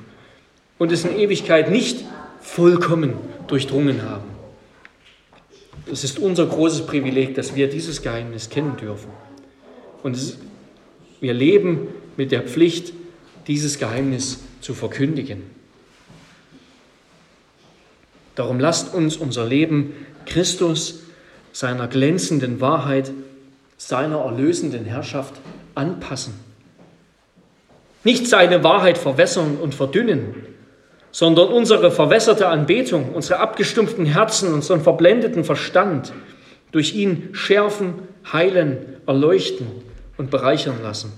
und 0.79 0.93
es 0.93 1.05
in 1.05 1.19
Ewigkeit 1.19 1.71
nicht 1.71 2.05
vollkommen 2.41 3.15
durchdrungen 3.47 4.03
haben. 4.09 4.29
Es 5.91 6.05
ist 6.05 6.19
unser 6.19 6.47
großes 6.47 6.87
Privileg, 6.87 7.35
dass 7.35 7.55
wir 7.55 7.69
dieses 7.69 8.03
Geheimnis 8.03 8.51
kennen 8.51 8.77
dürfen. 8.77 9.11
Und 10.03 10.15
ist, 10.15 10.39
wir 11.21 11.33
leben 11.33 11.89
mit 12.17 12.31
der 12.31 12.43
Pflicht, 12.43 12.93
dieses 13.47 13.79
Geheimnis 13.79 14.41
zu 14.61 14.75
verkündigen. 14.75 15.43
Darum 18.35 18.61
lasst 18.61 18.95
uns 18.95 19.17
unser 19.17 19.47
Leben 19.47 19.95
Christus 20.27 21.03
seiner 21.53 21.89
glänzenden 21.89 22.61
Wahrheit, 22.61 23.11
seiner 23.77 24.19
erlösenden 24.19 24.85
Herrschaft 24.85 25.35
anpassen. 25.75 26.35
Nicht 28.05 28.29
seine 28.29 28.63
Wahrheit 28.63 28.97
verwässern 28.97 29.57
und 29.57 29.75
verdünnen, 29.75 30.35
sondern 31.11 31.49
unsere 31.49 31.91
verwässerte 31.91 32.47
Anbetung, 32.49 33.13
unsere 33.13 33.41
abgestumpften 33.41 34.07
Herzen, 34.07 34.53
unseren 34.55 34.83
verblendeten 34.83 35.43
Verstand 35.45 36.13
durch 36.71 36.95
ihn 36.95 37.31
schärfen, 37.33 37.95
heilen, 38.33 38.97
erleuchten 39.07 39.67
und 40.17 40.31
bereichern 40.31 40.81
lassen. 40.83 41.13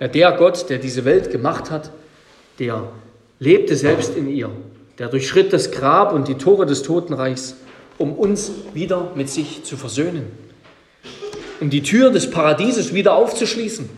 Der 0.00 0.32
Gott, 0.32 0.68
der 0.70 0.78
diese 0.78 1.04
Welt 1.04 1.30
gemacht 1.30 1.70
hat, 1.70 1.90
der 2.58 2.88
lebte 3.38 3.76
selbst 3.76 4.16
in 4.16 4.28
ihr 4.28 4.50
der 4.98 5.08
durchschritt 5.08 5.52
das 5.52 5.70
Grab 5.70 6.12
und 6.12 6.28
die 6.28 6.34
Tore 6.34 6.66
des 6.66 6.82
Totenreichs, 6.82 7.56
um 7.98 8.12
uns 8.12 8.52
wieder 8.72 9.10
mit 9.14 9.28
sich 9.28 9.64
zu 9.64 9.76
versöhnen, 9.76 10.26
um 11.60 11.70
die 11.70 11.82
Tür 11.82 12.10
des 12.10 12.30
Paradieses 12.30 12.94
wieder 12.94 13.14
aufzuschließen, 13.14 13.88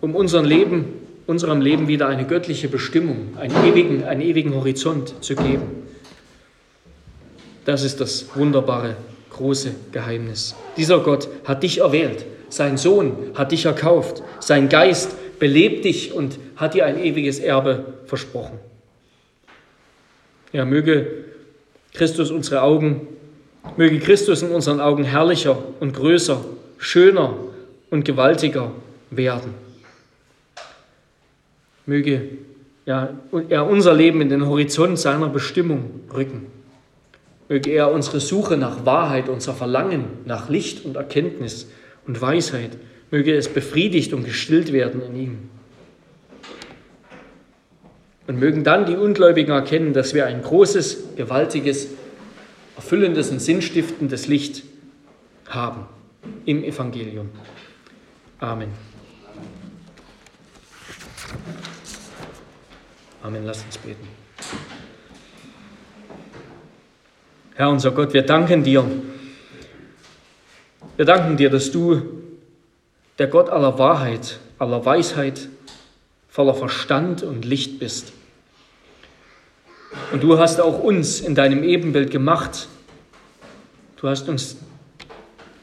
um 0.00 0.14
unserem 0.14 0.44
Leben, 0.44 0.86
unserem 1.26 1.60
Leben 1.60 1.88
wieder 1.88 2.08
eine 2.08 2.26
göttliche 2.26 2.68
Bestimmung, 2.68 3.36
einen 3.36 3.54
ewigen, 3.64 4.04
einen 4.04 4.22
ewigen 4.22 4.54
Horizont 4.54 5.14
zu 5.24 5.34
geben. 5.34 5.86
Das 7.64 7.82
ist 7.82 8.00
das 8.00 8.26
wunderbare, 8.36 8.96
große 9.30 9.72
Geheimnis. 9.90 10.54
Dieser 10.76 11.00
Gott 11.00 11.28
hat 11.44 11.64
dich 11.64 11.78
erwählt, 11.78 12.24
sein 12.48 12.76
Sohn 12.76 13.32
hat 13.34 13.52
dich 13.52 13.64
erkauft, 13.64 14.22
sein 14.40 14.68
Geist 14.68 15.16
belebt 15.38 15.84
dich 15.84 16.12
und 16.12 16.38
hat 16.56 16.74
dir 16.74 16.86
ein 16.86 17.02
ewiges 17.02 17.38
Erbe 17.38 17.94
versprochen. 18.06 18.58
Ja, 20.52 20.64
möge 20.64 21.24
Christus 21.92 22.30
unsere 22.30 22.62
Augen, 22.62 23.08
möge 23.76 23.98
Christus 23.98 24.42
in 24.42 24.50
unseren 24.50 24.80
Augen 24.80 25.04
herrlicher 25.04 25.58
und 25.80 25.92
größer, 25.92 26.44
schöner 26.78 27.34
und 27.90 28.04
gewaltiger 28.04 28.72
werden. 29.10 29.54
Möge 31.84 32.28
ja, 32.84 33.10
er 33.48 33.66
unser 33.66 33.94
Leben 33.94 34.20
in 34.20 34.28
den 34.28 34.46
Horizont 34.46 34.98
seiner 34.98 35.28
Bestimmung 35.28 36.00
rücken. 36.14 36.46
Möge 37.48 37.70
er 37.70 37.92
unsere 37.92 38.20
Suche 38.20 38.56
nach 38.56 38.84
Wahrheit, 38.84 39.28
unser 39.28 39.54
Verlangen 39.54 40.04
nach 40.24 40.48
Licht 40.48 40.84
und 40.84 40.96
Erkenntnis 40.96 41.68
und 42.06 42.20
Weisheit, 42.20 42.76
möge 43.10 43.34
es 43.34 43.48
befriedigt 43.48 44.12
und 44.12 44.24
gestillt 44.24 44.72
werden 44.72 45.02
in 45.02 45.16
ihm. 45.16 45.38
Und 48.26 48.40
mögen 48.40 48.64
dann 48.64 48.86
die 48.86 48.96
Ungläubigen 48.96 49.52
erkennen, 49.52 49.92
dass 49.92 50.12
wir 50.12 50.26
ein 50.26 50.42
großes, 50.42 51.16
gewaltiges, 51.16 51.88
erfüllendes 52.74 53.30
und 53.30 53.40
sinnstiftendes 53.40 54.26
Licht 54.26 54.64
haben 55.46 55.86
im 56.44 56.64
Evangelium. 56.64 57.30
Amen. 58.40 58.68
Amen. 63.22 63.44
Lasst 63.44 63.64
uns 63.64 63.78
beten. 63.78 64.06
Herr 67.54 67.70
unser 67.70 67.90
Gott, 67.90 68.12
wir 68.12 68.22
danken 68.22 68.62
dir. 68.62 68.84
Wir 70.96 71.04
danken 71.04 71.36
dir, 71.36 71.50
dass 71.50 71.70
du 71.70 72.00
der 73.18 73.26
Gott 73.26 73.50
aller 73.50 73.78
Wahrheit, 73.78 74.38
aller 74.58 74.82
Weisheit, 74.84 75.48
voller 76.26 76.54
Verstand 76.54 77.22
und 77.22 77.44
Licht 77.44 77.78
bist. 77.78 78.14
Und 80.10 80.22
du 80.22 80.38
hast 80.38 80.58
auch 80.58 80.82
uns 80.82 81.20
in 81.20 81.34
deinem 81.34 81.62
Ebenbild 81.62 82.10
gemacht. 82.10 82.68
Du 83.96 84.08
hast 84.08 84.28
uns 84.30 84.56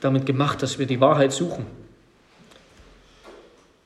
damit 0.02 0.28
gemacht, 0.28 0.62
dass 0.62 0.78
wir 0.78 0.86
die 0.86 1.00
Wahrheit 1.00 1.34
suchen, 1.34 1.66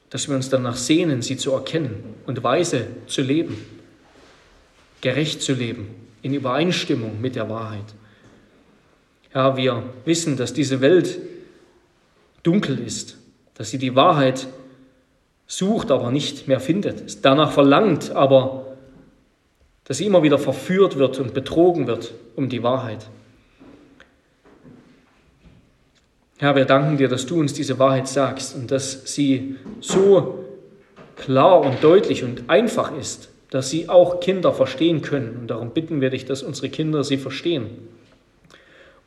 dass 0.09 0.27
wir 0.27 0.35
uns 0.35 0.49
danach 0.49 0.75
sehnen, 0.75 1.21
sie 1.21 1.37
zu 1.37 1.53
erkennen 1.53 2.15
und 2.25 2.43
weise 2.43 2.87
zu 3.07 3.21
leben, 3.21 3.57
gerecht 4.99 5.41
zu 5.41 5.53
leben, 5.53 5.95
in 6.23 6.33
Übereinstimmung 6.33 7.21
mit 7.21 7.35
der 7.35 7.49
Wahrheit. 7.49 7.85
Ja, 9.33 9.55
wir 9.55 9.83
wissen, 10.03 10.35
dass 10.35 10.53
diese 10.53 10.81
Welt 10.81 11.19
dunkel 12.47 12.79
ist, 12.79 13.17
dass 13.55 13.69
sie 13.69 13.77
die 13.77 13.95
Wahrheit 13.95 14.47
sucht, 15.47 15.91
aber 15.91 16.11
nicht 16.11 16.47
mehr 16.47 16.59
findet, 16.59 17.25
danach 17.25 17.51
verlangt, 17.51 18.11
aber 18.11 18.77
dass 19.83 19.97
sie 19.97 20.05
immer 20.05 20.23
wieder 20.23 20.39
verführt 20.39 20.97
wird 20.97 21.19
und 21.19 21.33
betrogen 21.33 21.87
wird 21.87 22.13
um 22.35 22.49
die 22.49 22.63
Wahrheit. 22.63 23.07
Herr, 26.37 26.55
wir 26.55 26.65
danken 26.65 26.97
dir, 26.97 27.07
dass 27.07 27.25
du 27.25 27.39
uns 27.39 27.53
diese 27.53 27.79
Wahrheit 27.79 28.07
sagst 28.07 28.55
und 28.55 28.69
dass 28.69 29.13
sie 29.13 29.55
so 29.81 30.45
klar 31.15 31.61
und 31.61 31.83
deutlich 31.83 32.23
und 32.23 32.49
einfach 32.49 32.95
ist, 32.95 33.29
dass 33.49 33.69
sie 33.69 33.89
auch 33.89 34.19
Kinder 34.19 34.53
verstehen 34.53 35.01
können. 35.01 35.37
Und 35.41 35.47
darum 35.47 35.71
bitten 35.71 35.99
wir 35.99 36.11
dich, 36.11 36.25
dass 36.25 36.43
unsere 36.43 36.69
Kinder 36.69 37.03
sie 37.03 37.17
verstehen. 37.17 37.65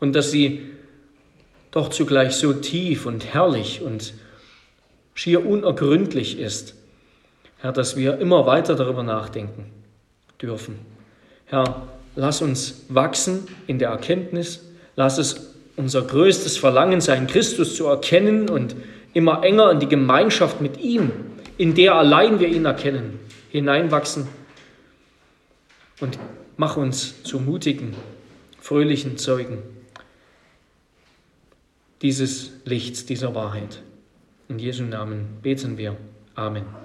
Und 0.00 0.16
dass 0.16 0.30
sie 0.30 0.62
doch 1.70 1.88
zugleich 1.88 2.32
so 2.32 2.52
tief 2.52 3.06
und 3.06 3.32
herrlich 3.32 3.82
und 3.82 4.14
schier 5.14 5.46
unergründlich 5.46 6.38
ist, 6.38 6.74
Herr, 7.58 7.72
dass 7.72 7.96
wir 7.96 8.18
immer 8.18 8.46
weiter 8.46 8.74
darüber 8.74 9.02
nachdenken 9.02 9.70
dürfen. 10.40 10.78
Herr, 11.46 11.88
lass 12.16 12.42
uns 12.42 12.86
wachsen 12.88 13.46
in 13.66 13.78
der 13.78 13.90
Erkenntnis, 13.90 14.64
lass 14.96 15.18
es 15.18 15.54
unser 15.76 16.02
größtes 16.02 16.56
Verlangen 16.56 17.00
sein, 17.00 17.26
Christus 17.26 17.76
zu 17.76 17.86
erkennen 17.86 18.48
und 18.48 18.74
immer 19.12 19.42
enger 19.44 19.70
in 19.72 19.80
die 19.80 19.88
Gemeinschaft 19.88 20.60
mit 20.60 20.80
ihm, 20.80 21.10
in 21.58 21.74
der 21.74 21.94
allein 21.94 22.40
wir 22.40 22.48
ihn 22.48 22.64
erkennen, 22.64 23.20
hineinwachsen 23.50 24.26
und 26.00 26.18
mach 26.56 26.76
uns 26.76 27.22
zu 27.22 27.40
mutigen, 27.40 27.94
fröhlichen 28.60 29.18
Zeugen 29.18 29.58
dieses 32.02 32.50
Lichts, 32.64 33.04
dieser 33.04 33.34
Wahrheit. 33.34 33.82
In 34.48 34.58
Jesu 34.58 34.84
Namen 34.84 35.38
beten 35.42 35.76
wir. 35.76 35.96
Amen. 36.34 36.79